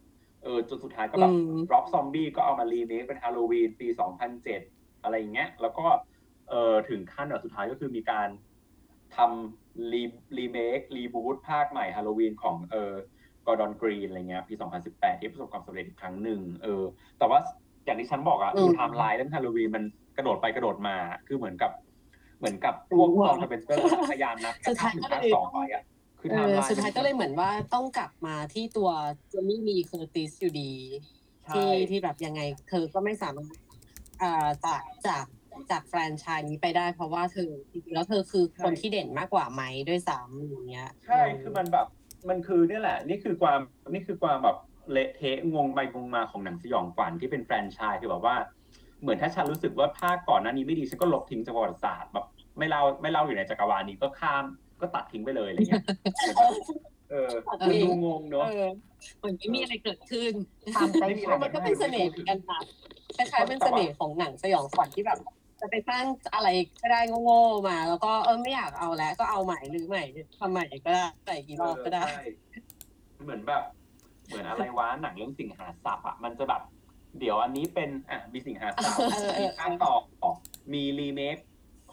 [0.42, 5.86] เออจนสุดท้ายก็แบบอืมร็อบซอมบี้ก็เอามารีเมคเป็นฮาโลวีนปี 2007 อะไรอย่างเงี้ย แล้วก็
[6.48, 8.28] เออถึงขั้นแบบสุดท้ายก็คือมีการ
[9.16, 10.02] ทำรี
[10.38, 12.94] รีเมครีบูตภาคใหม่ฮาโลวีนของเออ
[13.46, 14.54] กอร์ดอนกรีนอะไรเงี้ยปี
[14.86, 16.82] 2018 ที่ประสบความสำเร็จอีกครั้งหนึ่งเออ
[17.18, 17.38] แต่ว่า
[17.84, 19.84] อย่างที่ฉันบอกอะอืมคือไทม์ไลน์เรื่องฮาโลวีนมัน
[20.16, 20.96] กระโดดไปกระโดดมา
[21.26, 21.72] คือเหมือนกับ
[22.38, 23.80] เหมือนกับพวกจอห์นคาร์เพนเตอร์
[24.10, 25.82] พยายามนับสุดท้ายถึงก็ภาคเลยสองไปอะ
[26.20, 28.90] คือเออไลน์สุดท้ายก็เลยเหมือนว่าต้องกลับมาที่ตัว
[29.30, 30.72] เจมี่ลีเคอร์ติสอยู่ดี
[31.44, 33.56] ใช่ที่ที่แบบยังไงเธอก็ไม่สามารถ
[34.22, 35.24] ออกจากจาก
[35.70, 41.86] จากแฟรนไชส์นี้ไปได้ เพราะว่าเธอจริงๆแล้วเธอคือคนที่เด่นมากกว่าไหมด้วยซ้ำอย่างเงี้ยใช่คือมันแบบ
[42.28, 43.60] มันคือเนี่ยแหละ นี่คือความ
[43.92, 44.56] นี่คือความแบบ
[44.92, 48.36] เละเทะงงไปงงมาของหนังสยองขวัญที่เป็นแฟรนไชส์คือแบบว่า
[49.02, 52.26] เหมือนถ้าฉันรู้สึกว่าภาคก่อนหน้านี้ไม่ดีฉันก็ลบทิ้งจากประวัติศาสตร์แบบ
[52.58, 54.44] ไม่เล่าไม่เล่าอยู่ในจักรวาลนี้ก็ข้าม
[54.80, 55.84] ก็ตัดทิ้งไปเลยอะไรเงี้ย
[57.10, 57.30] เออ
[57.68, 58.68] มันดูงงเนอะเออ
[59.18, 60.32] เหมือนไม่มีอะไรเกิดขึ้น
[60.76, 62.60] ตามใจไม่มีฉัอะไรนมันก็เป็นเสน่ห์เหมือนกันนะ
[63.16, 65.18] คล้ายๆเป็นเสน่ห์ของหนังสยองขวัญที่แบบ
[65.64, 66.04] จะไปสร้าง
[66.34, 66.48] อะไร
[66.82, 70.04] ก็ได้โง่ๆมา แล้วก็เออไม่อยากเอาแล้วก็เอาใหม่หรือใหม่
[70.38, 72.24] ทำใหม่ก็ได้ใส่กี่รอบก็ได้เออใช่
[73.22, 73.62] เหมือนแบบ
[74.26, 76.62] เหมือนอะไรวะหนังเรื่องสิงหาสับอะมันจะแบบ
[77.18, 79.92] เดี๋ยวอันนี้เป็นอะมีสิงหาสับเออเออมีภาคต่อ
[80.72, 81.36] มีรีเมค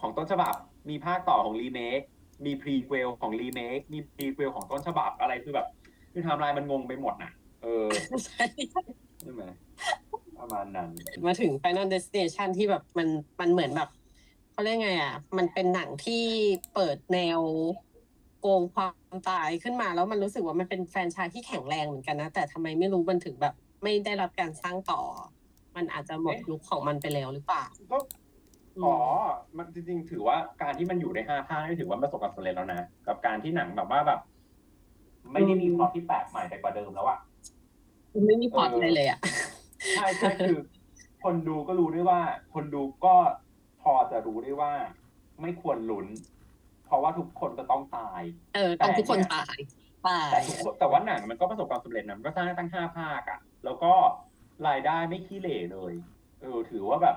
[0.00, 0.54] ของต้นฉบับ
[0.90, 2.00] มีภาคต่อของรีเมค
[2.44, 5.66] มี prequel ของรีเมคมี prequel ของต้นฉบับอะไรคือแบบ
[6.12, 7.32] คือไทำลายมันงงไปหมดน่ะ
[7.62, 7.88] เออ
[8.26, 8.44] ใช่
[9.20, 9.42] ใช่ไหม
[10.42, 10.90] ประมาณนั้น
[11.26, 13.08] มาถึง Final Destination ที่แบบมัน
[13.40, 13.90] มันเหมือนแบบ
[14.52, 16.24] เขาเรียกไงอะ มันเป็นหนังที่
[16.74, 17.40] เปิดแนว
[18.40, 25.00] โกงความตายขึ้นมาแล้วมันรู้สึกว่ามันเป็นแฟรนไชายที่แข็งแรงเหมือนกันนะ แต่ทำไมไม่รู้มันถึงแบบ ไม่ได้รับการสร้างต่อ
[25.76, 27.98] มันอาจจะหมดเอ๊ะยุคของมันไปแล้วหรือเปล่าก็
[28.84, 28.94] อ๋อ
[29.56, 34.20] มันจริงๆ ถือว่าการที่มันอยู่ได้ห้าภาคนี่ถือว่าประสบความสำเร็จแล้วนะ กับการที่หนังแบบว่าแบบ
[35.32, 37.18] ไม่ได้มีพล็อตที่แปลกใหม่ไปกว่าเดิมแล้วอะ
[38.26, 39.18] ไม่มีพล็อตอะไรเลยอะ
[39.94, 40.58] ใช่ใช่คือ
[41.24, 42.20] คนดูก็รู้ด้วยว่า
[42.54, 43.14] คนดูก็
[43.82, 44.72] พอจะรู้ได้ว่า
[45.40, 46.06] ไม่ควรลุ้น
[46.86, 48.22] เพราะว่าทุกคนจะต้องตาย
[48.54, 49.56] เออต้องทุกคนตาย
[50.06, 53.92] ตายแต่ทุกคนแต่ว่าหนังมันก็ประสบความสำเร็จนะมันก็สร้างได้ตั้งห้าภาคอะแล้วก็
[54.68, 55.94] รายได้ไม่ขี้เหร่เลย
[56.42, 57.16] เออ ถือว่าแบบ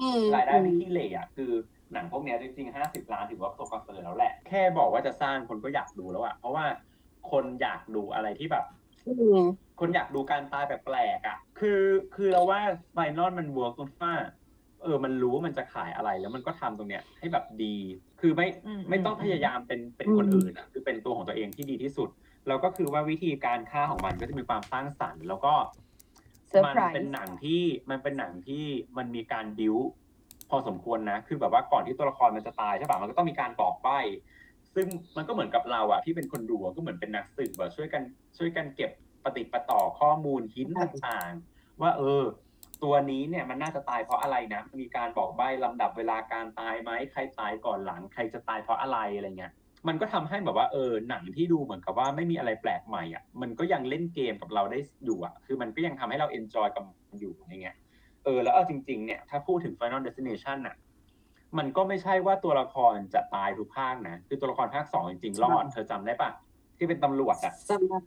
[0.00, 1.52] อืมรายได้ไม่ขี้เหร่อะคือ
[1.92, 6.64] หนังพวกเนี้ยจริงๆห้าสิบล้านถือว่าประสบความสำเร็จแล้วแหละ แค่บอกว่าจะสร้างคนก็อยากดูแล้วอะเพราะว่า
[7.30, 8.64] คนอยากดูอะไรที่แบบ
[9.06, 9.40] อืม
[9.82, 11.82] คนอยากดูการตายแบบแปลกๆอะ คือ
[12.14, 12.60] คือเราว่า
[12.92, 14.14] Final มัน work ตรงที่ว่า
[14.82, 17.76] เออ มันรู้ว่ามันจะขายอะไรแล้วมันก็ทำตรงเนี้ยให้แบบดี
[18.20, 22.08] คือไม่อืมไม่ต้องอืมพยายามเป็นเป็นคนอืมอื่นอะ คือเป็นตัวของตัวเองที่ดีที่สุด
[22.48, 25.54] แล้วก็คือว่าวิธีการฆ่าของมันก็จะมีความสร้างสรรค์ แล้วก็
[26.48, 28.64] เซอร์มันเป็นหนังที่มันเป็นหนังที่
[28.98, 29.76] มันมีการบิว
[30.50, 33.98] พอสมควรนะ คือแบบว่าก่อนที่ตัวละครมันจะตายใช่ปะมันก็ต้องมีการบอกใบ้
[34.74, 34.86] ซึ่ง
[35.16, 38.02] มันก็เหมือนกับเราอะที่เป็นคนดูอะก็เหมือนเป็นนักสืบอะช่วยกัน
[38.38, 38.90] ช่วยกันเก็บ
[39.24, 42.22] ปะติดปะต่อข้อมูล hint ต่างๆ ว่าเออ
[42.82, 49.52] ตัวนี้เนี่ยมันน่าจะตายเพราะอะไรนะ มีการบอกใบ้ลำดับเวลาการตายไหมใครตายก่อนหลัง ใครจะตายเพราะอะไรอะไรเงี้ย
[49.88, 57.76] มันก็ทำให้แบบว่าเออหนังที่ดูเหมือนกับว่าไม่มีอะไรแปลกใหม่อะมันก็ยังเล่นเกมกับเราได้อยู่อะคือมันก็ยังทำให้เรา enjoy กับมันอยู่อย่างเงี้ย
[58.24, 60.76] เออแล้วเอาจริงๆเนี่ยถ้าพูดถึง Final Destination น่ะ
[61.58, 66.30] มันก็ไม่ใช่ว่าตัวละครจะตายทุกภาคนะ คือตัวละครภาคสองจริงๆรอดเธอจำได้ปะ
[66.78, 68.02] ที่เป็นตำรวจอะสำหรับ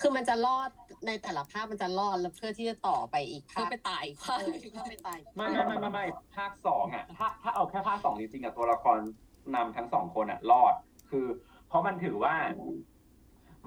[0.00, 0.70] คือมันจะรอด
[1.06, 4.40] ในแต่ละภาคมันจะรอดแล้วเพื่อที่จะต่อไปอีกเพื่อภาคไปตายอีกเอข้างอ
[4.72, 6.04] เพื่อไปตายอีกไม่ไม่ไม่ไม่ไม่
[6.36, 8.98] ภาคสองอะถ้าถ้าเอาแค่ภาคสองจริงๆอะตัวละคร
[9.54, 10.74] นำทั้งสองคนอะ รอด
[11.10, 11.26] คือ
[11.68, 12.34] เพราะมันถือว่า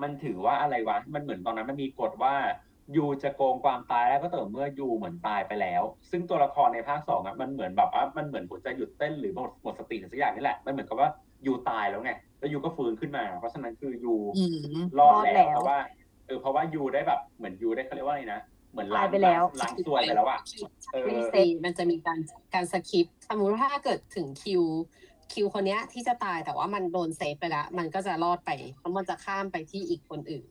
[0.01, 2.35] มันถือว่าอะไรวะ มันเหมือนตอนนั้นมันมีกฎว่า
[2.95, 11.10] ยูจะโกงความตายแล้วก็ต่อเมื่อยูเหมือนตายไปแล้ว ซึ่งตัวละครในภาคสองอะมันเหมือนแบบว่ามันเหมือนหัวใจหยุดเต้นหรือหมดหมดสติหรือสักอย่างนี่แหละมันเหมือนกับว่า
[11.45, 14.43] you ตายแล้วไงแล้ว you ก็ฟื้นขึ้นมา เพราะฉะนั้นคือ you อื
[14.80, 18.41] ม รอดรอดแล้วแล้วเพราะว่าเออเพราะว่า you ได้แบบเหมือน you ได้เขาเรียกว่าอะไรนะ
[18.72, 20.39] เหมือนล้างตายไปแล้วล้างซวยไปแล้วอะ
[20.93, 22.19] เออ resetมันจะมีการ
[22.53, 24.64] การ skip สมมติว่าถ้าเกิดถึงคิว
[25.34, 30.45] คิวคนเนี้ยที่จะตายแต่ว่ามันโดน save ไปแล้ว มันก็จะรอดไปเพราะมันจะข้ามไปที่อีกคนอื่น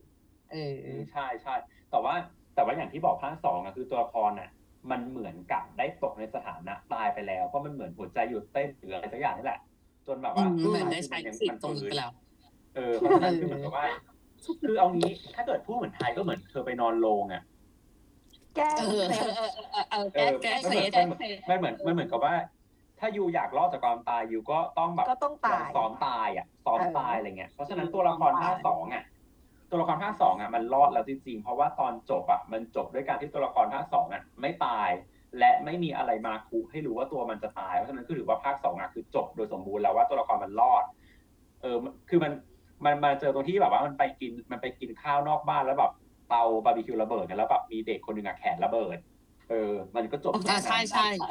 [0.53, 1.55] เอออืมใช่ใช่
[1.91, 2.15] แต่ว่า
[2.55, 4.51] แต่ว่าอย่างที่บอกภาคสองอะคือตัวละครน่ะ
[4.91, 9.61] มันเหมือนกับได้ตกในสถานะตายไปแล้ว เพราะมันเหมือนหัวใจหยุดเต้นหรืออะไรสักอย่างนี่แหละ
[10.07, 12.13] จนแบบอืว่ามเหมือนได้ใช้สิทธิ์ตรงนี้ไปแล้ว
[12.77, 13.87] เออเพราะฉะนั้นคือเหมือนกับว่า
[14.62, 17.43] คือเอางี้ ถ้าเกิดพูดเหมือนไทยก็เหมือนเธอไปนอนโรงอะ
[18.56, 22.35] แก้เออเซฟเออเออเออเอแก้อแก้มันเซเหมือนแก้เซมันเหมือนมันเหมือนกับว่า
[23.01, 29.05] ถ้ายูอยากรอดจากความตายยูก็ต้องแบบก็ต้องตายซ้อมตายอะซ้อมเออตายอะไรเงี้ยเพราะฉะนั้นตัวละครภาคสองอะ
[29.70, 34.89] ตัวละครภาคสองอะมันรอดแล้วจริงๆเพราะว่าตอนจบอะมันจบด้วยการที่ตัวละครภาคสองอะไม่ตาย
[35.39, 40.85] และไม่มีอะไรมาคุให้รู้ว่าตัวมันจะตายเพราะฉะนั้นคือถือว่าภาคสองอะคือจบโดยสมบูรณ์แล้วว่าตัวละครมันรอด
[41.62, 41.77] เออ
[42.09, 42.32] คือมัน
[42.85, 45.93] มันมาเจอตรงที่แบบว่ามันไปกินมันไปกินข้าวนอกบ้านแล้วแบบ
[46.29, 48.99] เตาบาร์บีคิวระเบิดกันแล้วแบบมีเด็กคนหนึ่งอะแขนระเบิด
[49.49, 51.31] เออ มันก็จบแค่อ่านั้นใช่ใช่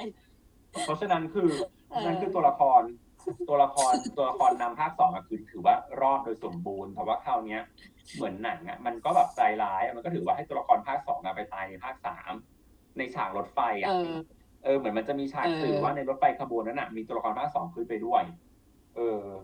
[0.85, 1.49] เพราะฉะนั้นคือ
[1.89, 2.81] เออ นั่นคือตัวละคร
[3.49, 7.61] ตัวละครตัวละครนำภาคสองอะคือถือว่ารอดโดยสมบูรณ์แต่ว่าคราวเนี้ย
[8.15, 12.33] เหมือนหนังอะมันก็แบบใจร้ายอะมันก็ถือว่าให้ตัวละครภาคสองอะไปตายในภาคสาม
[12.97, 14.19] ในฉากรถไฟอะเออ
[14.63, 18.23] เออเหมือนมันจะมีฉากเออ สื่อว่าในรถไฟขบวนนั้นอะมีตัวละครภาคสองขึ้นไปด้วย
[18.95, 19.41] เอออะ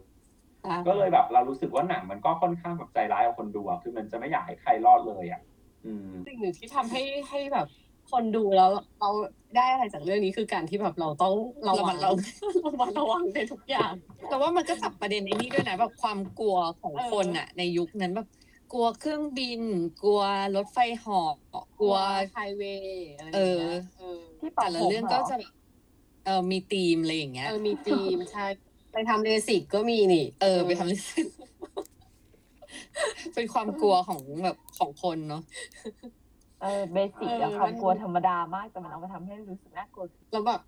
[0.85, 5.41] ก็เลยแบบเรารู้สึกว่าหนังมันก็ค่อนข้างแบบใจร้ายกับคนดูอะคือมันจะไม่อยากให้ใครรอดเลยอะ
[5.85, 7.67] อืมสิ่งหนึ่งที่ทำให้ให้แบบ
[8.11, 8.69] คนดูแล้ว
[8.99, 9.07] เรา
[9.55, 11.33] ได้อะไรจากเรื่องนี้คือการที่แบบเราต้อง
[11.67, 12.19] ระวังระมัดระวัง
[12.65, 13.91] ระมัดระวังในทุกอย่าง
[14.27, 18.27] แต่ว่ามันก็จับประเด็นไอ้นี่ด้วยนะแบบความกลัวของเออคนอะในยุคนั้นแบบ
[18.69, 19.61] กลัวเครื่องบิน
[20.01, 20.21] กลัว
[20.55, 21.33] รถไฟเหาะ
[21.77, 21.95] กลัว
[22.31, 24.03] ไฮเวย์อะไรอย่างเออเงี้ยเออ
[24.39, 25.53] ที่ปัแต่ดละผมเรื่องหก็จะแบบ
[26.23, 28.41] เออมีธีมอะไรอย่างเงี้ยเออมีทีมใช่
[28.91, 31.35] ไปทำเลสิกก็มีนี่ เออ ไปทำลิสต์
[33.33, 35.43] เป็นความกลัวของแบบของคนเนาะ
[36.61, 40.61] เออเบสิกเออะอความมัน กลัวธรรมดามากแต่มันเอามาทำให้รู้สึกน่ากลัวแล้วแบบ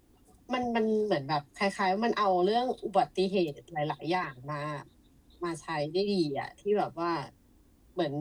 [0.53, 4.61] มันมันเหมือนแบบคล้ายๆมันเอาเรื่องอุบัติเหตุหลาย ๆ อย่างมา
[5.43, 7.11] มาใช้ได้ดีอะที่แบบว่า
[7.93, 8.13] เหมือน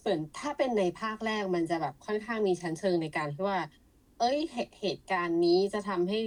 [0.00, 3.58] เหมือนถ้าเป็นในภาคแรกมันจะแบบค่อนข้างมีชั้นเชิงในการที่ว่า
[4.18, 6.18] เอ้ยเหตุเหตุการณ์นี้จะทำให้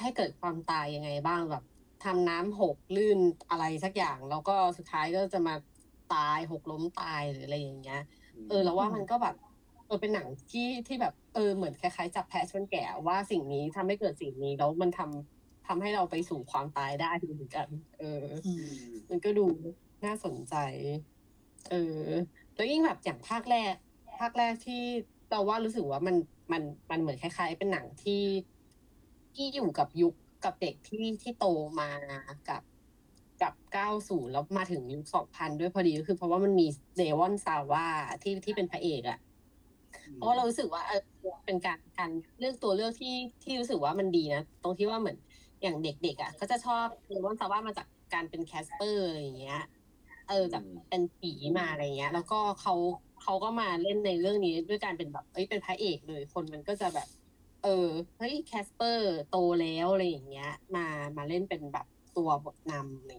[0.00, 1.64] ให้เกิดความตายยังไงบ้างแบบ
[2.04, 3.18] ทำน้ำหกลื่น
[3.50, 5.54] อะไรสักอย่าง แล้วก็สุดท้ายก็จะมา
[6.14, 8.02] ตายหกล้มตายหรืออะไรอย่างเงี้ย
[8.48, 9.34] เออ แล้วว่ามันก็แบบ
[9.86, 17.68] เออเป็นหนังที่ที่แบบเออเหมือนคล้ายๆจับแพะชนแกะว่าสิ่งนี้ทำให้เกิดสิ่งนี้แล้วมันทำทำให้เราไปสู่ความตายได้เหมือนกัน
[17.98, 18.24] เออ
[19.10, 19.46] มันก็ดู
[20.04, 20.54] น่าสนใจ
[21.70, 22.04] เออ
[22.54, 23.74] แล้วยิ่งแบบอย่างภาคแรก
[24.18, 24.82] ภาคแรกที่
[25.30, 26.16] เราว่ารู้สึกว่ามัน
[26.52, 28.22] มันมันเหมือนคล้าย ๆ เป็นหนังที่
[29.34, 30.14] ที่อยู่กับยุค
[30.44, 31.46] กับเด็กที่ที่โต
[31.80, 31.90] มา
[32.48, 32.62] กับ
[33.42, 36.66] กับ90แล้วมาถึงยุค2000ด้วยพอดีก็คือเพราะว่ามันมี
[36.96, 37.86] เดวอนซาว่า
[38.22, 39.18] ที่ที่เป็นพระเอกอะ
[40.14, 41.00] เพราะว่าเรารู้สึกว่าเออ
[41.46, 45.16] เป็นการการเลือกตัวเลือกที่ที่รู้สึกว่ามันดีนะ ตรงที่ว่าเหมือน
[45.62, 49.58] อย่างเด็กๆอะก็จะชอบเดวอนซาว่ามาจากการเป็นแคสเปอร์อะไรอย่างเงี้ย
[50.26, 52.74] เออจากอืมเป็นผีมาอะไรเงี้ย แล้วก็เขา
[53.22, 57.08] เขาก็มาเล่นในเรื่องนี้ด้วยการเป็นแบบเอ้ยเป็นพระเอกเลยคนมันก็จะแบบ
[57.64, 60.86] เออเฮ้ยแคสเปอร์โตแล้วอะไรอย่างเงี้ย มา
[61.16, 61.86] มาเล่นเป็นแบบ
[62.16, 63.12] ตัวบทนำใน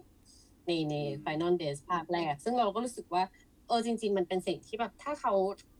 [0.66, 3.22] ในในอืม Final Days ภาคแรก ซึ่งเราก็รู้สึกว่า
[3.66, 5.32] เออจริง ๆ มันเป็นสิ่งที่แบบถ้าเขา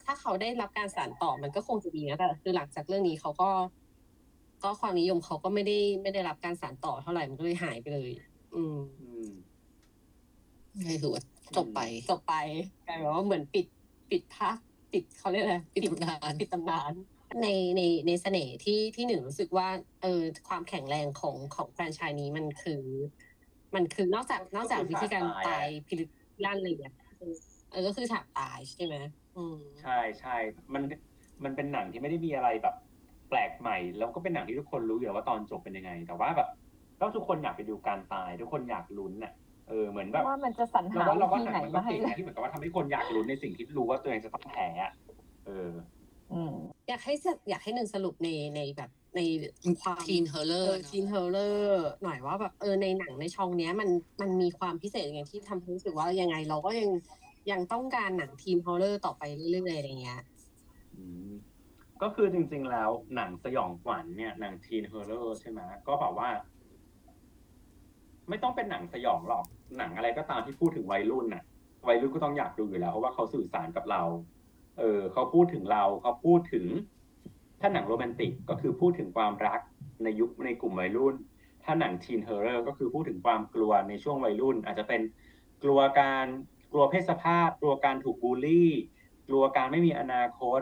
[0.04, 3.50] ถ้าเขาได้รับการสานต่อมันก็คงจะดีนะแต่คือหลังจากเรื่องนี้เขาก็
[4.64, 8.10] ก็ความนิยมเขาก็ไม่ได้ไม่ได้รับการสานต่อเท่าไหร่มันก็เลยหายไปเลย
[8.54, 9.30] อืมอืม
[10.84, 11.22] ไม่ถือว่า
[11.56, 11.80] จบไป
[12.10, 12.34] จบไป
[12.86, 13.66] กลายเป็นว่าเหมือนปิด
[14.10, 14.56] ปิดภาค
[14.92, 16.92] ปิดเขาเรียกอะไรปิดตำนานปิดตำนาน
[17.42, 17.46] ใน
[17.76, 19.68] ในในเสน่ห์ที่ที่หนึ่งรู้สึกว่า
[20.02, 22.82] เออความแข็งแรงของของแฟรนไชส์นี้มันคือ
[23.74, 26.10] มันคือนอกจากนอกจากวิธีการตายพิลึก
[26.44, 26.94] ลั่นอะไรอย่างเงี้ย
[27.70, 28.94] เออก็คือฉากตายใช่ไหม
[29.36, 30.36] อืมใช่ใช่
[30.74, 30.82] มัน
[31.44, 32.74] มันเป็นหนังที่ไม่ได้มีอะไรแบบ
[33.28, 36.48] แปลกใหม่ แล้วก็เป็นหนังที่ทุกคนรู้อยู่แล้วว่าตอนจบเป็นยังไง แต่ว่าแบบ
[37.00, 39.32] ก็ทุกคนอยากไปดูการตาย ทุกคนอยากลุ้นน่ะ
[39.68, 44.92] เออเหมือนแบบว่ามันจะสรรเราหาว่าวิเราว่าธีหนังไหนมันก็มาให้เก่งนะที่เหมือนกับว่าทำให้คนอยากลุ้นในสิ่งที่รู้ว่าตัวเองจะต้องแพ้อะ
[45.46, 45.70] เออ
[46.32, 46.54] อืม
[46.88, 49.20] อยากให้สอยากให้หนึ่งสรุปในในแบบใน
[49.82, 53.88] ความทีนเฮอร์เลอเอร์อทีนเฮอร์เลอร์หน่อยว่าแบบเออในหนังในช่องเนี้ยมัน
[54.20, 56.90] มันมีความพิเศษยังไงที่ทำให้รู้สึกว่ายังไงเราก็ยัง
[57.50, 60.20] ยังต้องการหนังทีมฮอร์เลอร์ต่อไปเรื่อยๆอะไรเงี้ย
[60.94, 61.30] อืม
[62.02, 66.28] ก็คือจริง ๆ แล้วหนังสยองขวัญเนี่ยหนังทีนเฮอร์เรอร์ใช่ไหมก็แบบว่า
[68.28, 69.44] ไม่ต้องเป็นหนังสยองหรอก
[69.78, 71.44] หนังอะไรก็ตามที่พูดถึงวัยรุ่นน่ะ
[71.88, 74.02] วัยรุ่นก็ต้องอยากดูอยู่แล้วเพราะว่าเขาสื่อสารกับเรา
[74.78, 76.66] เออเขาพูดถึงเราเขาพูดถึง
[77.60, 79.60] ถ้าหนังโรแมนติกก็คือพูดถึงความรัก
[80.02, 81.14] ในยุคในกลุ่มวัยรุ่น
[81.64, 85.00] ถ้าหนัง teen horror ก็คือพูดถึงความกลัวในช่วงวัยรุ่น อาจจะเป็น
[85.62, 86.26] กลัวการ
[86.72, 88.70] กลัวเพศสภาพ กลัวการถูกบูลลี่
[89.28, 90.60] กลัวการไม่มีอนาคต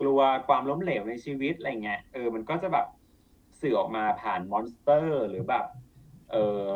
[0.00, 2.86] กลัวความล้มเหลวในชีวิตอะไรเงี้ยเออมันก็จะแบบ
[3.60, 5.64] สื่อออกมาผ่านมอนสเตอร์ หรือแบบ
[6.30, 6.68] เออ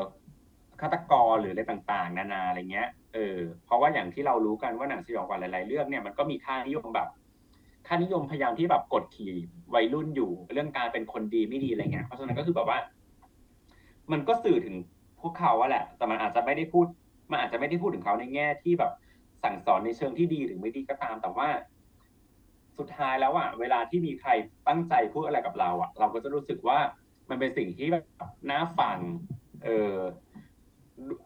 [0.81, 7.09] ฆาตกรหรืออะไรต่าง ๆ นานาอะไรเงี้ย เออเพราะว่าอย่างที่เรารู้กันว่าหนังสยองขวัญหลาย ๆ เรื่องเนี่ยมันก็มีค่านิยมแบบ
[7.87, 9.35] ค่านิยมพยายามที่แบบกดขี่
[9.75, 12.79] วัยรุ่นอยู่เรื่องการเป็นคนดีไม่ดีอะไรเงี้ยเพราะฉะนั้นก็คือแบบว่า
[14.13, 14.77] มันก็สื่อถึง
[15.21, 16.87] พวกเขาอะแหละ แต่มันอาจจะไม่ได้พูด
[17.31, 18.93] มันอาจจะไม่ได้พูดถึงเขาในแง่ที่แบบ
[19.45, 21.49] สั่งสอนในเชิงที่ดีหรือไม่ดีก็ตาม แต่ว่า
[22.79, 24.31] สุดท้ายแล้วอะเวลาที่มีใคร
[24.69, 26.79] ตั้งใจพูดอะไรกับเราอะเราก็จะรู้สึกว่า
[27.31, 28.05] มันเป็นสิ่งที่แบบ
[28.51, 28.99] น่าฟัง
[29.65, 29.97] เออ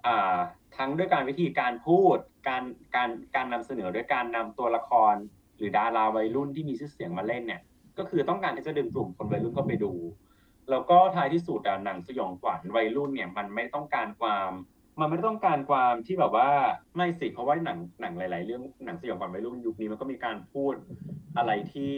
[0.07, 0.39] อ่า
[0.77, 2.19] ทั้งด้วยการวิธีการพูด
[2.49, 2.63] การ
[2.95, 5.15] การการนำเสนอด้วยการนำตัวละคร
[5.57, 7.61] หรือดาราวัยรุ่นที่มีชื่อเสียงมาเล่นเนี่ย
[7.99, 9.93] ก็คือต้องการที่จะดึงกลุ่มคนวัยรุ่นเข้าไปดู
[10.71, 14.51] แล้วก็ท้ายที่สุดอะหนังสยองขวัญวัยรุ่นเนี่ยมันไม่ต้องการความ
[15.01, 16.51] มันไม่ต้องการความที่แบบว่า
[16.97, 20.75] ไม่สิเพราะว่าหนังหนังหลาย ๆ เรื่องหนังสยองขวัญวัยรุ่นยุคนี้มันก็มีการพูด
[21.37, 21.95] อะไรที่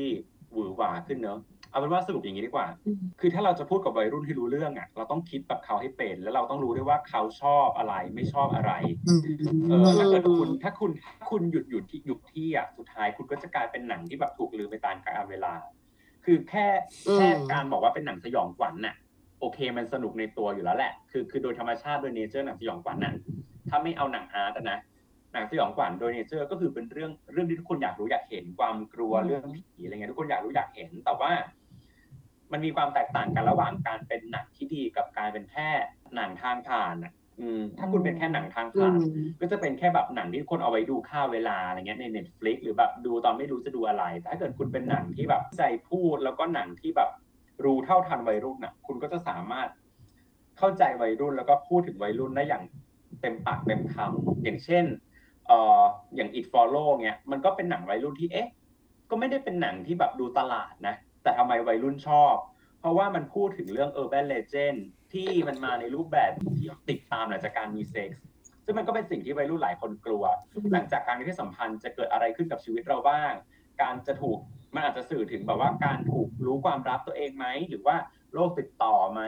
[0.52, 1.38] หวือหวาขึ้นเนอะ
[1.70, 8.72] เอาเป็นว่าสรุปอย่างนี้ดีกว่าอืมคือถ้าเราจะพูดกับวัยรุ่นให้รู้เรื่องอะ เราต้องคิดแบบเขาให้เป็น แล้วเราต้องรู้ด้วยว่าเขาชอบอะไรไม่ชอบอะไร
[9.70, 15.54] เออถ้าเกิดคุณถ้าคุณถ้าคุณหยุดหยุดที่หยุดที่อะสุดท้ายคุณก็จะกลายเป็นหนังที่แบบถูกลืมไปตามกาลเวลา
[16.24, 16.66] คือแค่
[17.08, 18.94] อืมแค่การบอกว่าเป็นหนังสยองขวัญน่ะ
[19.40, 23.14] โอเคมันสนุกในตัวอยู่แล้วแหละ คือคือโดยธรรมชาติโดย nature หนังสยองขวัญน่ะ
[23.68, 24.78] ถ้าไม่เอาหนัง art อะนะ
[25.36, 31.30] หนังสยองขวัญโดย nature ก็คือเป็นเรื่องเรื่องที่ทุกคนอยากรู้อยากเห็นความกลัวเรื่องผีอะไรเงี้ยทุกคนอยากรู้อยากเห็น แต่ว่า
[32.52, 35.68] มันมีความแตกต่างกันระหว่างการเป็นหนังที่ดีกับการเป็นแค่
[36.14, 47.10] หนังทางผ่านอะอืมถ้าคุณเป็นแค่หนังทางผ่านอืมก็จะเป็นแค่แบบหนังที่คนเอาไว้ดูฆ่าเวลาอะไรเงี้ยใน Netflix หรือแบบดูตอนไม่รู้จะดูอะไร แต่ถ้าเกิดคุณเป็นหนังที่แบบใจพูด แล้วก็หนังที่แบบ
[47.64, 49.68] รู้เท่าทันวัยรุ่นน่ะ คุณก็จะสามารถ
[50.58, 52.62] เข้าใจวัยรุ่นแล้วก็พูดถึงวัยรุ่นได้อย่าง
[53.20, 54.84] เต็มปากเต็มคำอย่างเช่น
[55.48, 55.82] เอ่อ
[56.16, 58.48] อย่าง It Follow เงี้ยมันก็เป็นหนังวัยรุ่นที่เอ๊ะ
[59.10, 62.34] ก็ไม่ได้เป็นหนังที่แบบดูตลาดนะ แต่ทำไมวัยรุ่นชอบ
[62.80, 64.78] เพราะว่ามันพูดถึงเรื่อง urban legend
[65.12, 68.22] ที่มันมาในรูปแบบที่ติดตามหลังจากการมีเซ็กส์
[68.64, 70.24] ซึ่งมันก็เป็นสิ่งที่วัยรุ่นหลายคนกลัว
[70.72, 73.32] หลังจากการมีเพศสัมพันธ์จะเกิดอะไรขึ้นกับชีวิตเราบ้าง
[73.82, 74.38] การจะถูก
[74.74, 77.96] มันอาจจะสื่อถึงแบบว่าการถูกรู้ความลับตัวเองไหมหรือว่า
[78.32, 79.22] โรคติดต่อไหม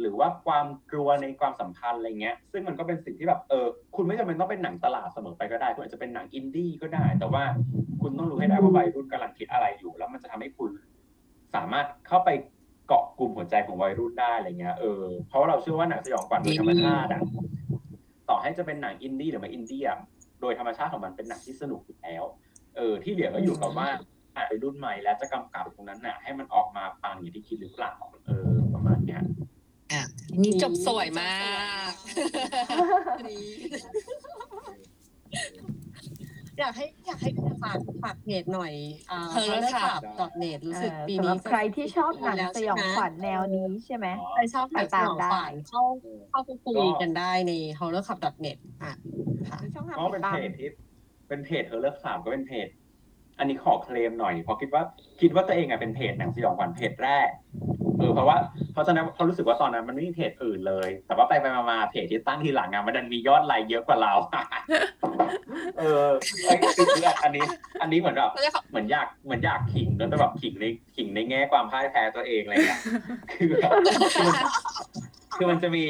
[0.00, 3.66] หรือว่าความกลัวในความสัมพันธ์อะไรเงี้ย ซึ่งมันก็เป็นสิ่งที่แบบเออ
[3.96, 7.44] คุณไม่จำเป็นต้องเป็นหนังตลาดเสมอไปก็ได้คุณอาจจะเป็นหนังอินดี้ก็ได้ แต่ว่า
[8.02, 10.70] คุณต้องรู้ให้ได้ว่าวัยรุ่นกำลังคิดอะไรอยู่ แล้วมันจะทำให้คุณ
[11.54, 12.30] สามารถเข้าไป
[12.86, 17.22] เกาะกลุ่มหัวใจของวัยรุ่นได้อะไรเงี้ยเออเพราะว่าเราเชื่อว่าหนังสยองขวัญโดยธรรมชาติอะ
[18.28, 19.98] ต่อให้จะเป็นหนังอินดี้หรือไม่อินเดี้อะ
[20.40, 22.24] โดยธรรมชาติของมันเป็นหนังที่สนุกอยู่แล้ว
[22.76, 23.88] เออ ที่เหลือก็อยู่กับว่า
[24.48, 27.94] ไปรุ่นใหม่แล้วจะกำกับตรงนั้นน่ะ ให้มันออกมาปังอย่างที่คิดหรือเปล่า
[28.26, 29.22] เออ ประมาณเนี้ย
[29.92, 30.04] อะ
[30.42, 31.32] นี่จบสวยมา
[31.90, 31.92] ก
[36.58, 37.30] อยากให้อยากให้
[37.62, 38.72] ฝากฝากเพจหน่อย
[39.10, 39.62] อ่า Horror
[40.16, 45.82] Club net รู้สึกเอ่อปีสำหนี้รับใครที่ชอบหนังสยองขวัญแนวนี้ใช่ไหมใครชอบหนังสยองขวัญเข้า
[46.30, 48.94] เข้าไปคุยก็กันได้ใน horrorclub.net อะ
[49.50, 50.68] ค่ะช่องทางก็ติเป็นดตามเพจที่
[51.28, 52.68] เป็นเพจเฮอร์เลอร์คลาก็เป็นเพจ
[53.38, 54.82] อันนี้ขอเคลมหน่อยเพราะคิดว่า
[55.20, 57.28] คิดว่าตัวเองอะเป็นเพจหนังสยองขวัญเพจแรก
[57.98, 58.36] เออเพราะว่า
[58.72, 64.12] เพราะฉะนั้นเขารู้สึกว่าตอนนั้นมันไม่มีเพจอื่นเลย แต่ว่าไปไปมามาเพจที่ตั้งทีหลังอะมันดันมียอดไลค์เยอะกว่าเรา
[65.78, 66.06] เออ
[66.44, 67.44] ไอ้คือคืออันนี้
[67.82, 68.30] อันนี้เหมือนแบบ
[68.70, 70.64] เหมือนอยากเหมือนอยากขิงแล้วแต่แบบขิงใน
[70.96, 72.80] ขิงในแง่ความพ่ายแพ้ตัวเองอะไรเงี้ย
[73.32, 73.72] คือแบบ
[74.14, 74.36] คือมัน
[75.36, 75.84] คือมันจะมี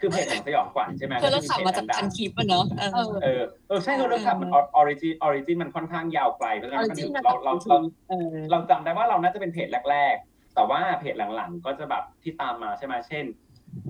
[0.00, 7.76] คือเพจหนังสยองขวัญใช่ไหมเธอเลิกขับมาจากเพจพันดังๆคลิปอะเนอะเออเออเออเออใช่เราเริ่มขับมันออริจินออริจินมันค่อนข้างยาวไกลเพราะฉะนั้นมัน Origin ถึงมันเราเราเรา
[8.08, 13.24] เออเราจำได้ว่าเราน่าจะเป็นเพจแรกๆ แต่ว่าเพจหลังๆ ก็จะแบบที่ตามมาใช่ไหมเช่น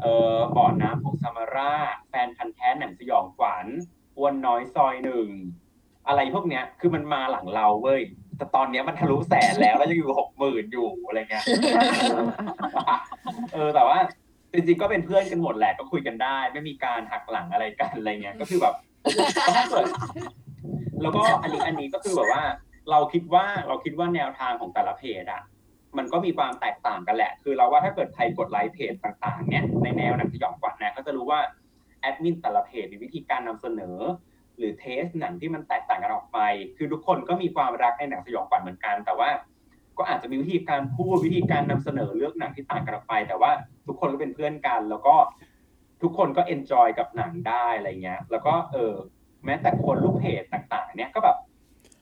[0.01, 1.72] เออบ่อน้ำของซามาร่า
[2.09, 3.66] แฟนพันธ์แท้หนังสยองขวัญ
[4.16, 5.28] อ้วนน้อยซอยหนึ่ง
[6.09, 8.01] อะไรพวกเนี้ย คือมันมาหลังเราเว้ย
[8.36, 11.44] แต่ตอนเนี้ยมันทะลุแสนแล้วแล้วยังอยู่หกหมื่นอยู่อะไรเงี้ย
[13.52, 13.98] เออแต่ว่า
[14.52, 18.74] จริงๆก็เป็นเพื่อนกันหมดแหละก็คุยกันได้ ไม่มีการหักหลังอะไรกันอะไรเงี้ยก็คือแบบ
[19.56, 19.84] ถ้าเกิด
[21.02, 22.43] แล้วก็อันนี้อันนี้ก็คือแบบว่า
[22.90, 25.43] เราคิดว่าเราคิดว่าแนวทางของแต่ละเพจอะ
[25.98, 31.40] มันก็มีความแตกต่างกันแหละ คือเราว่าถ้าเกิดใครกดไลค์เพจต่างๆเนี่ยในแนวหนังสยองขวัญนี่ยก็จะรู้ว่า
[32.01, 33.98] แอดมินแต่ละเพจมีวิธีการนำเสนอ
[34.59, 36.39] หรือ taste หนังที่มันแตกต่างกันออกไป
[36.77, 39.31] คือทุกคนก็มีความรักในหนังสยองขวัญเหมือนกัน แต่ว่า
[39.98, 43.51] ก็อาจจะมีวิธีการพูดวิธีการนำเสนอเลือกหนังที่ต่างกันออกไป แต่ว่า
[43.86, 45.14] ทุกคนก็เป็นเพื่อนกัน แล้วก็
[46.02, 48.93] ทุกคนก็ enjoy กับหนังได้อะไรเงี้ย แล้วก็เออ
[49.44, 51.36] แม้แต่คนลูกเพจต่าง ๆ เนี่ยก็แบบ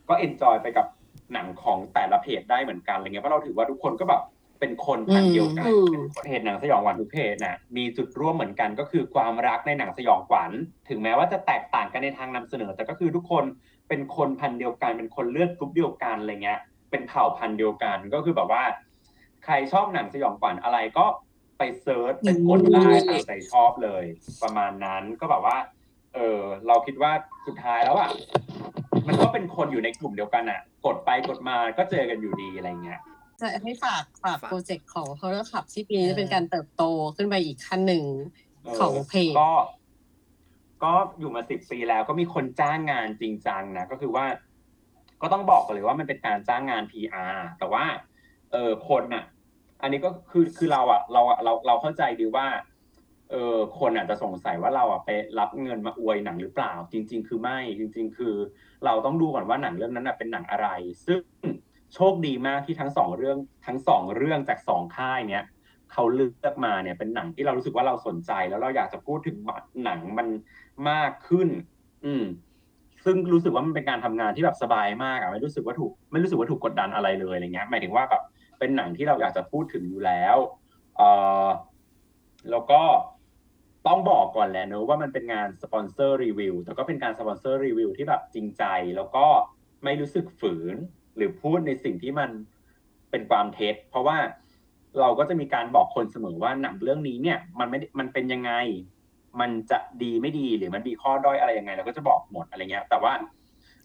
[0.09, 0.87] ก็ enjoy ไปกับ
[1.33, 4.23] หนังของแต่ละเพจได้เหมือนกันอะไรเงี้ยเพราะเราถือว่าทุกคนก็แบบ
[4.61, 10.51] เป็นคนพันธุ์เดียวกันอืมเพจหนังสยองขวัญทุกเพจน่ะมีจุดร่วมเหมือนกันก็คือความรักในหนังสยองขวัญ
[10.89, 13.45] ถึงแม้ว่าจะแตกต่างกันในทางนำเสนอ แต่ก็คือทุกคน
[13.89, 18.63] เป็นคนพันธุ์เดียวกันเป็นคนเลือดกรุ๊ปเดียวกันอะไรเงี้ย เป็นเผ่าพันธุ์เดียวกันก็คือแบบว่า
[19.45, 21.07] ใครชอบหนังสยองขวัญอะไรก็
[21.59, 24.05] ไป search ไปกดได้ตามใจชอบเลย
[24.43, 25.57] ประมาณนั้นก็แบบว่า
[26.15, 27.13] เออเราคิดว่า
[27.47, 28.11] สุดท้ายแล้วอะ
[29.09, 33.01] มันก็เป็นคนอยู่ในกลุ่มเดียวกันอะ กดไปกดมาก็เจอกันอยู่ดีอะไรเงี้ย
[33.41, 36.83] จะให้ฝากฝากฝาก project ของ Horror Club ที่ปีนี้จะเป็นการเติบโต
[37.17, 38.05] ขึ้นไปอีกขั้นหนึ่ง
[38.65, 39.51] เออของเพจก็
[40.85, 44.27] ก็อยู่มาสิบปีแล้วก็มีคนจ้างงานจริงจังนะก็คือว่า
[45.23, 47.85] ก็ต้องบอกกันเลยว่ามันเป็นการจ้างงาน PR แต่ว่า
[48.53, 49.25] เออคนน่ะ
[49.83, 52.47] อันนี้ก็คือคือเราอะ เราอะเราเราเข้าใจดีว่า
[53.31, 58.35] เออคนอาจจะสงสัยว่าเราอะไปรับเงินมาอวยหนังหรือเปล่า จริง ๆ คือไม่จริง ๆ คือ
[58.85, 60.69] เราต้องดูก่อนว่าหนังเรื่องนั้นน่ะเป็นหนังอะไร
[61.07, 61.21] ซึ่ง
[61.95, 65.45] โชคดีมากที่ทั้งสองเรื่องทั้งสองเรื่องจากสองค่ายเนี้ย
[65.93, 69.37] เขาเลือกมาเนี่ยเป็นหนังที่เรารู้สึกว่าเราสนใจ แล้วเราอยากจะพูดถึง
[69.85, 70.29] หนังมัน
[70.91, 71.49] มากขึ้น
[72.05, 72.25] อืม
[73.05, 78.23] ซึ่งรู้สึกว่ามันเป็นการทำงานที่แบบสบายมากอะไม่รู้สึกว่าถูกไม่รู้สึกว่าถูกกดดันอะไรเลยอะไรเงี้ยหมายถึงว่าแบบ
[78.59, 80.37] เป็นหนังที่เราอยากจะพูดถึงอยู่แล้ว
[80.97, 81.03] เอ
[81.45, 81.49] อ
[82.51, 82.83] แล้วก็
[83.87, 88.65] ต้องบอกก่อนแหละเนอะว่ามันเป็นงานสปอนเซอร์รีวิวแต่ก็เป็นการสปอนเซอร์รีวิวที่แบบจริงใจ
[88.97, 89.27] แล้วก็
[89.85, 90.77] ไม่รู้สึกฝืน
[91.17, 92.31] หรือพูดในสิ่งที่มัน
[93.11, 94.19] เป็นความเท็จ เพราะว่า
[95.01, 98.53] เราก็จะมีการบอกคนเสมอว่าหนังเรื่องนี้เนี่ย มันไม่มันเป็นยังไง
[99.41, 103.13] มันจะดีไม่ดีหรือมันมีข้อด้อยอะไรยังไงเราก็จะบอกหมดอะไรเงี้ย แต่ว่า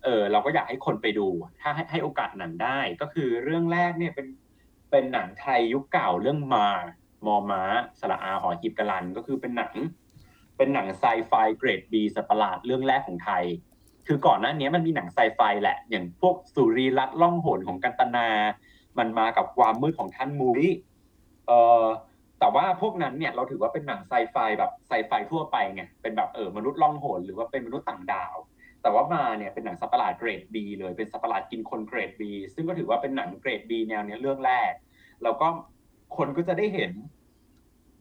[0.04, 1.28] เออเราก็อยากให้คนไปดู
[1.62, 4.28] ถ้าให้ให้โอกาสหนังได้ ก็คือเรื่องแรกเนี่ยเป็น
[4.92, 6.68] เป็นหนังไทยยุคเก่าเรื่องมา
[7.26, 7.62] มอม้า
[8.00, 9.74] สระอาหอหีบกะลันก็คือเป็นหนัง
[10.58, 13.44] เป็นหนังไซไฟเกรดบีสัตว์ประหลาดเรื่องแรกของไทย
[14.08, 18.28] คือก่อนหน้านี้มันมีหนังไซไฟแหละ อย่างพวกสุรีรัตล่องหนของกันตนา
[18.98, 20.70] มันมากับความมืดของท่านมูริ
[21.48, 21.86] เอ่อ
[22.40, 28.36] แต่ว่าพวกนั้นเนี่ยเราถือว่าเป็นหนังไซไฟแบบไซไฟทั่วไปไงเป็นแบบเออมนุษย์ล่องหนหรือว่าเป็นมนุษย์ต่างดาว
[28.82, 32.22] แต่ว่ามาเนี่ยเป็นหนังสัตว์ประหลาดเกรด B เลยเป็นสัตว์ประหลาดกินคนเกรด B
[32.54, 34.72] ซึ่งก็ถือว่าเป็นหนังเกรด B แนวเนี้ยเรื่องแรก
[35.24, 35.48] แล้วก็
[36.18, 36.92] คนก็จะได้เห็น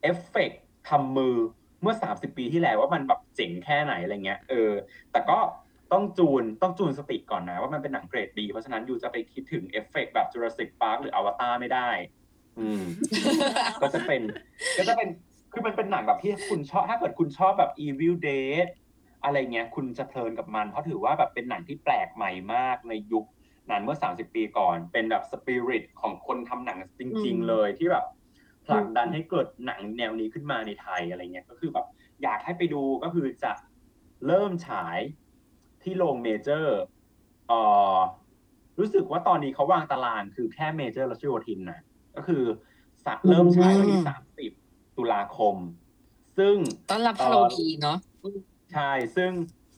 [0.05, 1.37] เอฟเฟกต์ทำมือ
[1.83, 4.71] เมื่อ 30 ปีที่แล้วว่ามันแบบเจ๋งแค่ไหนอะไรเงี้ยเออ
[5.13, 5.39] แต่ก็
[5.93, 11.91] ต้องจูนต้องจูนสติก่อนนะว่ามันเป็นหนังเกรด B เพราะฉะนั้น you จะไปคิดถึงเอฟเฟกต์แบบ Jurassic Park หรือ Avatar ไม่ได้
[12.59, 12.83] อืม
[13.83, 14.23] ก็จะเป็น
[14.79, 15.09] ก็จะเป็น
[15.53, 18.67] คือมันเป็นหนังแบบที่คุณชอบถ้าเกิดคุณชอบแบบ Evil Dead
[19.25, 23.25] อะไรเงี้ย คุณจะเพลินกับมันเพราะถือว่าแบบเป็นหนังที่แปลกใหม่มากในยุค
[23.71, 28.05] นั้นเมื่อ 30 ปีก่อน เป็นแบบสปิริตของคนทำหนังจริงอืมๆเลยที่แบบ
[28.67, 31.87] ผลักดันให้เกิดหนังแนวนี้ขึ้นมาในไทยอะไรเงี้ยก็คือแบบ
[32.23, 33.53] อยากให้ไปดูก็คือจะ
[34.27, 34.99] เริ่มฉาย
[35.83, 36.79] ที่โรงเมเจอร์
[37.49, 37.61] เอ่
[37.95, 37.97] อ
[38.79, 41.81] รู้สึกว่าตอนนี้เขาวางตารางคือแค่เมเจอร์รัชโยธินนะ
[42.17, 42.43] ก็คือ
[43.05, 44.53] สะเริ่มฉายวันที่สามสิบ
[44.97, 45.57] ตุลาคม
[46.39, 46.57] ซึ่ง
[46.91, 47.99] ต้อนรับฮาโลวีนเนาะ
[48.73, 49.33] ใช่ซึ่ง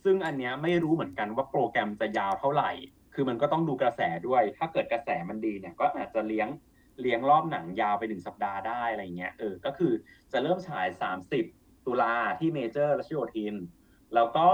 [0.04, 2.70] ซึ่งอันเนี้ยไม่รู้เหมือนกันว่าโปรแกรมจะยาวเท่าไหร่
[3.14, 6.48] คือมันก็ต้องดูกระแสด้วย ถ้าเกิดกระแสมันดีเนี่ย ก็อาจจะเลี้ยง
[7.00, 9.92] เลี้ยงรอบหนังยาวไปหนึ่งสัปดาห์ได้อะไรเงี้ยเออก็คือ
[10.32, 10.86] จะเริ่มฉาย
[11.36, 13.54] 30 ตุลาที่เมเจอร์รัชโยธิน
[14.14, 14.48] แล้วก็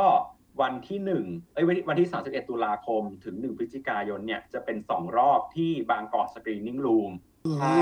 [0.63, 7.13] วันที่หนึ่งเอ้ยวันที่วันที่ 31 ตุลาคมถึง 1 พฤศจิกายนเนี่ยจะเป็นสองรอบที่บางกอกสกรีนนิ่งรูม
[7.61, 7.81] ใช่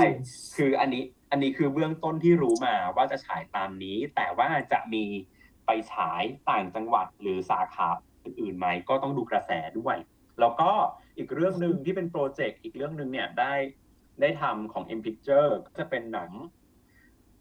[0.57, 5.05] คืออันนี้อันนี้คือเบื้องต้นที่รู้มาว่าจะฉายตามนี้ แต่ว่าจะมี
[5.65, 7.89] ไปฉายต่างจังหวัดหรือสาขา
[8.23, 9.95] อื่นๆไหมก็ต้องดูกระแสด้วย
[10.39, 10.71] แล้วก็
[11.17, 13.53] อีกเรื่องหนึ่งที่เป็นโปรเจกต์อีกเรื่องหนึ่งเนี่ยได้
[14.21, 16.31] ได้ทำของ M Picture ก็จะเป็นหนัง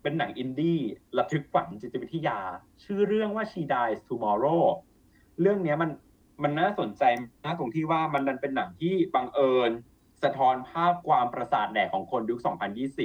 [0.03, 0.81] เป็นหนังอินดี้
[1.17, 2.39] ระทึกขวัญจิตวิทยา
[2.85, 4.63] ชื่อเรื่องว่า She Dies Tomorrow
[5.41, 5.91] เรื่องเนี้ยมัน
[6.43, 7.03] มันน่าสนใจ
[7.45, 9.71] มากตรงที่ว่ามันดันเป็นหนังที่บังเอิญ
[10.23, 12.39] สะท้อนภาพความประสาทแดกของคนยุค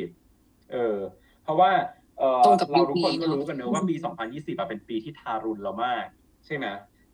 [0.04, 0.98] 2020 เออ
[1.44, 1.72] เพราะว่า
[2.20, 3.96] เออตรงกับเราทุกคนยุคนี้ก็เนอะรู้กันเนอะว่าปี
[4.28, 6.06] 2020อะเป็นปีที่ทารุณเรามาก
[6.46, 6.66] ใช่ไหม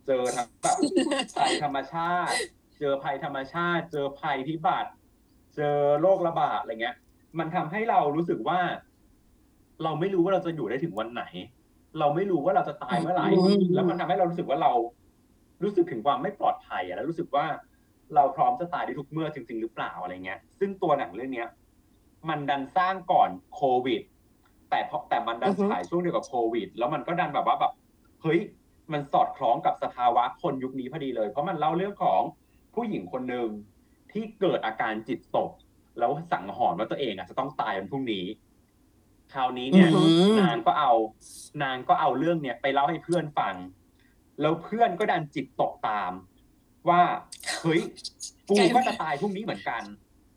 [0.05, 0.77] เจอทั้งแบบ
[1.39, 2.37] ภัยธรรมชาติ
[2.79, 4.91] เจอภัยธรรมชาติ เจอภัยพิบัติ
[5.55, 6.95] เจอโรคระบาดอะไรเงี้ย
[7.39, 8.59] มันทำให้เรารู้สึกว่า
[9.83, 11.23] เราไม่รู้ว่าเราจะอยู่ได้ถึงวันไหน
[11.99, 14.71] เราไม่รู้ว่าเราจะตายเมื่อไหร่อืมแล้วมันทำให้เรารู้สึกว่าเรา
[15.63, 17.45] รู้สึกถึงความไม่ปลอดภัยอะแล้วรู้สึกว่า
[18.15, 21.49] เราพร้อมจะตายได้ทุกเมื่อจริง ๆ หรือเปล่าอะไรเงี้ย ซึ่งตัวหนังเรื่องเนี้ย
[22.29, 24.01] มันดันสร้างก่อนโควิด
[24.69, 27.73] แต่เพราะแต่มันดันอือฮึฉายช่วงเดียวกับโควิด แล้วมันก็ดันแบบว่าแบบ
[28.21, 28.39] เฮ้ย
[28.91, 32.21] มันสอดคล้องกับสภาวะคนยุคนี้พอดีเลย เพราะมันเล่าเรื่องของ
[32.75, 33.47] ผู้หญิงคนหนึ่ง
[34.13, 35.51] ที่เกิดอาการจิตตก
[35.99, 38.25] แล้วสั่งหอนว่าตัวเองอะจะต้องตายวันพรุ่งนี้
[39.33, 40.91] คราวนี้เนี่ย อืม นางก็เอา
[41.63, 43.55] นางก็เอาเรื่องเนี้ยไปเล่าให้เพื่อนฟัง
[44.41, 46.11] แล้วเพื่อนก็ดันจิตตกตาม
[46.89, 47.01] ว่า
[47.61, 47.81] เฮ้ย
[48.49, 49.83] กูก็จะตายพรุ่งนี้เหมือนกัน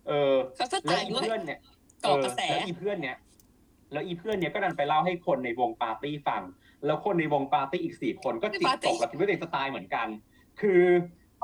[0.08, 1.58] เออ เขาจะแล้วตายอีด้วยเพื่อนเนี่ย
[2.04, 3.16] ก่อกระแสเแล้วอีเพื่อนเนี่ย
[3.92, 6.42] แล้วอีเพื่อนเนี่ยก็ดันไปเล่าให้คนในวงปาร์ตี้ฟัง
[6.86, 10.06] แล้วคนในวงปาร์ตี้อีกสี่คนก็จิตตกแล้วคิดว่าตัวเองจะตายเหมือนกัน
[10.60, 10.82] คือ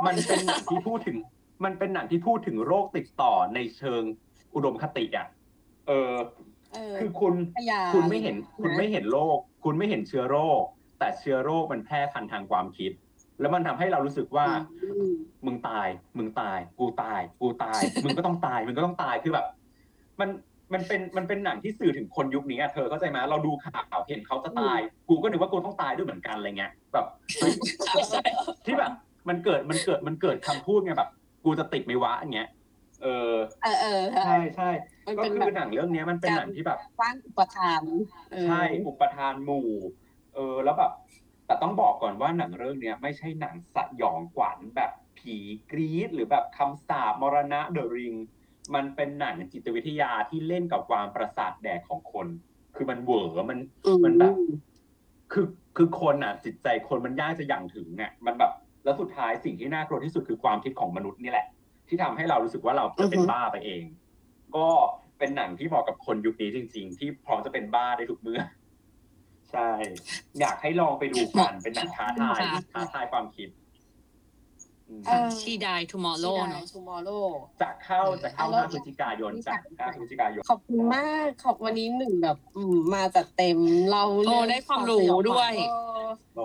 [0.06, 1.16] มันเป็นหนังที่พูดถึง
[1.64, 4.02] มันเป็นหนังที่พูดถึงโรคติดต่อในเชิง
[4.54, 5.26] อุดมคติอะ
[5.88, 6.14] เออ
[6.72, 10.62] เออ คือคุณพยาคุณไม่เห็นคุณนะไม่เห็นโรค คุณไม่เห็นเชื้อโรค
[10.98, 12.92] แต่เชื้อโรคมันแพร่พันธุ์ทางความคิด
[13.40, 14.46] แล้วมันทำให้เรารู้สึกว่า
[14.82, 15.12] อืม
[15.46, 15.88] มึงตาย
[16.18, 19.46] มึงตาย กูตาย กูตาย มึงก็ต้องตาย มึงก็ต้องตาย คือแบบ
[20.20, 20.30] มัน
[20.72, 24.78] มันเป็น มันเป็นหนังที่สื่อถึงคนยุคนี้อะเธอเข้าใจไหมเราดูข่าวเห็นเขาจะตาย
[25.08, 27.06] กูก็นึกว่ากูต้องตายด้วยเหมือนกันอะไรเงี้ย แบบ
[27.36, 27.52] เฮ้ย
[28.10, 28.22] ใช่
[28.66, 28.92] ที่แบบ
[29.28, 31.10] มันเกิด มันเกิด มันเกิดคำพูดไงแบบ
[31.44, 32.48] กูจะติดไหมวะอย่างเงี้ย
[33.02, 34.70] เออ เออเออใช่ใช่
[35.06, 37.82] มันก็เป็นคืแบอบหนังเรื่องเนี้ยมันเป็นหนังที่แบบ สร้างอุปทาน
[38.32, 39.70] เออ ใช่อุปทานหมู่
[40.34, 40.92] เออ แล้วแบบ
[41.46, 45.36] แต่ต้องบอกก่อนว่าหนังเรื่องเนี้ยไม่ใช่หนังสยองขวัญแบบผี
[45.70, 48.14] กรีดหรือแบบคำสาปมรณะเดอะริง
[48.74, 52.26] มันเป็นหนังจิตวิทยาที่เล่นกับความประสาทแดกของคน
[52.76, 53.58] คือมันเหวอมัน
[54.04, 54.34] มันแบบ
[55.32, 55.46] คือ
[55.76, 58.52] คือคนอะ จิตใจคนมันยากจะอย่างถึงอะ มันแบบ
[58.84, 61.46] แล้วสุดท้ายสิ่งที่น่ากลัวที่สุดคือความคิดของมนุษย์นี่แหละ
[61.88, 63.82] ที่ทำให้เรารู้สึกว่าเราจะเป็นอือฮึบ้าไปเอง
[64.56, 64.68] ก็
[65.18, 68.42] เป็นหนังที่เหมาะกับคนยุคนี้จริง ๆ ที่พร้อมจะเป็นบ้าได้ทุกเมื่อ
[69.52, 69.70] ใช่
[70.40, 73.48] อยากให้ลองไปดูกันเป็นหนังท้าทายค่ะท้าทายความคิด
[74.88, 77.08] อืมเออชีดายทูมอร์โลเนาะทูมอร์โล
[77.60, 83.58] จะเข้าจะเข้าแล้ว5พฤศจิกายนจาก5พฤศจิกายน ขอบคุณมาก ขอบวันนี้หนึ่งแบบอืมมาจัดเต็ม
[83.90, 85.52] เราโอ้ได้ความรู้ด้วย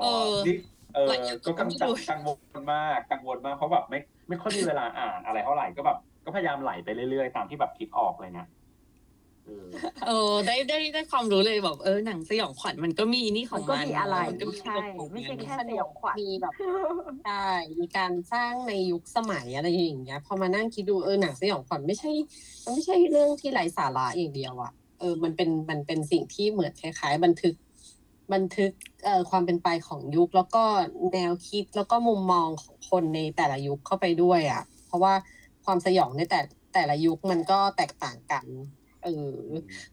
[0.04, 0.34] เออ
[0.96, 4.00] เออนี่เออละเอียดก็กังไม่รู้กังวลมากกังวลมากเพราะแบบไม่
[4.30, 8.46] ไม่ค่อยมีเวลาอ่านอะไรเท่าไหร่ก็แบบก็พยายามไหลไปเรื่อยๆ ตามที่แบบคิดออกเลยนะ
[9.46, 9.68] เออ
[10.08, 16.54] เออได้ได้ได้ความรู้เลยแบบเออหนังสยองขวัญมันก็มีนี่ของมันก็มันมีอะไรมันก็มีใช่ตัวไม่ใช่ของนแค่สยองขวัญมีแบบ
[17.26, 17.48] ใช่
[17.80, 22.12] มีการสร้างในยุคสมัยอะไรอย่างเงี้ยพอมานั่งคิดดูเออหนังสยองขวัญไม่ใช่
[22.64, 27.54] มันไม่ใช่เรื่องที่ไร้สาระอย่างเดียวอะเออมันเป็นมันเป็นสิ่งที่เหมือนคล้ายๆ บันทึก
[28.34, 28.72] บันทึก
[29.04, 30.64] เอ่อความเป็นไปของยุค แล้วก็
[31.14, 35.14] แนวคิดแล้วก็มุมมองของคนในแต่ละยุคเข้าไปด้วยอะเพราะว่า
[35.66, 36.40] ความสยองในแต่
[36.74, 38.46] แต่ละยุคมันก็แตกต่างกัน
[39.04, 39.36] เออ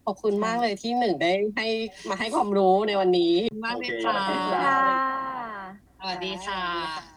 [0.04, 1.66] ขอบคุณมากเลยที่หนึ่งได้ให้
[2.08, 3.34] มาให้ความรู้ในวันนี้
[3.64, 4.80] มากเลยโอเคค่ะขอบคุณครับ
[5.38, 5.48] ค่ะ
[5.98, 7.11] สวัสดีค่ะ